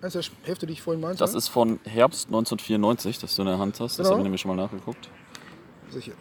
Eines 0.00 0.12
der 0.12 0.22
Hefte, 0.42 0.66
die 0.66 0.74
ich 0.74 0.82
vorhin 0.82 1.00
meinte. 1.00 1.18
Das 1.18 1.34
ist 1.34 1.48
von 1.48 1.80
Herbst 1.84 2.26
1994, 2.26 3.18
das 3.20 3.34
du 3.36 3.42
in 3.42 3.48
der 3.48 3.58
Hand 3.58 3.80
hast. 3.80 3.98
Das 3.98 4.04
Genau. 4.06 4.10
habe 4.10 4.20
ich 4.20 4.24
nämlich 4.24 4.40
schon 4.40 4.54
mal 4.54 4.62
nachgeguckt. 4.62 5.08
Sicher. 5.90 6.12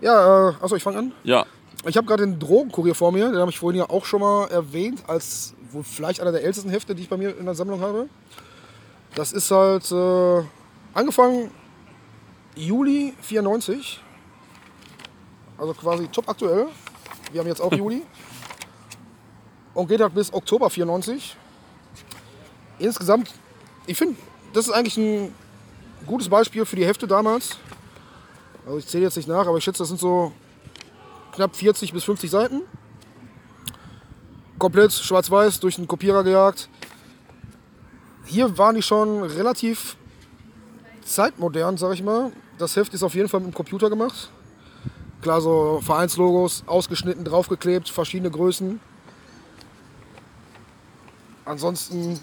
Ja, 0.00 0.48
äh, 0.50 0.54
achso, 0.60 0.74
ich 0.76 0.82
fange 0.82 0.98
an. 0.98 1.12
Ja, 1.24 1.44
Ich 1.86 1.96
habe 1.96 2.06
gerade 2.06 2.26
den 2.26 2.38
Drogenkurier 2.38 2.94
vor 2.94 3.10
mir, 3.10 3.30
den 3.30 3.38
habe 3.40 3.50
ich 3.50 3.58
vorhin 3.58 3.78
ja 3.78 3.88
auch 3.88 4.04
schon 4.04 4.20
mal 4.20 4.48
erwähnt, 4.48 5.02
als 5.08 5.54
wohl 5.70 5.82
vielleicht 5.82 6.20
einer 6.20 6.30
der 6.32 6.42
ältesten 6.44 6.68
Hefte, 6.68 6.94
die 6.94 7.02
ich 7.02 7.08
bei 7.08 7.16
mir 7.16 7.34
in 7.38 7.46
der 7.46 7.54
Sammlung 7.54 7.80
habe. 7.80 8.06
Das 9.14 9.32
ist 9.32 9.50
halt 9.50 9.90
äh, 9.90 10.42
angefangen 10.92 11.50
Juli 12.54 13.14
94, 13.22 13.98
also 15.56 15.72
quasi 15.72 16.08
top 16.08 16.28
aktuell. 16.28 16.66
Wir 17.32 17.40
haben 17.40 17.48
jetzt 17.48 17.62
auch 17.62 17.72
Juli. 17.76 18.02
Und 19.74 19.88
geht 19.88 20.00
halt 20.00 20.14
bis 20.14 20.32
Oktober 20.32 20.68
94. 20.70 21.36
Insgesamt, 22.78 23.32
ich 23.86 23.96
finde, 23.96 24.16
das 24.52 24.66
ist 24.66 24.72
eigentlich 24.72 24.96
ein 24.96 25.34
gutes 26.06 26.28
Beispiel 26.28 26.64
für 26.64 26.76
die 26.76 26.86
Hefte 26.86 27.06
damals. 27.06 27.58
Also 28.66 28.78
ich 28.78 28.86
zähle 28.86 29.04
jetzt 29.04 29.16
nicht 29.16 29.28
nach, 29.28 29.46
aber 29.46 29.58
ich 29.58 29.64
schätze, 29.64 29.78
das 29.78 29.88
sind 29.88 30.00
so 30.00 30.32
knapp 31.32 31.54
40 31.54 31.92
bis 31.92 32.04
50 32.04 32.30
Seiten. 32.30 32.62
Komplett 34.58 34.92
schwarz-weiß 34.92 35.60
durch 35.60 35.76
den 35.76 35.88
Kopierer 35.88 36.24
gejagt. 36.24 36.68
Hier 38.26 38.58
waren 38.58 38.74
die 38.74 38.82
schon 38.82 39.22
relativ 39.22 39.96
zeitmodern, 41.04 41.76
sag 41.76 41.94
ich 41.94 42.02
mal. 42.02 42.32
Das 42.58 42.76
Heft 42.76 42.92
ist 42.94 43.02
auf 43.02 43.14
jeden 43.14 43.28
Fall 43.28 43.40
mit 43.40 43.50
dem 43.50 43.54
Computer 43.54 43.88
gemacht. 43.88 44.30
Klar, 45.22 45.40
so 45.40 45.80
Vereinslogos 45.82 46.64
ausgeschnitten, 46.66 47.24
draufgeklebt, 47.24 47.88
verschiedene 47.88 48.30
Größen. 48.30 48.80
Ansonsten, 51.50 52.20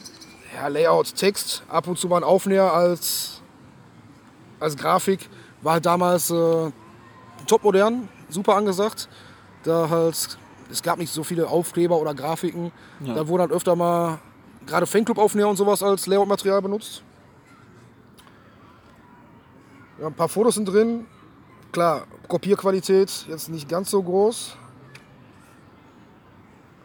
ja, 0.55 0.69
Layout, 0.69 1.13
Text, 1.13 1.61
ab 1.67 1.85
und 1.87 1.99
zu 1.99 2.07
mal 2.07 2.15
ein 2.15 2.23
Aufnäher 2.23 2.71
als, 2.71 3.41
als 4.57 4.77
Grafik. 4.77 5.29
War 5.61 5.73
halt 5.73 5.85
damals 5.85 6.31
äh, 6.31 6.71
top 7.45 7.61
modern, 7.65 8.07
super 8.29 8.55
angesagt. 8.55 9.09
Da 9.63 9.89
halt, 9.89 10.37
es 10.71 10.81
gab 10.81 10.97
nicht 10.97 11.11
so 11.11 11.25
viele 11.25 11.49
Aufkleber 11.49 11.97
oder 11.97 12.13
Grafiken. 12.13 12.71
Da 13.01 13.27
wurden 13.27 13.41
halt 13.41 13.51
öfter 13.51 13.75
mal 13.75 14.19
gerade 14.65 14.85
Fanclub-Aufnäher 14.85 15.49
und 15.49 15.57
sowas 15.57 15.83
als 15.83 16.07
Layout-Material 16.07 16.61
benutzt. 16.61 17.03
Ja, 19.99 20.07
ein 20.07 20.13
paar 20.13 20.29
Fotos 20.29 20.55
sind 20.55 20.69
drin. 20.69 21.05
Klar, 21.73 22.07
Kopierqualität 22.29 23.25
jetzt 23.27 23.49
nicht 23.49 23.67
ganz 23.67 23.91
so 23.91 24.01
groß. 24.01 24.55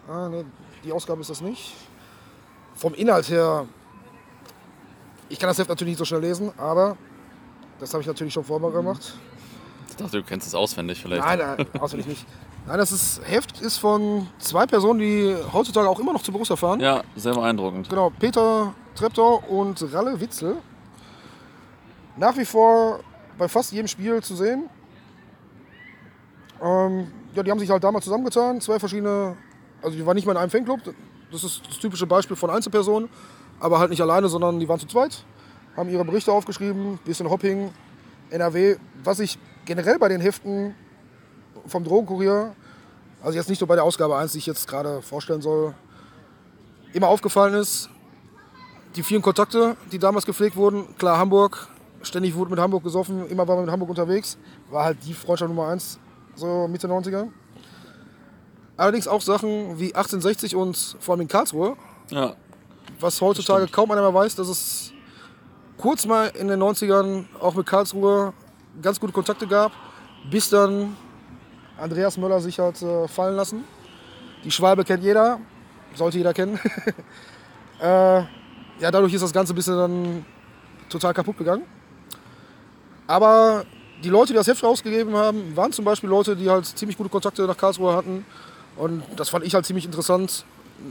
Ah, 0.09 0.28
nee, 0.28 0.44
die 0.83 0.90
Ausgabe 0.90 1.20
ist 1.20 1.31
das 1.31 1.40
nicht. 1.40 1.72
Vom 2.74 2.94
Inhalt 2.94 3.28
her, 3.28 3.66
ich 5.28 5.38
kann 5.38 5.48
das 5.48 5.58
Heft 5.58 5.68
natürlich 5.68 5.92
nicht 5.92 5.98
so 5.98 6.04
schnell 6.04 6.20
lesen, 6.20 6.52
aber 6.58 6.96
das 7.78 7.92
habe 7.92 8.02
ich 8.02 8.06
natürlich 8.06 8.32
schon 8.32 8.44
vorher 8.44 8.70
gemacht. 8.70 9.14
ich 9.88 9.96
dachte, 9.96 10.18
du 10.18 10.24
kennst 10.24 10.46
es 10.46 10.54
auswendig 10.54 11.00
vielleicht. 11.00 11.24
Nein, 11.24 11.38
nein, 11.38 11.66
auswendig 11.80 12.06
nicht. 12.06 12.26
Nein, 12.66 12.78
das 12.78 12.92
ist, 12.92 13.20
Heft 13.24 13.61
ist 13.61 13.78
von 13.78 14.28
zwei 14.38 14.66
Personen, 14.66 15.00
die 15.00 15.35
heutzutage 15.52 15.88
auch 15.88 15.98
immer 15.98 16.12
noch 16.12 16.22
zu 16.22 16.30
Borussia 16.30 16.54
fahren. 16.56 16.80
Ja, 16.80 17.02
sehr 17.16 17.35
beeindruckend. 17.35 17.88
Genau, 17.88 18.11
Peter 18.11 18.72
Treptow 18.94 19.42
und 19.48 19.82
Ralle 19.92 20.20
Witzel. 20.20 20.56
Nach 22.16 22.37
wie 22.37 22.44
vor 22.44 23.00
bei 23.38 23.48
fast 23.48 23.72
jedem 23.72 23.88
Spiel 23.88 24.22
zu 24.22 24.37
sehen. 24.37 24.68
Ähm, 26.62 27.11
ja, 27.35 27.42
die 27.42 27.50
haben 27.50 27.58
sich 27.58 27.70
halt 27.70 27.82
damals 27.82 28.04
zusammengetan, 28.04 28.61
zwei 28.61 28.78
verschiedene, 28.78 29.37
also 29.82 29.96
die 29.96 30.06
waren 30.06 30.14
nicht 30.14 30.26
mal 30.26 30.32
in 30.32 30.38
einem 30.38 30.50
Fanclub. 30.50 30.80
Das 31.33 31.45
ist 31.45 31.62
das 31.66 31.79
typische 31.79 32.07
Beispiel 32.07 32.37
von 32.37 32.51
Einzelpersonen, 32.51 33.09
aber 33.59 33.79
halt 33.79 33.88
nicht 33.88 34.03
alleine, 34.03 34.29
sondern 34.29 34.61
die 34.61 34.68
waren 34.68 34.79
zu 34.79 34.87
zweit, 34.87 35.25
haben 35.77 35.88
ihre 35.88 36.05
Berichte 36.05 36.31
aufgeschrieben, 36.31 36.99
bisschen 37.07 37.31
Hopping, 37.31 37.71
NRW. 38.29 38.77
Was 39.03 39.18
ich 39.18 39.38
generell 39.64 39.99
bei 39.99 40.09
den 40.09 40.21
Heften 40.21 40.75
vom 41.66 41.85
Drogenkurier, 41.85 42.55
also 43.23 43.38
jetzt 43.38 43.49
nicht 43.49 43.61
nur 43.61 43.68
bei 43.68 43.77
der 43.77 43.85
Ausgabe 43.85 44.16
1, 44.16 44.33
die 44.33 44.38
ich 44.38 44.47
jetzt 44.47 44.68
gerade 44.68 45.01
vorstellen 45.01 45.40
soll, 45.40 45.75
immer 46.92 47.09
aufgefallen 47.09 47.55
ist, 47.55 47.88
die 48.95 49.03
vielen 49.03 49.23
Kontakte, 49.23 49.77
die 49.90 49.99
damals 49.99 50.27
gepflegt 50.27 50.55
wurden. 50.57 50.97
Klar, 50.99 51.16
Hamburg, 51.16 51.68
ständig 52.03 52.35
wurde 52.35 52.51
mit 52.51 52.61
Hamburg 52.61 52.85
gesoffen, 52.85 53.27
immer 53.29 53.49
war 53.49 53.57
man 53.57 53.64
mit 53.64 53.73
Hamburg 53.73 53.88
unterwegs. 53.88 54.37
War 54.71 54.85
halt 54.85 54.99
die 55.07 55.14
Freundschaft 55.14 55.49
Nummer 55.49 55.68
eins, 55.68 55.99
so 56.35 56.68
Mitte 56.68 56.88
90er. 56.88 57.29
Allerdings 58.83 59.07
auch 59.07 59.21
Sachen 59.21 59.79
wie 59.79 59.95
1860 59.95 60.57
und 60.57 60.97
vor 60.99 61.12
allem 61.12 61.21
in 61.21 61.29
Karlsruhe, 61.29 61.77
Ja, 62.11 62.35
was 62.99 63.21
heutzutage 63.21 63.68
kaum 63.68 63.92
einer 63.92 64.01
mehr 64.01 64.12
weiß, 64.12 64.35
dass 64.35 64.49
es 64.49 64.92
kurz 65.79 66.05
mal 66.05 66.33
in 66.35 66.49
den 66.49 66.61
90ern 66.61 67.27
auch 67.38 67.55
mit 67.55 67.64
Karlsruhe 67.64 68.33
ganz 68.83 68.99
gute 68.99 69.12
Kontakte 69.12 69.47
gab, 69.47 69.71
bis 70.33 70.51
dann 70.51 70.97
Andreas 71.79 72.16
Möller 72.16 72.40
sich 72.40 72.59
hat 72.59 72.83
äh, 72.83 73.07
fallen 73.07 73.37
lassen. 73.37 73.62
Die 74.42 74.51
Schwalbe 74.51 74.83
kennt 74.83 75.05
jeder, 75.05 75.38
sollte 75.95 76.18
jeder 76.18 76.35
kennen. 76.35 76.59
äh, 77.81 77.85
ja, 77.85 78.27
dadurch 78.90 79.14
ist 79.14 79.23
das 79.23 79.33
Ganze 79.33 79.53
ein 79.53 79.57
bisschen 79.57 79.77
dann 79.77 80.27
total 80.88 81.14
kaputt 81.14 81.38
gegangen. 81.38 81.62
Aber 83.07 83.64
die 84.03 84.09
Leute, 84.09 84.33
die 84.33 84.38
das 84.38 84.49
Heft 84.49 84.64
rausgegeben 84.64 85.14
haben, 85.14 85.57
waren 85.57 85.71
zum 85.71 85.85
Beispiel 85.85 86.11
Leute, 86.11 86.35
die 86.35 86.51
halt 86.51 86.66
ziemlich 86.66 86.99
gute 86.99 87.11
Kontakte 87.11 87.47
nach 87.47 87.57
Karlsruhe 87.57 87.95
hatten. 87.95 88.27
Und 88.76 89.02
das 89.16 89.28
fand 89.28 89.44
ich 89.44 89.54
halt 89.54 89.66
ziemlich 89.66 89.85
interessant. 89.85 90.44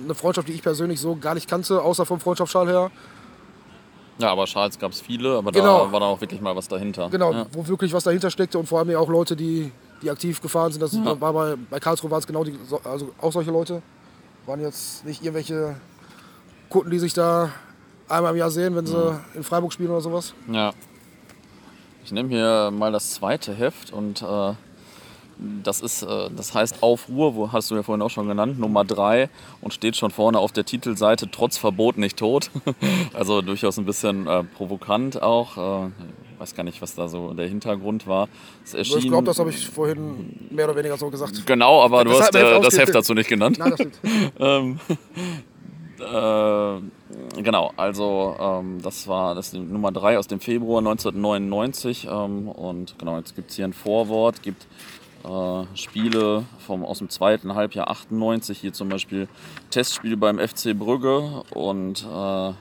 Eine 0.03 0.15
Freundschaft, 0.15 0.47
die 0.47 0.53
ich 0.53 0.61
persönlich 0.61 0.99
so 1.01 1.15
gar 1.15 1.33
nicht 1.33 1.49
kannte, 1.49 1.81
außer 1.81 2.05
vom 2.05 2.19
Freundschaftsschal 2.19 2.67
her. 2.67 2.91
ja 4.19 4.29
aber 4.31 4.45
Schals 4.45 4.77
gab 4.77 4.91
es 4.91 5.01
viele, 5.01 5.37
aber 5.37 5.51
Genau. 5.51 5.85
da 5.85 5.91
war 5.91 5.99
dann 5.99 6.09
auch 6.09 6.21
wirklich 6.21 6.41
mal 6.41 6.55
was 6.55 6.67
dahinter. 6.67 7.09
Genau, 7.09 7.31
Ja. 7.33 7.45
wo 7.53 7.67
wirklich 7.67 7.91
was 7.91 8.03
dahinter 8.03 8.29
steckte 8.29 8.59
und 8.59 8.67
vor 8.67 8.79
allem 8.79 8.89
ja 8.91 8.99
auch 8.99 9.09
Leute, 9.09 9.35
die, 9.35 9.71
die 10.03 10.11
aktiv 10.11 10.41
gefahren 10.41 10.71
sind. 10.71 10.79
Das 10.81 10.93
war 11.03 11.33
bei, 11.33 11.55
bei 11.69 11.79
Karlsruhe 11.79 12.11
waren 12.11 12.19
es 12.19 12.27
genau 12.27 12.43
die, 12.43 12.57
so- 12.67 12.79
also 12.83 13.11
auch 13.19 13.31
solche 13.33 13.49
Leute. 13.51 13.81
Waren 14.45 14.61
jetzt 14.61 15.03
nicht 15.05 15.23
irgendwelche 15.23 15.75
Kunden, 16.69 16.91
die 16.91 16.99
sich 16.99 17.13
da 17.15 17.49
einmal 18.07 18.31
im 18.33 18.37
Jahr 18.37 18.51
sehen, 18.51 18.75
wenn 18.75 18.85
sie 18.85 19.19
in 19.33 19.43
Freiburg 19.43 19.73
spielen 19.73 19.89
oder 19.89 20.01
sowas. 20.01 20.33
Ja. 20.51 20.71
Ich 22.05 22.11
nehme 22.11 22.29
hier 22.29 22.69
mal 22.71 22.91
das 22.91 23.11
zweite 23.11 23.53
Heft 23.53 23.91
und 23.91 24.21
äh, 24.21 24.53
das 25.63 25.81
ist, 25.81 26.03
äh, 26.03 26.29
das 26.35 26.53
heißt 26.53 26.83
Aufruhr, 26.83 27.35
wo 27.35 27.51
hast 27.51 27.71
du 27.71 27.75
ja 27.75 27.83
vorhin 27.83 28.01
auch 28.01 28.09
schon 28.09 28.27
genannt, 28.27 28.59
Nummer 28.59 28.85
3 28.85 29.29
und 29.61 29.73
steht 29.73 29.95
schon 29.95 30.11
vorne 30.11 30.39
auf 30.39 30.51
der 30.51 30.65
Titelseite 30.65 31.29
trotz 31.31 31.57
Verbot 31.57 31.97
nicht 31.97 32.17
tot. 32.17 32.51
also 33.13 33.41
durchaus 33.41 33.77
ein 33.77 33.85
bisschen 33.85 34.27
äh, 34.27 34.43
provokant 34.43 35.21
auch. 35.21 35.85
Äh, 35.85 35.87
ich 36.33 36.39
weiß 36.39 36.55
gar 36.55 36.63
nicht, 36.63 36.81
was 36.81 36.95
da 36.95 37.07
so 37.07 37.33
der 37.33 37.47
Hintergrund 37.47 38.07
war. 38.07 38.27
Erschien, 38.73 38.97
Ich 38.97 39.07
glaube, 39.07 39.25
das 39.25 39.39
habe 39.39 39.51
ich 39.51 39.67
vorhin 39.67 40.47
mehr 40.49 40.65
oder 40.65 40.75
weniger 40.75 40.97
so 40.97 41.09
gesagt. 41.09 41.45
Genau, 41.45 41.83
aber 41.83 42.03
du 42.03 42.11
Das 42.11 42.21
hast 42.21 42.35
äh, 42.35 42.59
das 42.61 42.77
Heft 42.77 42.95
dazu 42.95 43.13
nicht 43.13 43.29
genannt. 43.29 43.57
Nein, 43.59 43.69
das 43.71 43.79
stimmt. 43.79 43.99
Ähm, 44.39 44.79
äh, 45.99 47.41
genau, 47.41 47.71
also 47.77 48.35
ähm, 48.39 48.81
das 48.81 49.07
war 49.07 49.35
das 49.35 49.53
Nummer 49.53 49.91
3 49.91 50.17
aus 50.17 50.27
dem 50.27 50.39
Februar 50.39 50.79
1999 50.79 52.07
ähm, 52.11 52.47
und 52.47 52.97
genau, 52.97 53.17
jetzt 53.17 53.35
gibt 53.35 53.51
es 53.51 53.55
hier 53.55 53.65
ein 53.65 53.73
Vorwort, 53.73 54.41
gibt 54.41 54.65
äh, 55.23 55.77
Spiele 55.77 56.45
vom, 56.59 56.85
aus 56.85 56.99
dem 56.99 57.09
zweiten 57.09 57.55
Halbjahr 57.55 57.89
98, 57.89 58.59
hier 58.59 58.73
zum 58.73 58.89
Beispiel 58.89 59.27
Testspiel 59.69 60.17
beim 60.17 60.39
FC 60.39 60.77
Brügge 60.77 61.43
und 61.51 62.05
äh, 62.05 62.53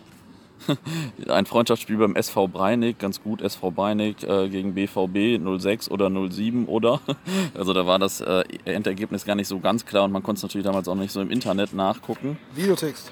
ein 1.29 1.47
Freundschaftsspiel 1.47 1.97
beim 1.97 2.17
SV 2.17 2.49
Breinig, 2.49 2.99
ganz 2.99 3.23
gut 3.23 3.43
SV 3.43 3.71
Breinig 3.71 4.23
äh, 4.23 4.49
gegen 4.49 4.75
BVB 4.75 5.41
06 5.61 5.91
oder 5.91 6.11
07 6.11 6.67
oder. 6.67 7.01
Also 7.55 7.73
da 7.73 7.87
war 7.87 7.99
das 7.99 8.21
äh, 8.21 8.45
Endergebnis 8.65 9.25
gar 9.25 9.35
nicht 9.35 9.49
so 9.49 9.59
ganz 9.61 9.85
klar 9.85 10.05
und 10.05 10.13
man 10.13 10.23
konnte 10.23 10.39
es 10.39 10.43
natürlich 10.43 10.67
damals 10.67 10.89
auch 10.89 10.95
nicht 10.95 11.13
so 11.13 11.21
im 11.21 11.31
Internet 11.31 11.75
nachgucken. 11.75 12.39
Videotext. 12.55 13.11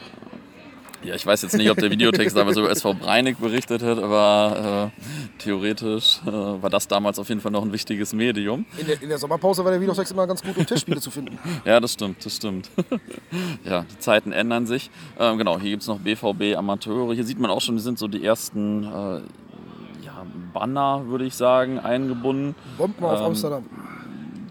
Ja, 1.04 1.14
ich 1.14 1.24
weiß 1.24 1.42
jetzt 1.42 1.56
nicht, 1.56 1.70
ob 1.70 1.78
der 1.78 1.90
Videotext 1.92 2.37
damals 2.37 2.56
über 2.56 2.70
SV 2.70 2.94
Breinig 2.94 3.38
berichtet 3.38 3.82
hat, 3.82 3.98
aber 3.98 4.90
äh, 4.96 5.40
theoretisch 5.42 6.20
äh, 6.26 6.30
war 6.32 6.70
das 6.70 6.88
damals 6.88 7.20
auf 7.20 7.28
jeden 7.28 7.40
Fall 7.40 7.52
noch 7.52 7.62
ein 7.62 7.72
wichtiges 7.72 8.12
Medium. 8.12 8.66
In 8.78 8.87
der, 8.87 9.00
in 9.00 9.08
der 9.08 9.18
Sommerpause 9.18 9.64
war 9.64 9.70
der 9.70 9.80
Videotext 9.80 10.12
immer 10.12 10.26
ganz 10.26 10.42
gut, 10.42 10.56
um 10.56 10.66
Testspiele 10.66 11.00
zu 11.00 11.11
finden. 11.12 11.38
Ja, 11.64 11.78
das 11.78 11.92
stimmt, 11.92 12.24
das 12.26 12.34
stimmt. 12.37 12.68
ja, 13.64 13.84
die 13.90 13.98
Zeiten 14.00 14.32
ändern 14.32 14.66
sich. 14.66 14.90
Ähm, 15.20 15.38
genau, 15.38 15.61
hier 15.61 15.70
gibt 15.70 15.82
es 15.82 15.88
noch 15.88 16.00
BVB 16.00 16.56
Amateure. 16.56 17.14
Hier 17.14 17.24
sieht 17.24 17.38
man 17.38 17.50
auch 17.50 17.61
schon, 17.61 17.76
die 17.76 17.82
sind 17.82 17.98
so 17.98 18.08
die 18.08 18.24
ersten 18.24 18.82
äh, 18.82 18.88
ja, 20.04 20.26
Banner, 20.52 21.04
würde 21.06 21.24
ich 21.26 21.34
sagen, 21.34 21.78
eingebunden. 21.78 22.56
Bomben 22.76 23.04
auf 23.04 23.20
Ähm, 23.20 23.26
Amsterdam. 23.26 23.64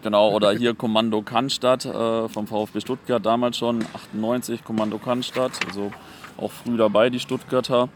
Genau, 0.02 0.32
oder 0.32 0.52
hier 0.52 0.74
Kommando 0.74 1.22
Cannstatt 1.22 1.84
äh, 1.84 2.28
vom 2.28 2.46
VfB 2.46 2.80
Stuttgart 2.80 3.24
damals 3.24 3.56
schon, 3.56 3.84
98 3.94 4.62
Kommando 4.62 4.98
Cannstatt, 4.98 5.52
also 5.66 5.90
auch 6.36 6.52
früh 6.52 6.76
dabei 6.76 7.10
die 7.10 7.18
Stuttgarter. 7.18 7.88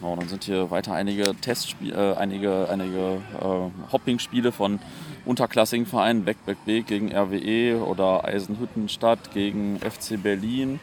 Genau, 0.00 0.16
dann 0.16 0.28
sind 0.28 0.44
hier 0.44 0.70
weiter 0.70 0.92
einige 0.92 1.34
Testspiele, 1.36 2.14
äh, 2.14 2.16
einige, 2.16 2.68
einige 2.68 3.22
äh, 3.40 3.92
Hopping-Spiele 3.92 4.50
von 4.50 4.80
unterklassigen 5.24 5.86
Vereinen, 5.86 6.24
Beckbeck 6.24 6.58
Beek 6.64 6.86
gegen 6.88 7.12
RWE 7.16 7.80
oder 7.82 8.24
Eisenhüttenstadt 8.24 9.32
gegen 9.32 9.78
FC 9.78 10.20
Berlin. 10.20 10.80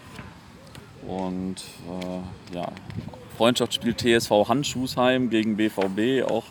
Und 1.06 1.58
äh, 2.02 2.56
ja, 2.56 2.70
Freundschaftsspiel 3.38 3.96
TSV 3.96 4.48
Handschuhsheim 4.48 5.30
gegen 5.30 5.58
BVB, 5.58 6.30
auch 6.30 6.46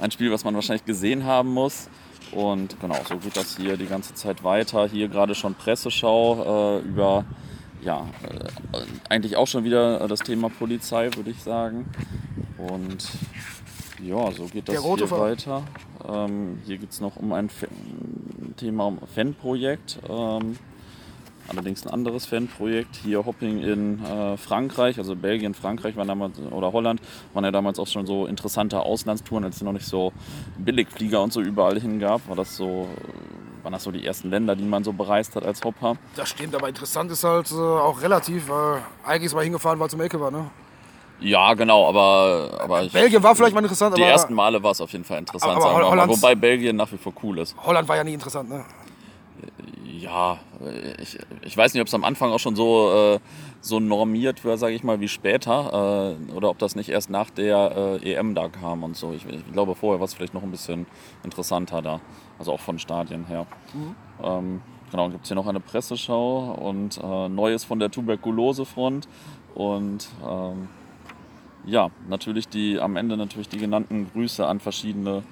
ein 0.00 0.10
Spiel, 0.10 0.30
was 0.30 0.44
man 0.44 0.54
wahrscheinlich 0.54 0.84
gesehen 0.84 1.24
haben 1.24 1.54
muss. 1.54 1.88
Und 2.32 2.78
genau, 2.80 2.96
so 3.08 3.16
geht 3.16 3.36
das 3.36 3.56
hier 3.56 3.76
die 3.76 3.86
ganze 3.86 4.14
Zeit 4.14 4.42
weiter. 4.44 4.86
Hier 4.88 5.08
gerade 5.08 5.34
schon 5.34 5.54
Presseschau 5.54 6.78
äh, 6.78 6.86
über, 6.86 7.24
ja, 7.82 8.06
äh, 8.22 8.78
eigentlich 9.08 9.36
auch 9.36 9.46
schon 9.46 9.64
wieder 9.64 10.00
äh, 10.00 10.08
das 10.08 10.20
Thema 10.20 10.48
Polizei, 10.50 11.10
würde 11.14 11.30
ich 11.30 11.42
sagen. 11.42 11.86
Und 12.58 13.08
ja, 14.02 14.30
so 14.32 14.44
geht 14.46 14.68
das 14.68 14.82
hier 14.84 15.08
Verein. 15.08 15.30
weiter. 15.32 15.62
Ähm, 16.06 16.58
hier 16.66 16.78
geht 16.78 16.90
es 16.90 17.00
noch 17.00 17.16
um 17.16 17.32
ein 17.32 17.48
Fa- 17.48 17.66
Thema 18.56 18.92
Fanprojekt. 19.14 19.98
Ähm, 20.08 20.58
allerdings 21.48 21.86
ein 21.86 21.92
anderes 21.92 22.26
Fanprojekt. 22.26 22.96
Hier 23.02 23.24
Hopping 23.24 23.62
in 23.62 24.04
äh, 24.04 24.36
Frankreich, 24.36 24.98
also 24.98 25.14
Belgien, 25.16 25.54
Frankreich 25.54 25.96
waren 25.96 26.08
damals, 26.08 26.38
oder 26.38 26.72
Holland, 26.72 27.00
waren 27.34 27.44
ja 27.44 27.50
damals 27.50 27.78
auch 27.78 27.86
schon 27.86 28.06
so 28.06 28.26
interessante 28.26 28.80
Auslandstouren, 28.80 29.44
als 29.44 29.56
es 29.56 29.62
noch 29.62 29.72
nicht 29.72 29.86
so 29.86 30.12
Billigflieger 30.58 31.22
und 31.22 31.32
so 31.32 31.40
überall 31.40 31.78
hingab. 31.80 32.20
War 32.28 32.36
das 32.36 32.56
so, 32.56 32.88
äh, 32.96 33.64
waren 33.64 33.72
das 33.72 33.84
so 33.84 33.90
die 33.90 34.04
ersten 34.04 34.30
Länder, 34.30 34.54
die 34.56 34.64
man 34.64 34.84
so 34.84 34.92
bereist 34.92 35.36
hat 35.36 35.44
als 35.44 35.62
Hopper? 35.64 35.96
Das 36.16 36.28
stimmt, 36.30 36.54
aber 36.54 36.68
interessant 36.68 37.10
ist 37.10 37.24
halt 37.24 37.50
äh, 37.50 37.54
auch 37.54 38.00
relativ, 38.02 38.48
weil 38.48 38.82
eigentlich 39.04 39.24
ist 39.26 39.34
mal 39.34 39.44
hingefahren, 39.44 39.78
weil 39.80 39.88
es 39.88 39.94
um 39.94 40.00
Ecke 40.00 40.20
war. 40.20 40.30
Ne? 40.30 40.46
Ja, 41.18 41.54
genau, 41.54 41.88
aber, 41.88 42.50
aber 42.60 42.82
ich, 42.82 42.92
Belgien 42.92 43.22
war 43.22 43.34
vielleicht 43.34 43.54
mal 43.54 43.62
interessant, 43.62 43.96
die 43.96 44.02
aber 44.02 44.10
ersten 44.10 44.34
Male 44.34 44.62
war 44.62 44.72
es 44.72 44.80
auf 44.82 44.92
jeden 44.92 45.04
Fall 45.04 45.18
interessant, 45.18 45.56
Aber. 45.56 45.74
Hollands- 45.90 46.14
Wobei 46.20 46.34
Belgien 46.34 46.76
nach 46.76 46.92
wie 46.92 46.98
vor 46.98 47.14
cool 47.22 47.38
ist. 47.38 47.56
Holland 47.64 47.88
war 47.88 47.96
ja 47.96 48.04
nie 48.04 48.12
interessant. 48.12 48.50
Ne? 48.50 48.62
Ja, 50.06 50.38
äh, 50.64 51.02
ich, 51.02 51.18
ich 51.42 51.56
weiß 51.56 51.74
nicht, 51.74 51.80
ob 51.80 51.88
es 51.88 51.94
am 51.94 52.04
Anfang 52.04 52.30
auch 52.30 52.38
schon 52.38 52.54
so, 52.54 52.92
äh, 52.92 53.18
so 53.60 53.80
normiert 53.80 54.44
war, 54.44 54.56
sage 54.56 54.74
ich 54.74 54.84
mal, 54.84 55.00
wie 55.00 55.08
später. 55.08 56.16
Äh, 56.30 56.32
oder 56.32 56.48
ob 56.48 56.58
das 56.58 56.76
nicht 56.76 56.88
erst 56.88 57.10
nach 57.10 57.28
der 57.28 57.98
äh, 58.02 58.12
EM 58.12 58.34
da 58.34 58.48
kam 58.48 58.84
und 58.84 58.96
so. 58.96 59.12
Ich, 59.12 59.26
ich 59.26 59.52
glaube, 59.52 59.74
vorher 59.74 59.98
war 59.98 60.04
es 60.04 60.14
vielleicht 60.14 60.32
noch 60.32 60.44
ein 60.44 60.50
bisschen 60.52 60.86
interessanter 61.24 61.82
da. 61.82 62.00
Also 62.38 62.52
auch 62.52 62.60
von 62.60 62.78
Stadien 62.78 63.26
her. 63.26 63.46
Ähm, 64.22 64.62
genau, 64.92 65.10
gibt 65.10 65.24
es 65.24 65.28
hier 65.28 65.34
noch 65.34 65.48
eine 65.48 65.60
Presseschau 65.60 66.52
und 66.52 67.00
äh, 67.02 67.28
Neues 67.28 67.64
von 67.64 67.80
der 67.80 67.90
Tuberkulosefront. 67.90 69.08
Und 69.56 70.08
ähm, 70.24 70.68
ja, 71.64 71.90
natürlich 72.08 72.48
die 72.48 72.78
am 72.78 72.94
Ende 72.94 73.16
natürlich 73.16 73.48
die 73.48 73.58
genannten 73.58 74.08
Grüße 74.12 74.46
an 74.46 74.60
verschiedene 74.60 75.24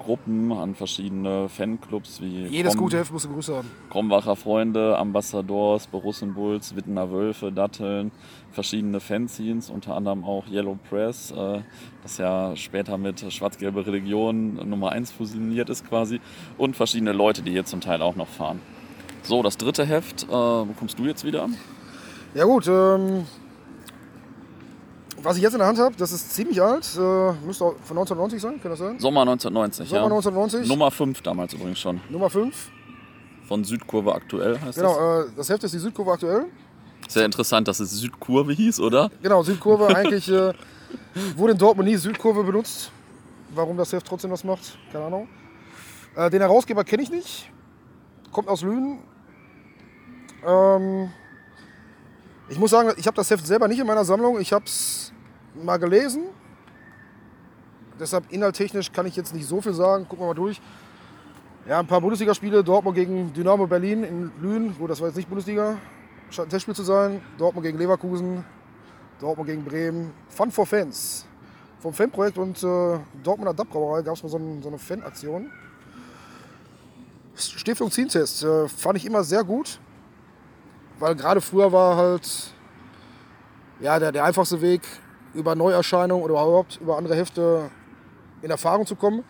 Gruppen, 0.00 0.50
an 0.52 0.74
verschiedene 0.74 1.48
Fanclubs 1.48 2.20
wie 2.20 2.46
Jedes 2.46 2.72
Krom- 2.74 2.84
gute 2.84 2.98
Heft 2.98 3.12
muss 3.12 3.28
Grüße 3.28 3.56
haben. 3.56 3.70
Krombacher 3.90 4.34
Freunde, 4.34 4.98
Ambassadors, 4.98 5.86
Borussenbulls, 5.86 6.74
Wittener 6.74 7.12
Wölfe, 7.12 7.52
Datteln, 7.52 8.10
verschiedene 8.50 8.98
Fanzines, 9.00 9.70
unter 9.70 9.94
anderem 9.96 10.24
auch 10.24 10.46
Yellow 10.48 10.76
Press, 10.88 11.30
äh, 11.30 11.60
das 12.02 12.18
ja 12.18 12.56
später 12.56 12.98
mit 12.98 13.20
Schwarz-Gelbe 13.32 13.86
Religion 13.86 14.54
Nummer 14.68 14.90
1 14.92 15.12
fusioniert 15.12 15.70
ist 15.70 15.88
quasi 15.88 16.20
und 16.58 16.74
verschiedene 16.74 17.12
Leute, 17.12 17.42
die 17.42 17.52
hier 17.52 17.64
zum 17.64 17.80
Teil 17.80 18.02
auch 18.02 18.16
noch 18.16 18.28
fahren. 18.28 18.60
So, 19.22 19.42
das 19.42 19.58
dritte 19.58 19.84
Heft, 19.84 20.24
äh, 20.24 20.28
wo 20.32 20.72
kommst 20.78 20.98
du 20.98 21.04
jetzt 21.04 21.24
wieder? 21.24 21.48
Ja 22.34 22.44
gut, 22.44 22.66
ähm, 22.68 23.26
was 25.22 25.36
ich 25.36 25.42
jetzt 25.42 25.52
in 25.52 25.58
der 25.58 25.68
Hand 25.68 25.78
habe, 25.78 25.94
das 25.96 26.12
ist 26.12 26.32
ziemlich 26.32 26.60
alt. 26.60 26.88
Äh, 26.96 27.32
müsste 27.46 27.64
auch 27.64 27.74
von 27.82 27.98
1990 27.98 28.40
sein, 28.40 28.60
kann 28.60 28.70
das 28.70 28.78
sein? 28.78 28.98
Sommer 28.98 29.22
1990, 29.22 29.88
Sommer 29.88 30.00
ja. 30.00 30.04
1990. 30.06 30.68
Nummer 30.68 30.90
5 30.90 31.22
damals 31.22 31.52
übrigens 31.52 31.78
schon. 31.78 32.00
Nummer 32.08 32.30
5. 32.30 32.70
Von 33.46 33.64
Südkurve 33.64 34.14
aktuell 34.14 34.54
heißt 34.60 34.68
es. 34.68 34.76
Genau, 34.76 35.20
äh, 35.20 35.24
das 35.36 35.48
Heft 35.48 35.64
ist 35.64 35.74
die 35.74 35.78
Südkurve 35.78 36.12
aktuell. 36.12 36.46
Sehr 37.08 37.24
interessant, 37.24 37.66
dass 37.66 37.80
es 37.80 37.90
Südkurve 37.90 38.52
hieß, 38.52 38.80
oder? 38.80 39.10
Genau, 39.22 39.42
Südkurve 39.42 39.88
eigentlich 39.96 40.28
äh, 40.28 40.52
wurde 41.36 41.52
in 41.52 41.58
Dortmund 41.58 41.88
nie 41.88 41.96
Südkurve 41.96 42.44
benutzt. 42.44 42.92
Warum 43.54 43.76
das 43.76 43.92
Heft 43.92 44.06
trotzdem 44.06 44.30
was 44.30 44.44
macht, 44.44 44.78
keine 44.92 45.06
Ahnung. 45.06 45.28
Äh, 46.14 46.30
den 46.30 46.40
Herausgeber 46.40 46.84
kenne 46.84 47.02
ich 47.02 47.10
nicht. 47.10 47.50
Kommt 48.30 48.48
aus 48.48 48.62
Lünen. 48.62 49.00
Ähm, 50.46 51.10
ich 52.50 52.58
muss 52.58 52.72
sagen, 52.72 52.92
ich 52.96 53.06
habe 53.06 53.16
das 53.16 53.30
Heft 53.30 53.46
selber 53.46 53.68
nicht 53.68 53.78
in 53.78 53.86
meiner 53.86 54.04
Sammlung. 54.04 54.40
Ich 54.40 54.52
habe 54.52 54.64
es 54.64 55.12
mal 55.54 55.76
gelesen. 55.76 56.24
Deshalb 57.98 58.30
inhaltechnisch 58.32 58.90
kann 58.90 59.06
ich 59.06 59.14
jetzt 59.14 59.32
nicht 59.32 59.46
so 59.46 59.60
viel 59.60 59.72
sagen. 59.72 60.08
Gucken 60.08 60.24
wir 60.24 60.28
mal 60.28 60.34
durch. 60.34 60.60
Ja, 61.68 61.78
ein 61.78 61.86
paar 61.86 62.00
Bundesligaspiele. 62.00 62.64
Dortmund 62.64 62.96
gegen 62.96 63.32
Dynamo 63.32 63.68
Berlin 63.68 64.02
in 64.02 64.32
Lünen. 64.40 64.76
Gut, 64.76 64.90
das 64.90 65.00
war 65.00 65.06
jetzt 65.06 65.16
nicht 65.16 65.28
Bundesliga. 65.28 65.78
Scheint 66.30 66.48
ein 66.48 66.50
Testspiel 66.50 66.74
zu 66.74 66.82
sein. 66.82 67.22
Dortmund 67.38 67.64
gegen 67.64 67.78
Leverkusen. 67.78 68.44
Dortmund 69.20 69.48
gegen 69.48 69.64
Bremen. 69.64 70.12
Fun 70.28 70.50
for 70.50 70.66
Fans. 70.66 71.26
Vom 71.78 71.94
Fanprojekt 71.94 72.36
und 72.36 72.60
äh, 72.64 72.98
Dortmunder 73.22 73.54
Dappbrauerei 73.54 74.02
gab 74.02 74.16
es 74.16 74.24
mal 74.24 74.28
so, 74.28 74.38
ein, 74.38 74.60
so 74.60 74.68
eine 74.68 74.78
Fanaktion. 74.78 75.52
Stiftung 77.36 77.92
Zientest 77.92 78.42
äh, 78.42 78.68
fand 78.68 78.98
ich 78.98 79.06
immer 79.06 79.22
sehr 79.22 79.44
gut. 79.44 79.78
Weil 81.00 81.16
gerade 81.16 81.40
früher 81.40 81.72
war 81.72 81.96
halt 81.96 82.52
ja, 83.80 83.98
der, 83.98 84.12
der 84.12 84.24
einfachste 84.24 84.60
Weg, 84.60 84.82
über 85.32 85.54
Neuerscheinungen 85.54 86.22
oder 86.22 86.34
überhaupt 86.34 86.78
über 86.80 86.98
andere 86.98 87.16
Hefte 87.16 87.70
in 88.42 88.50
Erfahrung 88.50 88.84
zu 88.84 88.96
kommen. 88.96 89.24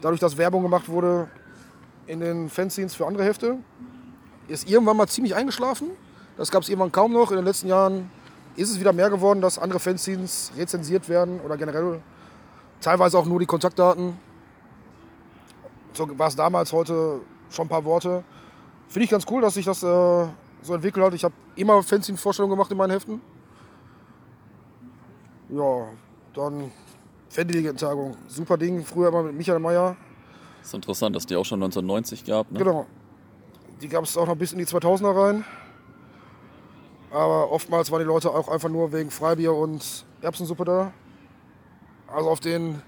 Dadurch, 0.00 0.20
dass 0.20 0.38
Werbung 0.38 0.62
gemacht 0.62 0.88
wurde 0.88 1.28
in 2.06 2.20
den 2.20 2.48
Fanzines 2.48 2.94
für 2.94 3.06
andere 3.06 3.24
Hefte, 3.24 3.58
ist 4.46 4.70
irgendwann 4.70 4.96
mal 4.96 5.06
ziemlich 5.08 5.34
eingeschlafen. 5.34 5.88
Das 6.38 6.50
gab 6.50 6.62
es 6.62 6.70
irgendwann 6.70 6.92
kaum 6.92 7.12
noch. 7.12 7.30
In 7.30 7.36
den 7.36 7.44
letzten 7.44 7.68
Jahren 7.68 8.10
ist 8.56 8.70
es 8.70 8.80
wieder 8.80 8.94
mehr 8.94 9.10
geworden, 9.10 9.42
dass 9.42 9.58
andere 9.58 9.80
Fanzines 9.80 10.52
rezensiert 10.56 11.08
werden 11.10 11.40
oder 11.40 11.58
generell 11.58 12.00
teilweise 12.80 13.18
auch 13.18 13.26
nur 13.26 13.40
die 13.40 13.46
Kontaktdaten. 13.46 14.16
So 15.92 16.08
war 16.18 16.28
es 16.28 16.36
damals, 16.36 16.72
heute 16.72 17.20
schon 17.50 17.66
ein 17.66 17.68
paar 17.68 17.84
Worte. 17.84 18.24
Finde 18.88 19.04
ich 19.04 19.10
ganz 19.10 19.24
cool, 19.30 19.42
dass 19.42 19.54
sich 19.54 19.66
das 19.66 19.82
äh, 19.82 20.26
so 20.62 20.74
entwickelt 20.74 21.04
hat. 21.04 21.14
Ich 21.14 21.24
habe 21.24 21.34
immer 21.56 21.82
Fanzine-Vorstellungen 21.82 22.56
gemacht 22.56 22.70
in 22.70 22.78
meinen 22.78 22.90
Heften. 22.90 23.20
Ja, 25.50 25.88
dann 26.34 26.70
Fandelegentagung. 27.28 28.16
Super 28.26 28.56
Ding. 28.56 28.84
Früher 28.84 29.08
immer 29.08 29.22
mit 29.22 29.34
Michael 29.34 29.58
Mayer. 29.58 29.96
Das 30.58 30.68
ist 30.68 30.74
interessant, 30.74 31.14
dass 31.14 31.26
die 31.26 31.36
auch 31.36 31.44
schon 31.44 31.62
1990 31.62 32.24
gab. 32.24 32.50
Ne? 32.50 32.58
Genau. 32.58 32.86
Die 33.80 33.88
gab 33.88 34.04
es 34.04 34.16
auch 34.16 34.26
noch 34.26 34.36
bis 34.36 34.52
in 34.52 34.58
die 34.58 34.66
2000er 34.66 35.14
rein. 35.14 35.44
Aber 37.10 37.50
oftmals 37.50 37.90
waren 37.90 38.00
die 38.00 38.06
Leute 38.06 38.30
auch 38.30 38.48
einfach 38.48 38.68
nur 38.68 38.92
wegen 38.92 39.10
Freibier 39.10 39.54
und 39.54 40.04
Erbsensuppe 40.20 40.64
da. 40.64 40.92
Also 42.06 42.30
auf 42.30 42.40
den 42.40 42.82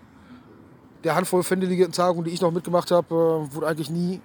der 1.05 1.15
Handvoll 1.15 1.43
Fandelegentagungen, 1.43 2.25
die 2.25 2.31
ich 2.31 2.41
noch 2.41 2.51
mitgemacht 2.51 2.91
habe, 2.91 3.15
äh, 3.15 3.55
wurde 3.55 3.67
eigentlich 3.67 3.91
nie 3.91 4.21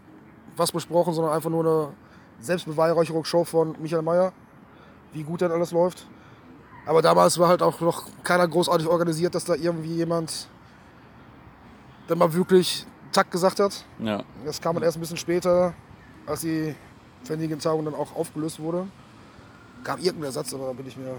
was 0.57 0.71
besprochen, 0.71 1.13
sondern 1.13 1.33
einfach 1.33 1.49
nur 1.49 1.63
eine 1.63 1.93
Selbstbeweihräucherungsshow 2.39 3.43
von 3.43 3.75
Michael 3.81 4.01
Mayer, 4.01 4.33
wie 5.13 5.23
gut 5.23 5.41
dann 5.41 5.51
alles 5.51 5.71
läuft. 5.71 6.07
Aber 6.85 7.01
damals 7.01 7.39
war 7.39 7.47
halt 7.47 7.61
auch 7.61 7.79
noch 7.81 8.03
keiner 8.23 8.47
großartig 8.47 8.87
organisiert, 8.87 9.33
dass 9.33 9.45
da 9.45 9.55
irgendwie 9.55 9.95
jemand 9.95 10.47
dann 12.07 12.17
mal 12.19 12.33
wirklich 12.33 12.85
Takt 13.11 13.31
gesagt 13.31 13.59
hat. 13.59 13.85
Ja. 13.99 14.23
Das 14.45 14.61
kam 14.61 14.75
dann 14.75 14.83
erst 14.83 14.97
ein 14.97 14.99
bisschen 14.99 15.17
später, 15.17 15.73
als 16.25 16.41
die 16.41 16.75
Fandelegentagung 17.23 17.85
dann 17.85 17.95
auch 17.95 18.15
aufgelöst 18.15 18.59
wurde. 18.59 18.87
Gab 19.83 19.97
irgendeinen 19.99 20.25
Ersatz, 20.25 20.53
aber 20.53 20.67
da 20.67 20.73
bin 20.73 20.85
ich 20.87 20.97
mir. 20.97 21.15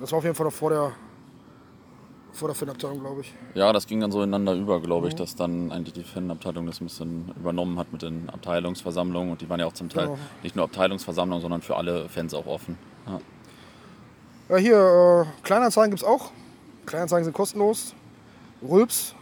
Das 0.00 0.12
war 0.12 0.18
auf 0.18 0.24
jeden 0.24 0.36
Fall 0.36 0.46
noch 0.46 0.52
vor 0.52 0.70
der, 0.70 0.92
vor 2.36 2.48
der 2.48 2.54
Fanabteilung, 2.54 3.00
glaube 3.00 3.22
ich. 3.22 3.34
Ja, 3.54 3.72
das 3.72 3.86
ging 3.86 4.00
dann 4.00 4.12
so 4.12 4.18
ineinander 4.22 4.54
über, 4.54 4.80
glaube 4.80 5.08
ich, 5.08 5.14
dass 5.14 5.34
dann 5.34 5.72
eigentlich 5.72 5.94
die 5.94 6.04
Fanabteilung 6.04 6.66
das 6.66 6.80
ein 6.80 6.84
bisschen 6.86 7.32
übernommen 7.36 7.78
hat 7.78 7.92
mit 7.92 8.02
den 8.02 8.28
Abteilungsversammlungen. 8.30 9.32
Und 9.32 9.40
die 9.40 9.48
waren 9.48 9.60
ja 9.60 9.66
auch 9.66 9.72
zum 9.72 9.88
Teil 9.88 10.04
Genau. 10.06 10.18
nicht 10.42 10.54
nur 10.56 10.64
Abteilungsversammlungen, 10.64 11.42
sondern 11.42 11.62
für 11.62 11.76
alle 11.76 12.08
Fans 12.08 12.34
auch 12.34 12.46
offen. 12.46 12.78
Ja. 13.06 13.18
Ja, 14.48 14.56
hier, 14.58 15.26
äh, 15.26 15.42
Kleinanzeigen 15.42 15.90
gibt 15.90 16.02
es 16.02 16.08
auch. 16.08 16.30
Kleinanzeigen 16.86 17.24
sind 17.24 17.32
kostenlos. 17.34 17.94
Rülps 18.62 19.14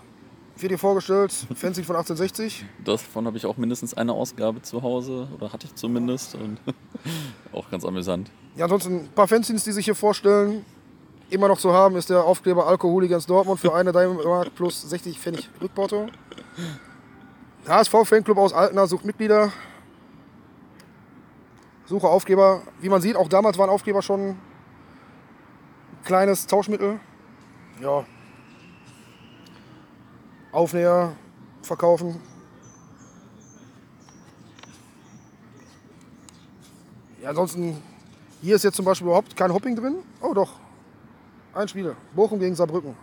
wird 0.59 0.73
dir 0.73 0.79
vorgestellt. 0.79 1.33
Fanzine 1.55 1.87
von 1.87 1.97
1860. 1.97 2.65
Davon 2.85 3.27
habe 3.27 3.37
ich 3.37 3.47
auch 3.47 3.57
mindestens 3.57 3.95
eine 3.95 4.13
Ausgabe 4.13 4.61
zu 4.63 4.83
Hause, 4.83 5.29
oder 5.35 5.53
hatte 5.53 5.67
ich 5.67 5.75
zumindest. 5.75 6.35
Und 6.35 6.59
auch 7.53 7.71
ganz 7.71 7.85
amüsant. 7.85 8.31
Ja, 8.57 8.65
ansonsten 8.65 8.97
ein 9.05 9.09
paar 9.09 9.27
Fanzines, 9.29 9.65
die 9.65 9.73
sich 9.73 9.85
hier 9.87 9.95
vorstellen. 9.95 10.65
Immer 11.35 11.49
noch 11.49 11.59
zu 11.59 11.73
haben 11.73 11.97
ist 11.97 12.11
der 12.11 12.23
Aufkleber 12.23 12.69
Alkoholigans 12.69 13.27
Dortmund 13.27 13.59
für 13.59 13.75
eine 13.75 13.93
Mark 13.93 14.55
plus 14.55 14.89
60 14.89 15.19
Pfennig 15.19 15.51
Rückporto. 15.61 16.07
HSV 17.67 17.91
Fanclub 18.05 18.39
aus 18.39 18.53
Altena 18.53 18.87
sucht 18.87 19.05
Mitglieder. 19.05 19.51
Suche 21.87 22.07
Aufkleber. 22.07 22.63
Wie 22.81 22.89
man 22.89 23.03
sieht, 23.03 23.17
auch 23.17 23.27
damals 23.27 23.59
waren 23.59 23.69
Aufkleber 23.69 24.01
schon 24.01 24.21
ein 24.21 24.39
kleines 26.05 26.47
Tauschmittel. 26.47 27.01
Ja. 27.81 28.07
Aufnäher 30.53 31.17
verkaufen. 31.63 32.21
Ja, 37.21 37.31
ansonsten, 37.31 37.83
hier 38.41 38.55
ist 38.55 38.63
jetzt 38.63 38.77
zum 38.77 38.85
Beispiel 38.85 39.09
überhaupt 39.09 39.35
kein 39.35 39.53
Hopping 39.53 39.75
drin. 39.75 39.97
Oh 40.21 40.33
doch, 40.33 40.61
ein 41.55 41.69
Spiel. 41.69 41.95
Bochum 42.15 42.39
gegen 42.39 42.55
Saarbrücken. 42.55 42.95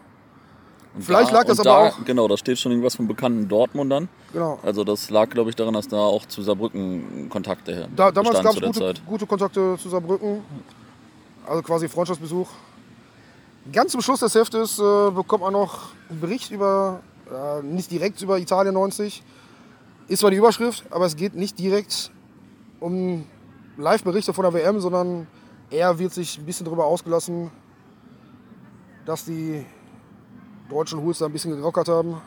Und 0.94 1.04
Vielleicht 1.04 1.32
lag 1.32 1.46
das 1.46 1.60
aber 1.62 1.70
da, 1.70 1.88
auch- 1.88 2.04
Genau, 2.06 2.28
da 2.28 2.36
steht 2.36 2.60
schon 2.60 2.72
irgendwas 2.74 2.96
von 2.96 3.08
bekannten 3.08 3.48
Dortmundern. 3.48 4.10
Genau. 4.34 4.60
Also 4.62 4.84
das 4.84 5.10
lag, 5.10 5.30
glaube 5.30 5.50
ich, 5.50 5.56
daran, 5.56 5.74
dass 5.74 5.88
da 5.88 5.98
auch 5.98 6.26
zu 6.26 6.42
Saarbrücken 6.42 7.30
Kontakte 7.30 7.74
her 7.74 7.88
Da, 7.96 8.12
damals 8.12 8.42
gab 8.44 8.54
es 8.56 8.62
gute, 8.62 8.80
Zeit. 8.80 9.02
gute 9.06 9.26
Kontakte 9.26 9.78
zu 9.82 9.88
Saarbrücken. 9.90 10.42
Also 11.48 11.62
quasi 11.64 11.88
Freundschaftsbesuch. 11.88 12.48
Ganz 13.72 13.92
zum 13.94 14.02
Schluss 14.02 14.20
des 14.20 14.36
Heftes 14.36 14.80
äh, 14.80 15.12
bekommt 15.12 15.44
man 15.44 15.54
noch 15.54 15.90
einen 16.10 16.20
Bericht 16.20 16.52
über, 16.52 17.00
äh, 17.32 17.62
nicht 17.64 17.90
direkt 17.92 18.22
über 18.22 18.38
Italien 18.40 18.74
90. 18.74 19.24
Ist 20.08 20.20
zwar 20.20 20.32
die 20.32 20.38
Überschrift, 20.38 20.84
aber 20.92 21.06
es 21.06 21.16
geht 21.16 21.36
nicht 21.36 21.58
direkt 21.58 22.12
um 22.82 23.26
Live-Berichte 23.78 24.34
von 24.34 24.44
der 24.44 24.54
WM, 24.54 24.82
sondern 24.82 25.28
eher 25.70 25.98
wird 26.00 26.12
sich 26.14 26.38
ein 26.38 26.46
bisschen 26.46 26.66
darüber 26.66 26.86
ausgelassen, 26.86 27.50
dass 29.06 29.26
die 29.26 29.66
deutschen 30.70 31.02
Hools 31.02 31.20
da 31.20 31.26
ein 31.26 31.32
bisschen 31.32 31.56
gerockert 31.56 31.88
haben. 31.88 32.22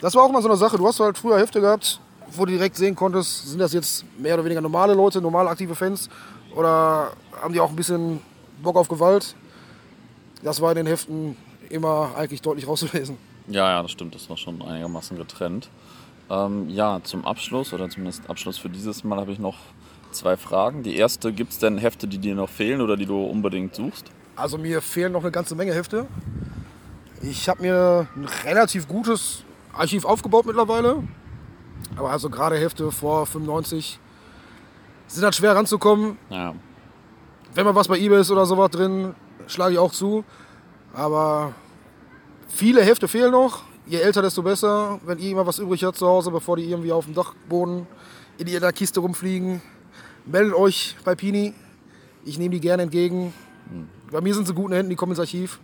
Das 0.00 0.14
war 0.14 0.24
auch 0.24 0.32
mal 0.32 0.42
so 0.42 0.48
eine 0.48 0.56
Sache. 0.56 0.76
Du 0.76 0.86
hast 0.86 1.00
halt 1.00 1.18
früher 1.18 1.38
Hefte 1.38 1.60
gehabt, 1.60 2.00
wo 2.32 2.44
du 2.44 2.52
direkt 2.52 2.76
sehen 2.76 2.94
konntest, 2.94 3.48
sind 3.48 3.58
das 3.58 3.72
jetzt 3.72 4.04
mehr 4.18 4.34
oder 4.34 4.44
weniger 4.44 4.60
normale 4.60 4.94
Leute, 4.94 5.20
normal 5.20 5.48
aktive 5.48 5.74
Fans 5.74 6.08
oder 6.54 7.12
haben 7.40 7.52
die 7.52 7.60
auch 7.60 7.70
ein 7.70 7.76
bisschen 7.76 8.20
Bock 8.62 8.76
auf 8.76 8.88
Gewalt. 8.88 9.34
Das 10.42 10.60
war 10.60 10.70
in 10.70 10.76
den 10.76 10.86
Heften 10.86 11.36
immer 11.68 12.12
eigentlich 12.16 12.42
deutlich 12.42 12.66
rauszulesen. 12.68 13.16
Ja, 13.48 13.70
ja, 13.70 13.82
das 13.82 13.90
stimmt. 13.90 14.14
Das 14.14 14.28
war 14.30 14.36
schon 14.36 14.62
einigermaßen 14.62 15.16
getrennt. 15.16 15.68
Ähm, 16.30 16.68
ja, 16.68 17.00
zum 17.02 17.24
Abschluss 17.24 17.72
oder 17.72 17.88
zumindest 17.88 18.28
Abschluss 18.30 18.58
für 18.58 18.68
dieses 18.68 19.02
Mal 19.02 19.18
habe 19.18 19.32
ich 19.32 19.38
noch 19.38 19.56
zwei 20.12 20.36
Fragen. 20.36 20.82
Die 20.82 20.96
erste, 20.96 21.32
gibt 21.32 21.52
es 21.52 21.58
denn 21.58 21.78
Hefte, 21.78 22.06
die 22.06 22.18
dir 22.18 22.34
noch 22.34 22.48
fehlen 22.48 22.80
oder 22.80 22.96
die 22.96 23.06
du 23.06 23.22
unbedingt 23.24 23.74
suchst? 23.74 24.10
Also 24.36 24.58
mir 24.58 24.80
fehlen 24.80 25.12
noch 25.12 25.22
eine 25.22 25.30
ganze 25.30 25.54
Menge 25.54 25.74
Hefte. 25.74 26.06
Ich 27.22 27.48
habe 27.48 27.62
mir 27.62 28.06
ein 28.16 28.26
relativ 28.44 28.88
gutes 28.88 29.44
Archiv 29.72 30.04
aufgebaut 30.04 30.46
mittlerweile. 30.46 31.02
Aber 31.96 32.10
also 32.10 32.30
gerade 32.30 32.56
Hefte 32.56 32.90
vor 32.92 33.26
95 33.26 33.98
sind 35.06 35.24
halt 35.24 35.34
schwer 35.34 35.54
ranzukommen. 35.54 36.16
Ja, 36.30 36.54
Wenn 37.54 37.64
mal 37.64 37.74
was 37.74 37.88
bei 37.88 37.98
eBay 37.98 38.20
ist 38.20 38.30
oder 38.30 38.46
sowas 38.46 38.70
drin, 38.70 39.14
schlage 39.46 39.74
ich 39.74 39.78
auch 39.78 39.92
zu. 39.92 40.24
Aber 40.94 41.52
viele 42.48 42.82
Hefte 42.82 43.08
fehlen 43.08 43.32
noch. 43.32 43.62
Je 43.86 43.98
älter, 43.98 44.22
desto 44.22 44.42
besser. 44.42 45.00
Wenn 45.04 45.18
ihr 45.18 45.24
irgendwann 45.24 45.46
was 45.46 45.58
übrig 45.58 45.82
habt 45.84 45.96
zu 45.96 46.06
Hause, 46.06 46.30
bevor 46.30 46.56
die 46.56 46.64
irgendwie 46.70 46.92
auf 46.92 47.06
dem 47.06 47.14
Dachboden 47.14 47.86
in 48.38 48.46
ihrer 48.46 48.72
Kiste 48.72 49.00
rumfliegen, 49.00 49.60
meldet 50.26 50.54
euch 50.54 50.96
bei 51.04 51.14
Pini. 51.14 51.54
Ich 52.24 52.38
nehme 52.38 52.54
die 52.54 52.60
gerne 52.60 52.84
entgegen. 52.84 53.34
Bei 54.10 54.20
mir 54.20 54.34
sind 54.34 54.46
sie 54.46 54.54
guten 54.54 54.72
Händen, 54.72 54.90
die 54.90 54.96
kommen 54.96 55.12
ins 55.12 55.20
Archiv. 55.20 55.60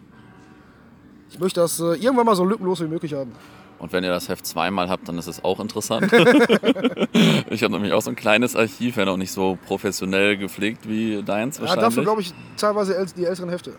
Ich 1.30 1.38
möchte 1.38 1.60
das 1.60 1.80
äh, 1.80 1.94
irgendwann 1.94 2.26
mal 2.26 2.36
so 2.36 2.44
lückenlos 2.44 2.80
wie 2.80 2.86
möglich 2.86 3.14
haben. 3.14 3.32
Und 3.78 3.92
wenn 3.92 4.04
ihr 4.04 4.10
das 4.10 4.28
Heft 4.28 4.46
zweimal 4.46 4.88
habt, 4.88 5.08
dann 5.08 5.18
ist 5.18 5.26
es 5.26 5.44
auch 5.44 5.60
interessant. 5.60 6.10
ich 7.50 7.62
habe 7.62 7.74
nämlich 7.74 7.92
auch 7.92 8.00
so 8.00 8.10
ein 8.10 8.16
kleines 8.16 8.56
Archiv, 8.56 8.96
ja 8.96 9.04
noch 9.04 9.16
nicht 9.16 9.32
so 9.32 9.58
professionell 9.66 10.36
gepflegt 10.36 10.88
wie 10.88 11.22
deins 11.22 11.56
Ja, 11.56 11.62
wahrscheinlich. 11.62 11.84
dafür 11.84 12.02
glaube 12.04 12.20
ich 12.22 12.32
teilweise 12.56 13.06
die 13.16 13.24
älteren 13.24 13.50
Hefte. 13.50 13.72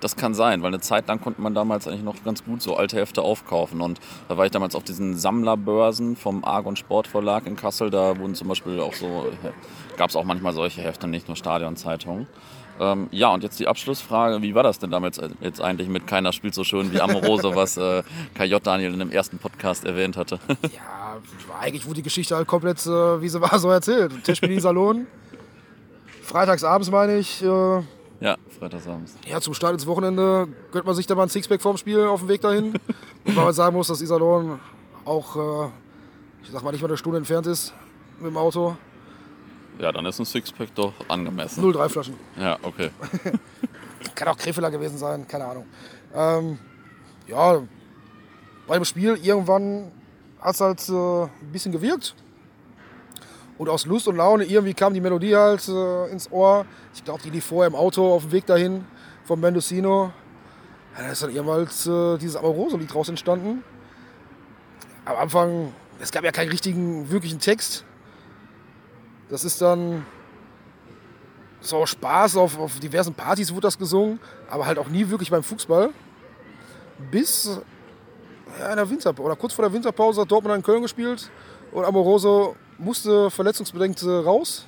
Das 0.00 0.16
kann 0.16 0.34
sein, 0.34 0.62
weil 0.62 0.68
eine 0.68 0.80
Zeit 0.80 1.06
lang 1.06 1.20
konnte 1.20 1.40
man 1.40 1.54
damals 1.54 1.86
eigentlich 1.86 2.02
noch 2.02 2.16
ganz 2.24 2.44
gut 2.44 2.60
so 2.60 2.76
alte 2.76 2.96
Hefte 2.96 3.22
aufkaufen. 3.22 3.80
Und 3.80 4.00
da 4.28 4.36
war 4.36 4.44
ich 4.44 4.50
damals 4.50 4.74
auf 4.74 4.82
diesen 4.82 5.16
Sammlerbörsen 5.16 6.16
vom 6.16 6.44
Argon 6.44 6.74
Sportverlag 6.74 7.46
in 7.46 7.54
Kassel. 7.54 7.88
Da 7.88 8.18
wurden 8.18 8.34
zum 8.34 8.48
Beispiel 8.48 8.80
auch 8.80 8.94
so, 8.94 9.26
gab 9.96 10.10
es 10.10 10.16
auch 10.16 10.24
manchmal 10.24 10.54
solche 10.54 10.82
Hefte, 10.82 11.06
nicht 11.06 11.28
nur 11.28 11.36
Stadionzeitungen. 11.36 12.26
Ähm, 12.82 13.08
ja, 13.12 13.32
und 13.32 13.44
jetzt 13.44 13.60
die 13.60 13.68
Abschlussfrage. 13.68 14.42
Wie 14.42 14.56
war 14.56 14.64
das 14.64 14.80
denn 14.80 14.90
damals 14.90 15.20
jetzt 15.40 15.60
eigentlich 15.60 15.88
mit 15.88 16.08
Keiner 16.08 16.32
spielt 16.32 16.52
so 16.52 16.64
schön 16.64 16.92
wie 16.92 17.00
Amorose, 17.00 17.50
was 17.54 17.76
äh, 17.76 18.02
KJ 18.34 18.56
Daniel 18.60 18.92
in 18.92 18.98
dem 18.98 19.12
ersten 19.12 19.38
Podcast 19.38 19.84
erwähnt 19.84 20.16
hatte? 20.16 20.40
Ja, 20.74 21.16
eigentlich 21.60 21.84
wurde 21.86 21.96
die 21.96 22.02
Geschichte 22.02 22.34
halt 22.34 22.48
komplett, 22.48 22.84
äh, 22.84 23.22
wie 23.22 23.28
sie 23.28 23.40
war, 23.40 23.56
so 23.60 23.70
erzählt. 23.70 24.24
Tischspiel 24.24 24.60
Salon. 24.60 25.06
Freitags 26.22 26.64
abends 26.64 26.90
meine 26.90 27.18
ich, 27.18 27.40
äh, 27.44 27.46
ja, 28.20 28.36
freitagsabends. 28.58 29.14
ja, 29.26 29.40
zum 29.40 29.54
Start 29.54 29.74
ins 29.74 29.86
Wochenende 29.86 30.48
gönnt 30.72 30.86
man 30.86 30.96
sich 30.96 31.06
da 31.06 31.14
mal 31.14 31.24
ein 31.24 31.28
Sixpack 31.28 31.62
vorm 31.62 31.76
Spiel 31.76 32.04
auf 32.04 32.20
dem 32.20 32.28
Weg 32.28 32.40
dahin. 32.40 32.74
Und 33.24 33.36
weil 33.36 33.44
man 33.44 33.54
sagen 33.54 33.76
muss, 33.76 33.86
dass 33.86 34.00
Iserlohn 34.00 34.58
auch, 35.04 35.36
äh, 35.36 35.68
ich 36.42 36.50
sag 36.50 36.64
mal, 36.64 36.72
nicht 36.72 36.82
mal 36.82 36.88
eine 36.88 36.96
Stunde 36.96 37.18
entfernt 37.18 37.46
ist 37.46 37.74
mit 38.18 38.30
dem 38.30 38.36
Auto. 38.36 38.76
Ja, 39.82 39.90
dann 39.90 40.06
ist 40.06 40.20
ein 40.20 40.24
Sixpack 40.24 40.72
doch 40.76 40.92
angemessen. 41.08 41.60
0,3 41.60 41.88
Flaschen. 41.88 42.14
Ja, 42.38 42.56
okay. 42.62 42.90
Kann 44.14 44.28
auch 44.28 44.36
Krefeler 44.36 44.70
gewesen 44.70 44.96
sein, 44.96 45.26
keine 45.26 45.44
Ahnung. 45.44 45.66
Ähm, 46.14 46.58
ja, 47.26 47.60
bei 48.68 48.76
dem 48.76 48.84
Spiel 48.84 49.18
irgendwann 49.20 49.90
hat 50.40 50.54
es 50.54 50.60
halt 50.60 50.88
äh, 50.88 51.24
ein 51.24 51.50
bisschen 51.50 51.72
gewirkt. 51.72 52.14
Und 53.58 53.68
aus 53.68 53.84
Lust 53.84 54.06
und 54.06 54.14
Laune 54.14 54.44
irgendwie 54.44 54.72
kam 54.72 54.94
die 54.94 55.00
Melodie 55.00 55.34
halt 55.34 55.66
äh, 55.68 56.06
ins 56.12 56.30
Ohr. 56.30 56.64
Ich 56.94 57.02
glaube, 57.02 57.20
die 57.24 57.30
lief 57.30 57.46
vorher 57.46 57.66
im 57.66 57.74
Auto 57.74 58.14
auf 58.14 58.22
dem 58.22 58.30
Weg 58.30 58.46
dahin 58.46 58.84
vom 59.24 59.40
Mendocino. 59.40 60.12
Ja, 60.96 61.02
da 61.06 61.10
ist 61.10 61.24
dann 61.24 61.30
irgendwann 61.30 61.66
halt, 61.66 61.86
äh, 61.86 62.18
dieses 62.18 62.36
Amoroso-Lied 62.36 62.94
draus 62.94 63.08
entstanden. 63.08 63.64
Am 65.06 65.16
Anfang, 65.16 65.74
es 65.98 66.12
gab 66.12 66.22
ja 66.22 66.30
keinen 66.30 66.50
richtigen, 66.50 67.10
wirklichen 67.10 67.40
Text. 67.40 67.84
Das 69.32 69.44
ist 69.44 69.62
dann 69.62 70.04
so 71.62 71.86
Spaß, 71.86 72.36
auf, 72.36 72.58
auf 72.58 72.78
diversen 72.80 73.14
Partys 73.14 73.50
wurde 73.50 73.62
das 73.62 73.78
gesungen, 73.78 74.20
aber 74.50 74.66
halt 74.66 74.78
auch 74.78 74.88
nie 74.88 75.08
wirklich 75.08 75.30
beim 75.30 75.42
Fußball. 75.42 75.88
Bis 77.10 77.58
ja, 78.60 78.70
in 78.72 78.76
der 78.76 78.90
Winter 78.90 79.18
oder 79.18 79.34
kurz 79.34 79.54
vor 79.54 79.64
der 79.64 79.72
Winterpause 79.72 80.20
hat 80.20 80.30
Dortmund 80.30 80.56
in 80.56 80.62
Köln 80.62 80.82
gespielt 80.82 81.30
und 81.72 81.82
Amoroso 81.82 82.56
musste 82.76 83.30
verletzungsbedingt 83.30 84.02
äh, 84.02 84.10
raus. 84.10 84.66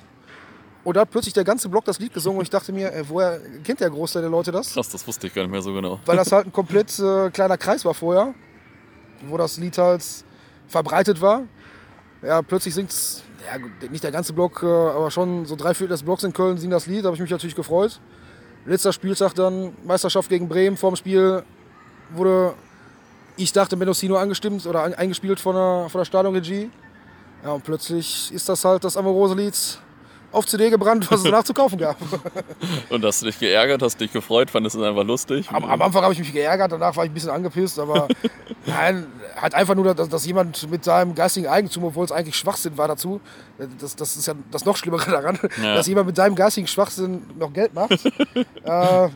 Und 0.83 0.97
da 0.97 1.01
hat 1.01 1.11
plötzlich 1.11 1.35
der 1.35 1.43
ganze 1.43 1.69
Block 1.69 1.85
das 1.85 1.99
Lied 1.99 2.15
gesungen 2.15 2.39
und 2.39 2.43
ich 2.45 2.49
dachte 2.49 2.73
mir, 2.73 2.91
ey, 2.91 3.07
woher 3.07 3.39
kennt 3.63 3.81
der 3.81 3.91
Großteil 3.91 4.23
der 4.23 4.31
Leute 4.31 4.51
das? 4.51 4.73
Krass, 4.73 4.89
das 4.89 5.05
wusste 5.05 5.27
ich 5.27 5.33
gar 5.35 5.43
nicht 5.43 5.51
mehr 5.51 5.61
so 5.61 5.73
genau. 5.73 5.99
Weil 6.07 6.17
das 6.17 6.31
halt 6.31 6.47
ein 6.47 6.51
komplett 6.51 6.97
äh, 6.97 7.29
kleiner 7.29 7.59
Kreis 7.59 7.85
war 7.85 7.93
vorher, 7.93 8.33
wo 9.27 9.37
das 9.37 9.57
Lied 9.59 9.77
halt 9.77 10.03
verbreitet 10.67 11.21
war. 11.21 11.43
Ja, 12.23 12.41
plötzlich 12.41 12.73
singt 12.73 12.91
ja, 13.45 13.87
nicht 13.89 14.03
der 14.03 14.11
ganze 14.11 14.33
Block, 14.33 14.61
äh, 14.63 14.65
aber 14.65 15.11
schon 15.11 15.45
so 15.45 15.55
drei 15.55 15.73
Viertel 15.73 15.93
des 15.93 16.03
Blocks 16.03 16.23
in 16.23 16.33
Köln 16.33 16.57
singen 16.57 16.71
das 16.71 16.87
Lied, 16.87 17.03
da 17.03 17.07
habe 17.07 17.15
ich 17.15 17.21
mich 17.21 17.31
natürlich 17.31 17.55
gefreut. 17.55 17.99
Letzter 18.65 18.91
Spieltag 18.91 19.33
dann 19.35 19.73
Meisterschaft 19.85 20.29
gegen 20.29 20.47
Bremen. 20.49 20.75
Vorm 20.75 20.95
Spiel 20.95 21.43
wurde, 22.11 22.55
ich 23.37 23.53
dachte, 23.53 23.75
Mendocino 23.75 24.17
angestimmt 24.17 24.65
oder 24.65 24.83
eingespielt 24.83 25.39
von 25.39 25.55
der, 25.55 25.87
von 25.89 25.99
der 25.99 26.05
Stadionregie. 26.05 26.71
Ja, 27.43 27.51
und 27.51 27.63
plötzlich 27.63 28.33
ist 28.33 28.49
das 28.49 28.65
halt 28.65 28.83
das 28.83 28.97
Amorose-Lied 28.97 29.79
auf 30.35 30.45
CD 30.45 30.69
gebrannt, 30.69 31.09
was 31.09 31.19
es 31.19 31.23
danach 31.31 31.43
zu 31.43 31.53
kaufen 31.53 31.77
gab. 31.77 31.97
Und 32.89 33.03
hast 33.03 33.21
du 33.21 33.25
dich 33.27 33.39
geärgert, 33.39 33.81
hast 33.81 33.99
dich 33.99 34.11
gefreut, 34.11 34.49
fandest 34.51 34.75
du 34.75 34.81
es 34.81 34.87
einfach 34.87 35.03
lustig? 35.03 35.49
Am, 35.51 35.63
am 35.63 35.81
Anfang 35.81 36.03
habe 36.03 36.13
ich 36.13 36.19
mich 36.19 36.31
geärgert, 36.33 36.71
danach 36.71 36.95
war 36.95 37.05
ich 37.05 37.11
ein 37.11 37.13
bisschen 37.13 37.29
angepisst, 37.31 37.79
aber 37.79 38.07
nein, 38.65 39.07
halt 39.39 39.53
einfach 39.55 39.75
nur, 39.75 39.93
dass, 39.95 40.09
dass 40.09 40.25
jemand 40.25 40.69
mit 40.69 40.83
seinem 40.83 41.15
geistigen 41.15 41.47
Eigentum, 41.47 41.85
obwohl 41.85 42.05
es 42.05 42.11
eigentlich 42.11 42.35
Schwachsinn 42.35 42.77
war 42.77 42.87
dazu, 42.87 43.21
das, 43.79 43.95
das 43.95 44.15
ist 44.17 44.27
ja 44.27 44.33
das 44.51 44.65
noch 44.65 44.77
Schlimmere 44.77 45.09
daran, 45.09 45.39
Ja. 45.61 45.75
dass 45.75 45.87
jemand 45.87 46.07
mit 46.07 46.15
seinem 46.15 46.35
geistigen 46.35 46.67
Schwachsinn 46.67 47.23
noch 47.39 47.53
Geld 47.53 47.73
macht. 47.73 47.91
äh, 48.65 49.09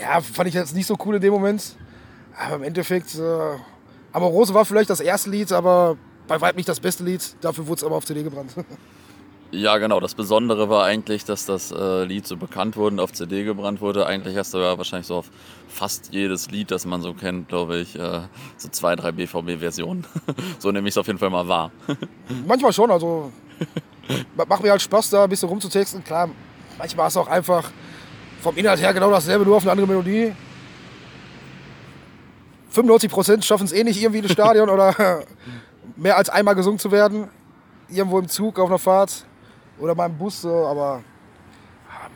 ja, 0.00 0.20
fand 0.20 0.48
ich 0.48 0.54
jetzt 0.54 0.74
nicht 0.74 0.86
so 0.86 0.96
cool 1.04 1.16
in 1.16 1.20
dem 1.20 1.32
Moment. 1.32 1.76
Aber 2.36 2.56
im 2.56 2.62
Endeffekt, 2.62 3.14
äh, 3.14 3.20
Amorose 4.12 4.54
war 4.54 4.64
vielleicht 4.64 4.90
das 4.90 5.00
erste 5.00 5.30
Lied, 5.30 5.52
aber 5.52 5.96
bei 6.28 6.40
weitem 6.40 6.56
nicht 6.56 6.68
das 6.68 6.80
beste 6.80 7.04
Lied. 7.04 7.22
Dafür 7.42 7.66
wurde 7.66 7.78
es 7.80 7.84
aber 7.84 7.96
auf 7.96 8.04
CD 8.06 8.22
gebrannt. 8.22 8.52
Ja, 9.54 9.76
genau. 9.76 10.00
Das 10.00 10.14
Besondere 10.14 10.70
war 10.70 10.84
eigentlich, 10.84 11.26
dass 11.26 11.44
das 11.44 11.72
äh, 11.72 12.04
Lied 12.04 12.26
so 12.26 12.38
bekannt 12.38 12.74
wurde 12.76 12.94
und 12.94 13.00
auf 13.00 13.12
CD 13.12 13.44
gebrannt 13.44 13.82
wurde. 13.82 14.06
Eigentlich 14.06 14.34
hast 14.38 14.54
du 14.54 14.58
ja 14.58 14.78
wahrscheinlich 14.78 15.06
so 15.06 15.16
auf 15.16 15.30
fast 15.68 16.08
jedes 16.10 16.50
Lied, 16.50 16.70
das 16.70 16.86
man 16.86 17.02
so 17.02 17.12
kennt, 17.12 17.48
glaube 17.50 17.76
ich, 17.76 17.94
äh, 17.98 18.20
so 18.56 18.68
zwei, 18.70 18.96
drei 18.96 19.12
BVB-Versionen. 19.12 20.06
so 20.58 20.72
nehme 20.72 20.88
ich 20.88 20.94
es 20.94 20.98
auf 20.98 21.06
jeden 21.06 21.18
Fall 21.18 21.28
mal 21.28 21.46
wahr. 21.48 21.70
Manchmal 22.46 22.72
schon, 22.72 22.90
also 22.90 23.30
ma- 24.34 24.46
macht 24.46 24.62
mir 24.62 24.70
halt 24.70 24.80
Spaß, 24.80 25.10
da 25.10 25.24
ein 25.24 25.28
bisschen 25.28 25.50
rumzutexten. 25.50 26.02
Klar, 26.02 26.30
manchmal 26.78 27.08
ist 27.08 27.12
es 27.12 27.16
auch 27.18 27.28
einfach 27.28 27.70
vom 28.40 28.56
Inhalt 28.56 28.80
her 28.80 28.94
genau 28.94 29.10
dasselbe, 29.10 29.44
nur 29.44 29.56
auf 29.58 29.64
eine 29.64 29.72
andere 29.72 29.86
Melodie. 29.86 30.32
95% 32.74 33.42
schaffen 33.42 33.64
es 33.64 33.72
eh 33.72 33.84
nicht 33.84 34.00
irgendwie 34.00 34.20
ins 34.20 34.32
Stadion 34.32 34.70
oder 34.70 35.24
mehr 35.96 36.16
als 36.16 36.30
einmal 36.30 36.54
gesungen 36.54 36.78
zu 36.78 36.90
werden. 36.90 37.28
Irgendwo 37.90 38.18
im 38.18 38.28
Zug, 38.28 38.58
auf 38.58 38.70
einer 38.70 38.78
Fahrt 38.78 39.26
oder 39.82 39.94
mal 39.94 40.06
im 40.06 40.16
Bus, 40.16 40.42
so, 40.42 40.66
aber 40.66 41.02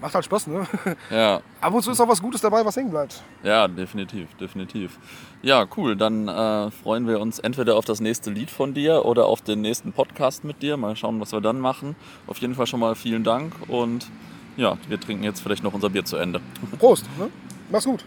macht 0.01 0.15
halt 0.15 0.25
Spaß, 0.25 0.47
ne? 0.49 0.67
ja, 1.11 1.41
Ab 1.61 1.75
und 1.75 1.83
zu 1.83 1.91
ist 1.91 2.01
auch 2.01 2.09
was 2.09 2.21
Gutes 2.21 2.41
dabei, 2.41 2.65
was 2.65 2.77
hängen 2.77 2.91
bleibt. 2.91 3.23
ja, 3.43 3.67
definitiv, 3.69 4.35
definitiv. 4.37 4.99
Ja, 5.43 5.67
cool. 5.77 5.97
Dann 5.97 6.29
äh, 6.29 6.71
freuen 6.71 7.07
wir 7.07 7.21
uns 7.21 7.39
entweder 7.39 7.77
auf 7.77 7.85
das 7.85 8.01
nächste 8.01 8.31
Lied 8.31 8.51
von 8.51 8.75
dir 8.75 9.05
oder 9.05 9.27
auf 9.27 9.43
den 9.43 9.61
nächsten 9.61 9.93
Podcast 9.93 10.45
mit 10.45 10.63
dir. 10.63 10.77
Mal 10.77 10.97
schauen, 10.97 11.21
was 11.21 11.33
wir 11.33 11.41
dann 11.41 11.61
machen. 11.61 11.95
Auf 12.27 12.39
jeden 12.39 12.55
Fall 12.55 12.67
schon 12.67 12.81
mal 12.81 12.95
vielen 12.95 13.23
Dank 13.25 13.55
und 13.69 14.11
ja, 14.57 14.77
wir 14.89 14.99
trinken 14.99 15.25
jetzt 15.25 15.41
vielleicht 15.41 15.63
noch 15.63 15.75
unser 15.75 15.91
Bier 15.91 16.05
zu 16.05 16.17
Ende. 16.17 16.41
Prost, 16.79 17.05
ne? 17.19 17.29
Mach's 17.71 17.85
gut. 17.85 18.05